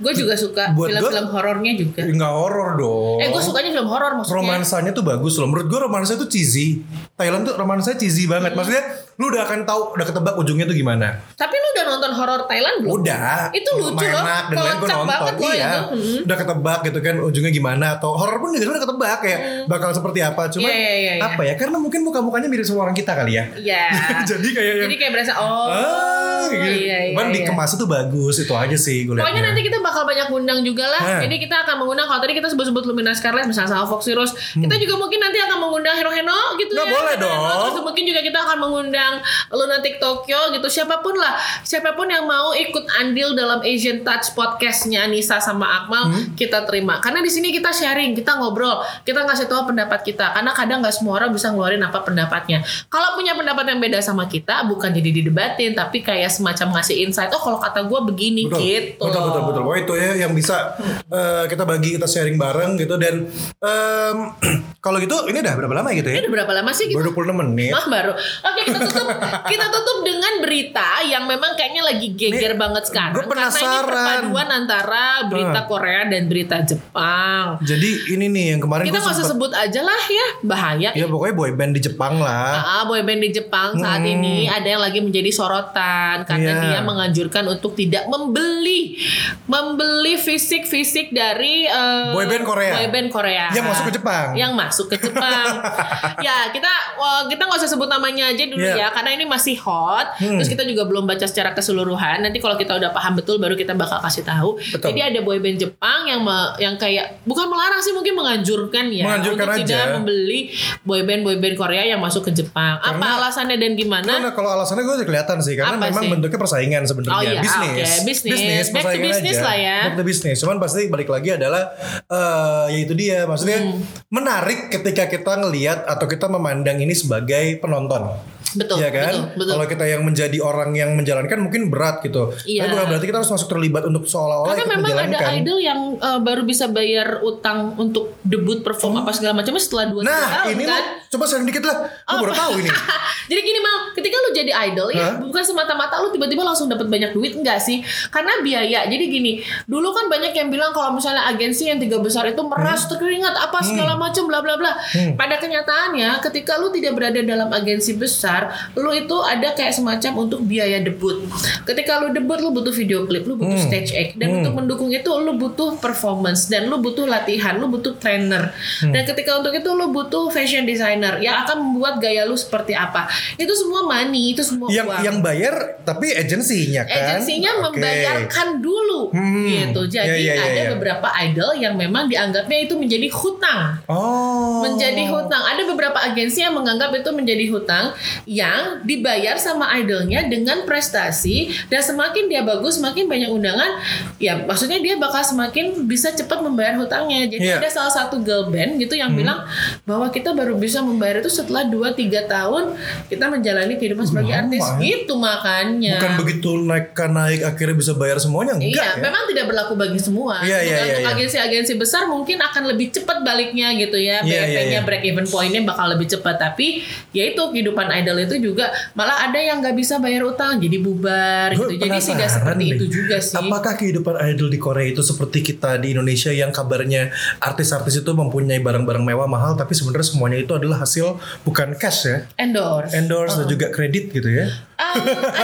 gue 0.00 0.12
juga 0.16 0.34
suka 0.34 0.72
film-film 0.72 1.28
horornya 1.28 1.72
juga. 1.76 2.00
Enggak 2.02 2.32
horor 2.32 2.70
dong. 2.80 3.18
Eh 3.20 3.28
gue 3.28 3.42
sukanya 3.42 3.70
film 3.72 3.88
horor 3.88 4.16
maksudnya. 4.16 4.38
romansanya 4.40 4.90
tuh 4.96 5.04
bagus 5.04 5.36
loh. 5.36 5.48
Menurut 5.52 5.66
gue 5.68 5.80
romansanya 5.84 6.18
tuh 6.24 6.30
cheesy. 6.30 6.80
Thailand 7.16 7.44
tuh 7.44 7.54
romansanya 7.56 7.96
cheesy 8.00 8.24
banget. 8.24 8.52
Hmm. 8.52 8.58
Maksudnya 8.64 8.82
lu 9.16 9.32
udah 9.32 9.42
akan 9.48 9.64
tahu, 9.64 9.80
udah 9.96 10.06
ketebak 10.08 10.34
ujungnya 10.36 10.64
tuh 10.68 10.76
gimana. 10.76 11.20
Tapi 11.36 11.54
lu 11.56 11.66
udah 11.76 11.84
nonton 11.88 12.12
horor 12.12 12.40
Thailand 12.44 12.76
belum? 12.84 12.92
Udah. 12.96 13.50
Itu 13.50 13.70
lucu 13.74 13.96
loh. 14.02 14.22
Enak 14.22 14.44
dan 14.46 14.56
lain 14.56 14.76
gue 14.76 14.88
nonton. 14.88 15.34
iya. 15.48 15.66
itu. 15.66 15.80
Hmm. 15.86 16.26
Udah 16.26 16.36
ketebak 16.36 16.78
gitu 16.82 16.98
kan 17.00 17.14
ujungnya 17.18 17.50
gimana 17.50 17.86
atau 17.94 18.10
horor 18.12 18.36
pun 18.38 18.50
juga 18.52 18.72
udah 18.72 18.82
ketebak 18.82 19.20
ya 19.22 19.36
bakal 19.66 19.90
seperti 19.90 20.20
apa. 20.20 20.42
Cuma 20.48 20.64
Hmm. 20.64 20.72
Iya, 20.72 20.92
iya, 20.92 21.12
iya, 21.16 21.24
apa 21.24 21.42
ya? 21.42 21.54
Karena 21.54 21.76
mungkin 21.76 22.00
muka-mukanya 22.02 22.46
mirip 22.46 22.64
sama 22.64 22.82
orang 22.82 22.94
kita 22.94 23.12
kali 23.12 23.32
ya. 23.34 23.44
Iya. 23.54 23.84
Jadi 24.30 24.48
kayak 24.50 24.66
yang 24.72 24.84
Jadi 24.84 24.96
kayak 24.96 25.12
berasa 25.12 25.32
oh. 25.36 25.68
ah, 25.68 26.44
gitu. 26.44 26.66
iya, 26.66 26.96
iya, 27.02 27.14
Cuman 27.14 27.26
iya. 27.28 27.34
dikemasnya 27.40 27.76
tuh 27.76 27.88
bagus 27.88 28.34
itu 28.38 28.52
aja 28.52 28.76
sih 28.76 28.98
gue 29.02 29.14
Pokoknya 29.14 29.42
nanti 29.44 29.60
kita 29.60 29.78
bakal 29.78 30.02
banyak 30.04 30.28
undang 30.28 30.60
juga 30.60 30.84
lah. 30.86 31.00
Hah. 31.00 31.20
Jadi 31.20 31.36
kita 31.38 31.56
akan 31.62 31.74
mengundang 31.78 32.06
kalau 32.06 32.20
tadi 32.20 32.34
kita 32.34 32.48
sebut-sebut 32.48 32.82
Lumina 32.84 33.12
Scarlet 33.12 33.44
misalnya 33.44 33.70
sama 33.72 33.86
Foxy 33.86 34.12
Rose. 34.12 34.34
Kita 34.52 34.74
juga 34.76 34.94
mungkin 34.96 35.18
nanti 35.18 35.38
akan 35.38 35.58
mengundang 35.58 35.94
Hero 35.94 36.10
Heno 36.10 36.56
gitu 36.56 36.72
Hmm. 36.72 36.76
Nah, 36.76 36.84
ya. 36.84 36.92
boleh 36.92 37.14
Hero 37.14 37.26
Heno. 37.26 37.40
dong. 37.46 37.60
Terus 37.66 37.84
mungkin 37.84 38.04
juga 38.04 38.20
kita 38.20 38.38
akan 38.40 38.56
mengundang 38.58 39.12
Lunatic 39.48 39.94
Tokyo 39.96 40.40
gitu. 40.50 40.66
Siapa 40.66 40.98
pun 40.98 41.14
lah, 41.14 41.34
siapa 41.62 41.92
pun 41.92 42.06
yang 42.06 42.24
mau 42.24 42.52
ikut 42.52 42.84
andil 42.96 43.32
dalam 43.32 43.60
Asian 43.60 44.00
Touch 44.00 44.32
podcastnya 44.32 45.04
Anissa 45.04 45.38
sama 45.38 45.66
Akmal, 45.76 46.04
Hmm. 46.06 46.32
kita 46.32 46.62
terima. 46.62 46.98
Karena 46.98 47.18
di 47.18 47.28
sini 47.28 47.50
kita 47.50 47.70
sharing, 47.70 48.12
kita 48.12 48.34
ngobrol, 48.34 48.78
kita 49.02 49.22
ngasih 49.22 49.46
tahu 49.46 49.66
pendapat 49.66 50.02
kita. 50.02 50.32
Karena 50.32 50.50
kadang 50.50 50.78
nggak 50.78 50.92
semua 50.92 51.16
orang 51.16 51.30
bisa 51.30 51.48
ngeluarin 51.48 51.80
apa 51.80 52.00
pendapatnya. 52.00 52.60
Kalau 52.86 53.14
punya 53.14 53.32
pendapat 53.32 53.66
yang 53.66 53.80
beda 53.80 53.98
sama 53.98 54.24
kita, 54.24 54.64
bukan 54.64 54.90
jadi 54.90 55.10
didebatin, 55.12 55.72
tapi 55.72 56.00
kayak 56.00 56.28
semacam 56.28 56.76
ngasih 56.76 56.96
insight. 57.00 57.28
Oh 57.28 57.40
kalau 57.40 57.58
kata 57.58 57.82
gue 57.82 58.00
begini 58.06 58.46
betul, 58.46 58.60
gitu. 58.60 59.02
betul 59.02 59.22
betul 59.24 59.42
betul 59.44 59.62
Wah 59.62 59.76
itu 59.76 59.92
ya 59.94 60.10
yang 60.16 60.32
bisa 60.32 60.76
eh, 61.06 61.44
kita 61.46 61.62
bagi 61.62 61.94
kita 61.94 62.04
sharing 62.04 62.36
bareng 62.36 62.76
gitu 62.76 62.94
dan 62.94 63.26
em, 63.58 64.16
kalau 64.84 64.96
gitu 64.96 65.26
ini 65.26 65.38
udah 65.38 65.54
berapa 65.56 65.74
lama 65.74 65.90
gitu 65.90 66.06
ya 66.06 66.14
Ini 66.14 66.22
udah 66.22 66.32
berapa 66.32 66.52
lama 66.54 66.70
sih 66.70 66.86
kita? 66.86 66.96
baru 66.96 67.10
26 67.12 67.42
menit 67.42 67.72
Ah 67.72 67.86
baru. 67.86 68.12
Oke 68.14 68.60
kita 68.62 68.78
tutup 68.80 69.06
kita 69.50 69.66
tutup 69.68 69.98
dengan 70.02 70.32
berita 70.38 70.88
yang 71.02 71.24
memang 71.24 71.52
kayaknya 71.52 71.82
lagi 71.84 72.08
geger 72.10 72.52
Nih, 72.52 72.58
banget 72.58 72.75
sekarang. 72.82 73.14
gua 73.14 73.24
Karena 73.24 73.46
ini 73.46 73.52
penasaran. 73.54 73.86
perpaduan 73.86 74.48
antara 74.50 75.04
berita 75.24 75.54
Ah. 75.54 75.64
Korea 75.64 76.02
dan 76.04 76.22
berita 76.26 76.56
Jepang. 76.60 77.44
jadi 77.60 77.90
ini 78.10 78.26
nih 78.26 78.44
yang 78.48 78.60
kemarin 78.60 78.84
Kita 78.84 78.92
gue 78.92 79.02
nggak 79.02 79.16
usah 79.16 79.26
sebut 79.26 79.52
aja 79.52 79.80
lah 79.80 80.02
ya 80.06 80.26
bahaya. 80.42 80.90
ya 80.92 81.06
pokoknya 81.06 81.34
boyband 81.34 81.72
di 81.72 81.80
Jepang 81.80 82.18
lah 82.18 82.52
Ah, 82.58 82.82
boyband 82.84 83.20
di 83.20 83.30
Jepang 83.30 83.72
saat 83.74 83.98
Hmm. 83.98 84.12
ini 84.12 84.44
ada 84.46 84.66
yang 84.66 84.80
lagi 84.80 84.98
menjadi 84.98 85.30
sorotan 85.30 86.24
karena 86.24 86.52
Iya. 86.52 86.62
dia 86.62 86.80
menganjurkan 86.82 87.44
untuk 87.46 87.72
tidak 87.72 88.04
membeli 88.06 88.98
membeli 89.44 90.16
fisik-fisik 90.16 91.10
dari 91.10 91.64
eh, 91.64 92.10
Boyband 92.10 92.42
Korea. 92.42 92.74
boyband 92.78 93.08
Korea 93.08 93.46
Yang 93.50 93.66
masuk 93.66 93.84
ke 93.84 93.92
Jepang. 93.94 94.26
Yang 94.34 94.52
masuk 94.54 94.86
ke 94.88 94.96
Jepang. 94.98 95.46
ya 96.26 96.50
kita 96.50 96.70
wah, 96.96 97.22
kita 97.24 97.42
nggak 97.42 97.58
usah 97.58 97.70
sebut 97.70 97.86
namanya 97.86 98.28
aja 98.28 98.44
dulu 98.44 98.58
Iya. 98.58 98.74
ya 98.76 98.88
karena 98.90 99.10
ini 99.12 99.24
masih 99.24 99.54
hot. 99.58 100.16
Hmm. 100.16 100.36
Terus 100.36 100.48
kita 100.48 100.64
juga 100.64 100.82
belum 100.82 101.04
baca 101.04 101.22
secara 101.22 101.52
keseluruhan. 101.52 102.18
Nanti 102.20 102.38
kalau 102.38 102.56
kita 102.56 102.65
udah 102.72 102.90
paham 102.90 103.14
betul 103.14 103.36
baru 103.36 103.54
kita 103.54 103.72
bakal 103.72 104.00
kasih 104.00 104.22
tahu. 104.22 104.58
Betul. 104.58 104.90
Jadi 104.90 105.00
ada 105.04 105.20
boyband 105.20 105.54
Jepang 105.56 106.00
yang 106.04 106.20
me- 106.20 106.54
yang 106.58 106.74
kayak 106.74 107.22
bukan 107.22 107.46
melarang 107.46 107.78
sih 107.78 107.92
mungkin 107.92 108.14
menganjurkan 108.14 108.88
ya 108.88 109.04
Menganjurkan 109.04 109.46
untuk 109.46 109.54
aja. 109.54 109.62
tidak 109.62 109.86
membeli 109.94 110.40
boyband 110.82 111.20
boyband 111.22 111.54
Korea 111.54 111.84
yang 111.84 111.98
masuk 111.98 112.24
ke 112.24 112.32
Jepang. 112.32 112.78
Apa 112.78 112.92
Karena- 112.92 113.14
alasannya 113.20 113.56
dan 113.56 113.72
gimana? 113.72 114.10
Karena 114.10 114.32
kalau 114.32 114.50
alasannya 114.52 114.82
gue 114.82 114.94
udah 114.96 115.06
kelihatan 115.06 115.38
sih 115.38 115.54
karena 115.54 115.76
Apa 115.76 115.86
memang 115.86 116.02
sih? 116.02 116.10
bentuknya 116.10 116.38
persaingan 116.38 116.82
sebenarnya 116.82 117.12
Oh 117.12 117.22
iya, 117.22 117.40
bisnis. 117.40 117.90
oke, 117.92 118.04
bisnis. 118.04 118.66
Back 118.68 118.84
to 118.84 118.98
aja. 118.98 119.42
lah 119.42 119.56
ya. 119.56 119.78
Back 119.84 119.94
to 119.94 120.04
business. 120.04 120.36
Cuman 120.38 120.56
pasti 120.56 120.88
balik 120.88 121.06
lagi 121.06 121.30
adalah 121.32 121.62
eh 122.02 122.64
ya 122.68 122.78
itu 122.80 122.92
dia 122.92 123.24
maksudnya 123.24 123.58
Hmm. 123.58 123.82
menarik 124.08 124.70
ketika 124.70 125.06
kita 125.06 125.36
ngelihat 125.36 125.84
atau 125.84 126.06
kita 126.06 126.26
memandang 126.26 126.78
ini 126.78 126.92
sebagai 126.92 127.58
penonton. 127.58 128.16
Betul, 128.56 128.76
Iya 128.78 128.88
kan? 128.90 129.04
betul, 129.06 129.22
betul. 129.36 129.52
Kalau 129.52 129.66
kita 129.68 129.84
yang 129.86 130.02
menjadi 130.02 130.38
orang 130.38 130.70
yang 130.72 130.90
menjalankan 130.92 131.38
mungkin 131.38 131.68
berat 131.68 132.00
gitu. 132.00 132.32
Iya. 132.42 132.64
Tapi 132.64 132.72
bukan 132.72 132.86
berarti 132.88 133.06
kita 133.06 133.18
harus 133.18 133.30
masuk 133.30 133.48
terlibat 133.48 133.82
untuk 133.84 134.04
seolah-olah 134.04 134.50
Karena 134.50 134.66
memang 134.72 134.90
ada 135.06 135.18
idol 135.34 135.58
yang 135.58 135.80
uh, 135.96 136.18
baru 136.18 136.42
bisa 136.42 136.66
bayar 136.66 137.20
utang 137.20 137.76
untuk 137.76 138.16
debut 138.20 138.60
perform 138.60 138.98
apa 138.98 139.12
segala 139.12 139.36
macamnya 139.36 139.60
setelah 139.60 139.84
2 139.90 140.02
Nah, 140.02 140.24
tahun 140.42 140.54
ini 140.54 140.64
kan. 140.64 140.72
lo 140.74 140.78
coba 141.08 141.24
sharing 141.24 141.46
dikit 141.46 141.62
lah. 141.62 141.76
Gue 141.78 142.10
Oh. 142.10 142.18
baru 142.22 142.32
tahu 142.34 142.52
ini. 142.58 142.70
Jadi 143.26 143.40
gini 143.42 143.58
mal, 143.58 143.74
ketika 143.90 144.14
lu 144.16 144.30
jadi 144.32 144.52
idol 144.64 144.88
ya 144.88 145.02
Hah? 145.04 145.18
bukan 145.18 145.42
semata-mata 145.42 145.98
lu 145.98 146.08
tiba-tiba 146.08 146.40
langsung 146.40 146.66
dapat 146.66 146.86
banyak 146.86 147.10
duit 147.10 147.34
enggak 147.34 147.58
sih? 147.58 147.82
Karena 148.06 148.38
biaya. 148.38 148.86
Jadi 148.86 149.04
gini, 149.04 149.32
dulu 149.64 149.90
kan 149.90 150.06
banyak 150.06 150.30
yang 150.30 150.46
bilang 150.46 150.70
kalau 150.70 150.94
misalnya 150.94 151.26
agensi 151.26 151.66
yang 151.66 151.76
tiga 151.76 151.98
besar 151.98 152.22
itu 152.24 152.38
meras 152.40 152.86
Hmm. 152.86 152.90
terkeringat 152.92 153.34
apa 153.34 153.58
segala 153.60 153.96
macam 153.96 154.24
bla 154.24 154.38
bla 154.38 154.54
bla. 154.54 154.78
Pada 155.12 155.36
kenyataannya 155.36 156.22
ketika 156.22 156.54
lu 156.54 156.70
tidak 156.70 156.94
berada 156.94 157.18
dalam 157.18 157.50
agensi 157.50 157.94
besar, 157.94 158.45
lu 158.74 158.90
itu 158.90 159.16
ada 159.18 159.52
kayak 159.52 159.72
semacam 159.72 160.12
untuk 160.18 160.40
biaya 160.42 160.78
debut. 160.78 161.24
Ketika 161.64 161.98
lu 161.98 162.10
debut 162.10 162.38
lu 162.38 162.50
butuh 162.50 162.70
video 162.70 163.04
klip, 163.04 163.24
lu 163.24 163.34
butuh 163.34 163.52
Hmm. 163.52 163.66
stage 163.66 163.92
act 163.92 164.12
dan 164.16 164.36
untuk 164.36 164.54
mendukung 164.54 164.88
itu 164.88 165.08
lu 165.08 165.34
butuh 165.34 165.76
performance 165.76 166.46
dan 166.46 166.66
lu 166.66 166.76
butuh 166.76 167.04
latihan, 167.04 167.54
lu 167.54 167.66
butuh 167.66 167.96
trainer. 167.96 168.52
Hmm. 168.80 168.90
Dan 168.90 169.02
ketika 169.04 169.36
untuk 169.36 169.50
itu 169.50 169.68
lu 169.68 169.88
butuh 169.88 170.28
fashion 170.28 170.62
designer 170.62 171.18
yang 171.18 171.42
akan 171.42 171.56
membuat 171.58 171.98
gaya 171.98 172.22
lu 172.22 172.34
seperti 172.34 172.72
apa. 172.72 173.06
Itu 173.34 173.52
semua 173.52 173.82
money, 173.82 174.32
itu 174.32 174.42
semua 174.42 174.68
yang 174.68 174.86
uang. 174.86 175.02
yang 175.02 175.16
bayar 175.18 175.54
tapi 175.82 176.12
agensinya 176.12 176.82
kan. 176.82 177.16
Agensinya 177.16 177.50
Oke. 177.56 177.62
membayarkan 177.74 178.48
dulu 178.58 179.10
Hmm. 179.10 179.46
gitu. 179.46 179.82
Jadi 179.88 180.04
Ya, 180.06 180.16
ya, 180.16 180.34
ya, 180.34 180.44
ada 180.44 180.60
ya. 180.60 180.68
beberapa 180.72 181.08
idol 181.20 181.50
yang 181.56 181.74
memang 181.74 182.06
dianggapnya 182.06 182.58
itu 182.62 182.74
menjadi 182.74 183.08
hutang. 183.08 183.60
Oh. 183.86 184.62
Menjadi 184.62 185.06
hutang. 185.06 185.42
Ada 185.42 185.62
beberapa 185.64 185.98
agensi 185.98 186.40
yang 186.40 186.52
menganggap 186.52 186.92
itu 186.92 187.10
menjadi 187.10 187.44
hutang 187.48 187.92
yang 188.26 188.82
dibayar 188.82 189.38
sama 189.38 189.70
idolnya 189.78 190.26
dengan 190.26 190.66
prestasi 190.66 191.46
dan 191.70 191.78
semakin 191.78 192.26
dia 192.26 192.42
bagus, 192.42 192.76
semakin 192.76 193.06
banyak 193.06 193.30
undangan, 193.30 193.78
ya 194.18 194.42
maksudnya 194.42 194.82
dia 194.82 194.98
bakal 194.98 195.22
semakin 195.22 195.86
bisa 195.86 196.10
cepat 196.10 196.42
membayar 196.42 196.74
hutangnya. 196.74 197.22
Jadi 197.24 197.46
Iya. 197.46 197.62
ada 197.62 197.70
salah 197.70 197.88
satu 197.88 198.18
girl 198.18 198.50
band 198.50 198.76
gitu 198.76 198.98
yang 198.98 199.14
bilang 199.14 199.46
bahwa 199.86 200.10
kita 200.10 200.34
baru 200.34 200.58
bisa 200.58 200.82
membayar 200.82 201.22
itu 201.22 201.30
setelah 201.30 201.62
2-3 201.64 202.26
tahun 202.26 202.74
kita 203.06 203.30
menjalani 203.30 203.78
kehidupan 203.78 204.02
sebagai 204.02 204.34
Lama 204.34 204.42
artis. 204.44 204.64
ya. 204.66 204.74
Gitu 204.76 205.14
makanya. 205.14 205.96
Bukan 205.96 206.14
begitu 206.18 206.50
naik 206.58 206.86
kan 206.92 207.10
naik 207.14 207.40
akhirnya 207.40 207.76
bisa 207.78 207.94
bayar 207.94 208.18
semuanya 208.18 208.58
enggak 208.58 208.74
Iya, 208.74 208.86
ya? 208.90 209.02
memang 209.06 209.22
tidak 209.30 209.44
berlaku 209.46 209.78
bagi 209.78 210.02
semua. 210.02 210.42
Iya, 210.42 210.58
iya, 210.60 210.76
Untuk 210.82 210.90
iya, 210.90 210.98
iya. 210.98 211.08
agensi-agensi 211.14 211.72
besar 211.78 212.10
mungkin 212.10 212.42
akan 212.42 212.74
lebih 212.74 212.90
cepat 212.90 213.22
baliknya 213.22 213.70
gitu 213.78 213.94
ya. 213.96 214.26
Iya, 214.26 214.42
iya, 214.42 214.58
BEP-nya 214.58 214.80
iya. 214.80 214.80
break 214.82 215.02
even 215.06 215.26
point-nya 215.26 215.62
bakal 215.62 215.86
lebih 215.86 216.10
cepat. 216.10 216.42
Tapi 216.42 216.82
ya 217.14 217.30
itu 217.30 217.38
kehidupan 217.38 217.86
idol 217.94 218.15
itu 218.20 218.36
juga 218.40 218.72
malah 218.96 219.28
ada 219.28 219.38
yang 219.38 219.60
nggak 219.60 219.76
bisa 219.76 220.00
bayar 220.00 220.24
utang 220.26 220.58
jadi 220.58 220.78
bubar 220.80 221.52
Gua 221.54 221.68
gitu. 221.70 221.86
Jadi 221.86 221.98
tidak 222.00 222.30
seperti 222.30 222.64
deh. 222.64 222.76
itu 222.78 222.86
juga 222.88 223.16
sih. 223.20 223.36
Apakah 223.36 223.72
kehidupan 223.76 224.14
idol 224.32 224.48
di 224.48 224.58
Korea 224.60 224.86
itu 224.88 225.02
seperti 225.04 225.44
kita 225.44 225.76
di 225.80 225.92
Indonesia 225.92 226.32
yang 226.32 226.50
kabarnya 226.50 227.12
artis-artis 227.40 228.00
itu 228.00 228.10
mempunyai 228.12 228.58
barang-barang 228.60 229.04
mewah 229.04 229.28
mahal 229.28 229.52
tapi 229.54 229.76
sebenarnya 229.76 230.06
semuanya 230.08 230.38
itu 230.40 230.52
adalah 230.56 230.82
hasil 230.82 231.18
bukan 231.44 231.76
cash 231.76 232.08
ya, 232.08 232.18
Endorse. 232.40 232.92
endorse 232.96 233.36
dan 233.36 233.46
juga 233.46 233.66
kredit 233.70 234.10
gitu 234.12 234.28
ya. 234.28 234.48
Ah, 234.76 234.92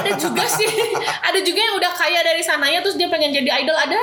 ada 0.05 0.13
juga 0.21 0.45
sih, 0.45 0.69
ada 1.25 1.41
juga 1.41 1.61
yang 1.61 1.81
udah 1.81 1.93
kaya 1.97 2.21
dari 2.21 2.45
sananya 2.45 2.85
terus 2.85 3.01
dia 3.01 3.09
pengen 3.09 3.33
jadi 3.33 3.65
idol 3.65 3.73
ada, 3.73 4.01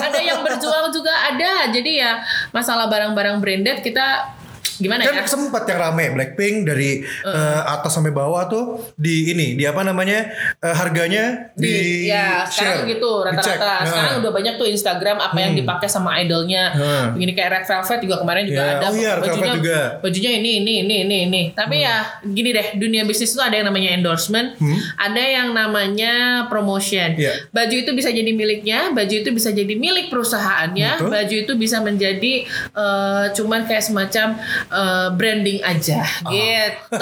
ada 0.00 0.20
yang 0.20 0.40
berjuang 0.40 0.88
juga 0.88 1.12
ada. 1.12 1.68
Jadi 1.68 2.00
ya 2.00 2.24
masalah 2.56 2.88
barang-barang 2.88 3.36
branded 3.44 3.84
kita 3.84 4.35
Gimana 4.76 5.00
kan 5.02 5.14
ya? 5.16 5.26
sempat 5.26 5.62
yang 5.64 5.78
rame 5.80 6.04
Blackpink 6.12 6.56
dari 6.64 6.90
eh, 7.02 7.60
atas 7.64 7.92
sampai 7.92 8.10
bawah 8.10 8.44
tuh 8.46 8.64
di 8.94 9.30
ini 9.30 9.54
di 9.54 9.64
apa 9.64 9.80
namanya 9.80 10.28
eh, 10.56 10.74
harganya 10.74 11.50
di, 11.52 12.04
ya 12.06 12.44
sekarang 12.44 12.84
share, 12.84 12.92
gitu 12.92 13.10
dicek. 13.24 13.56
rata-rata. 13.58 13.74
Sekarang 13.84 14.04
Nah. 14.06 14.20
udah 14.20 14.32
banyak 14.32 14.54
tuh 14.56 14.66
Instagram 14.66 15.16
apa 15.18 15.36
yang 15.36 15.52
dipakai 15.52 15.88
sama 15.88 16.16
idolnya. 16.16 16.70
Hmm. 16.72 17.06
Begini 17.12 17.32
kayak 17.32 17.50
Red 17.52 17.64
Velvet 17.66 17.98
juga 18.00 18.16
kemarin 18.20 18.44
juga 18.44 18.54
Ya, 18.58 18.72
ada 18.76 18.86
oh 18.86 18.94
iya, 18.94 19.10
Red 19.14 19.22
bajunya 19.26 19.52
juga. 19.52 19.78
Hmm. 19.78 20.00
bajunya 20.00 20.30
ini 20.36 20.50
ini 20.60 20.72
ini 20.82 20.94
ini 21.02 21.16
ini. 21.26 21.42
Tapi 21.52 21.76
ya 21.80 21.96
gini 22.22 22.50
deh, 22.50 22.66
dunia 22.76 23.02
bisnis 23.02 23.32
itu 23.32 23.40
ada 23.40 23.54
yang 23.54 23.66
namanya 23.66 23.90
endorsement, 23.92 24.54
ada 24.96 25.22
yang 25.22 25.50
namanya 25.50 26.14
promotion. 26.46 27.16
Iya. 27.16 27.48
Baju 27.50 27.74
itu 27.76 27.90
bisa 27.92 28.08
jadi 28.08 28.30
miliknya, 28.30 28.90
baju 28.90 29.14
itu 29.14 29.30
bisa 29.30 29.50
jadi 29.50 29.74
milik 29.74 30.08
perusahaannya, 30.08 30.90
Betul. 31.00 31.10
baju 31.10 31.34
itu 31.36 31.52
bisa 31.54 31.76
menjadi 31.80 32.32
eh, 32.72 33.24
cuman 33.32 33.64
kayak 33.64 33.82
semacam 33.82 34.36
eh, 34.68 35.08
branding 35.14 35.60
aja 35.62 36.02
Ah. 36.22 36.30
gitu. 36.30 36.96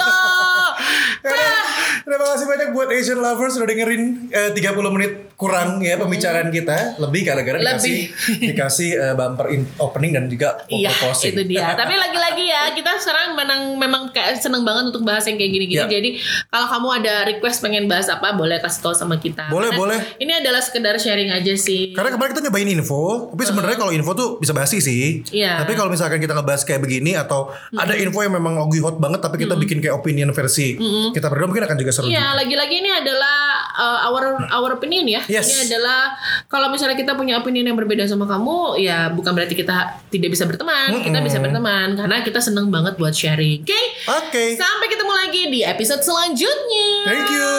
Udah, 1.25 1.61
Terima 2.05 2.21
kasih 2.29 2.45
banyak 2.45 2.69
buat 2.69 2.87
Asian 2.87 3.17
lovers 3.17 3.57
sudah 3.57 3.65
dengerin 3.65 4.29
eh, 4.29 4.53
30 4.53 4.77
menit 4.93 5.11
kurang 5.35 5.81
ya 5.81 5.97
pembicaraan 5.97 6.47
kita 6.47 6.95
lebih 6.95 7.25
gara-gara 7.25 7.57
dikasih 7.57 7.97
dikasih 8.53 8.89
eh, 8.93 9.13
bumper 9.13 9.49
in- 9.49 9.65
opening 9.77 10.13
dan 10.13 10.29
juga 10.29 10.61
Iya, 10.65 10.93
closing. 10.93 11.33
itu 11.33 11.41
dia. 11.45 11.73
Tapi 11.81 11.91
lagi-lagi 11.91 12.45
ya, 12.45 12.71
kita 12.71 12.95
sekarang 12.95 13.33
memang 13.33 13.73
memang 13.75 14.01
kayak 14.09 14.37
seneng 14.37 14.61
banget 14.61 14.93
untuk 14.93 15.01
bahas 15.01 15.25
yang 15.25 15.35
kayak 15.35 15.51
gini-gini. 15.51 15.81
Ya. 15.81 15.89
Jadi 15.89 16.09
kalau 16.47 16.67
kamu 16.69 16.87
ada 17.01 17.13
request 17.25 17.57
pengen 17.59 17.89
bahas 17.89 18.05
apa, 18.07 18.31
boleh 18.31 18.61
kasih 18.61 18.85
tahu 18.85 18.93
sama 18.93 19.17
kita. 19.17 19.49
Boleh, 19.49 19.73
Karena 19.73 19.81
boleh. 19.81 19.99
Ini 20.21 20.45
adalah 20.45 20.61
sekedar 20.61 20.95
sharing 20.95 21.33
aja 21.33 21.57
sih. 21.57 21.89
Karena 21.91 22.13
kemarin 22.13 22.31
kita 22.31 22.43
nyobain 22.45 22.69
info, 22.69 23.33
tapi 23.33 23.43
sebenarnya 23.43 23.77
kalau 23.77 23.89
info 23.89 24.11
tuh 24.13 24.29
bisa 24.37 24.53
basi 24.53 24.77
sih. 24.77 25.25
Iya. 25.33 25.65
Tapi 25.65 25.73
kalau 25.73 25.89
misalkan 25.89 26.21
kita 26.21 26.37
ngebahas 26.37 26.61
kayak 26.63 26.79
begini 26.79 27.17
atau 27.17 27.49
ada 27.73 27.97
info 27.97 28.21
yang 28.21 28.31
memang 28.31 28.55
lagi 28.55 28.77
hot 28.77 29.01
banget 29.01 29.19
tapi 29.19 29.41
kita 29.41 29.57
bikin 29.57 29.81
kayak 29.81 29.95
opinion 29.95 30.29
versi 30.31 30.77
kita 31.11 31.27
berdua 31.27 31.49
mungkin 31.49 31.65
akan 31.65 31.75
juga 31.75 31.91
seru. 31.95 32.11
juga. 32.11 32.19
Iya, 32.19 32.25
lagi-lagi 32.35 32.75
ini 32.83 32.91
adalah 32.91 33.37
uh, 33.71 34.07
our 34.11 34.23
our 34.51 34.71
opinion 34.75 35.07
ya. 35.07 35.21
Yes. 35.31 35.47
Ini 35.47 35.71
adalah 35.71 36.11
kalau 36.51 36.67
misalnya 36.67 36.99
kita 36.99 37.15
punya 37.15 37.39
opinion 37.39 37.71
yang 37.71 37.77
berbeda 37.79 38.03
sama 38.03 38.27
kamu, 38.27 38.75
ya 38.83 39.07
bukan 39.15 39.31
berarti 39.31 39.55
kita 39.55 40.03
tidak 40.11 40.29
bisa 40.35 40.43
berteman. 40.43 40.99
Kita 40.99 41.19
bisa 41.23 41.39
berteman 41.39 41.95
karena 41.95 42.19
kita 42.21 42.43
seneng 42.43 42.67
banget 42.67 42.99
buat 42.99 43.15
sharing. 43.15 43.63
Oke? 43.63 43.81
Oke. 44.11 44.43
Sampai 44.59 44.91
ketemu 44.91 45.13
lagi 45.15 45.41
di 45.47 45.59
episode 45.63 46.03
selanjutnya. 46.03 46.89
Thank 47.07 47.31
you. 47.31 47.51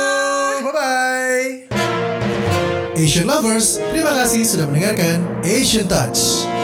Bye 0.69 0.75
bye. 0.77 1.49
Asian 2.97 3.29
lovers, 3.29 3.77
terima 3.93 4.17
kasih 4.17 4.41
sudah 4.41 4.65
mendengarkan 4.73 5.21
Asian 5.45 5.85
Touch. 5.85 6.56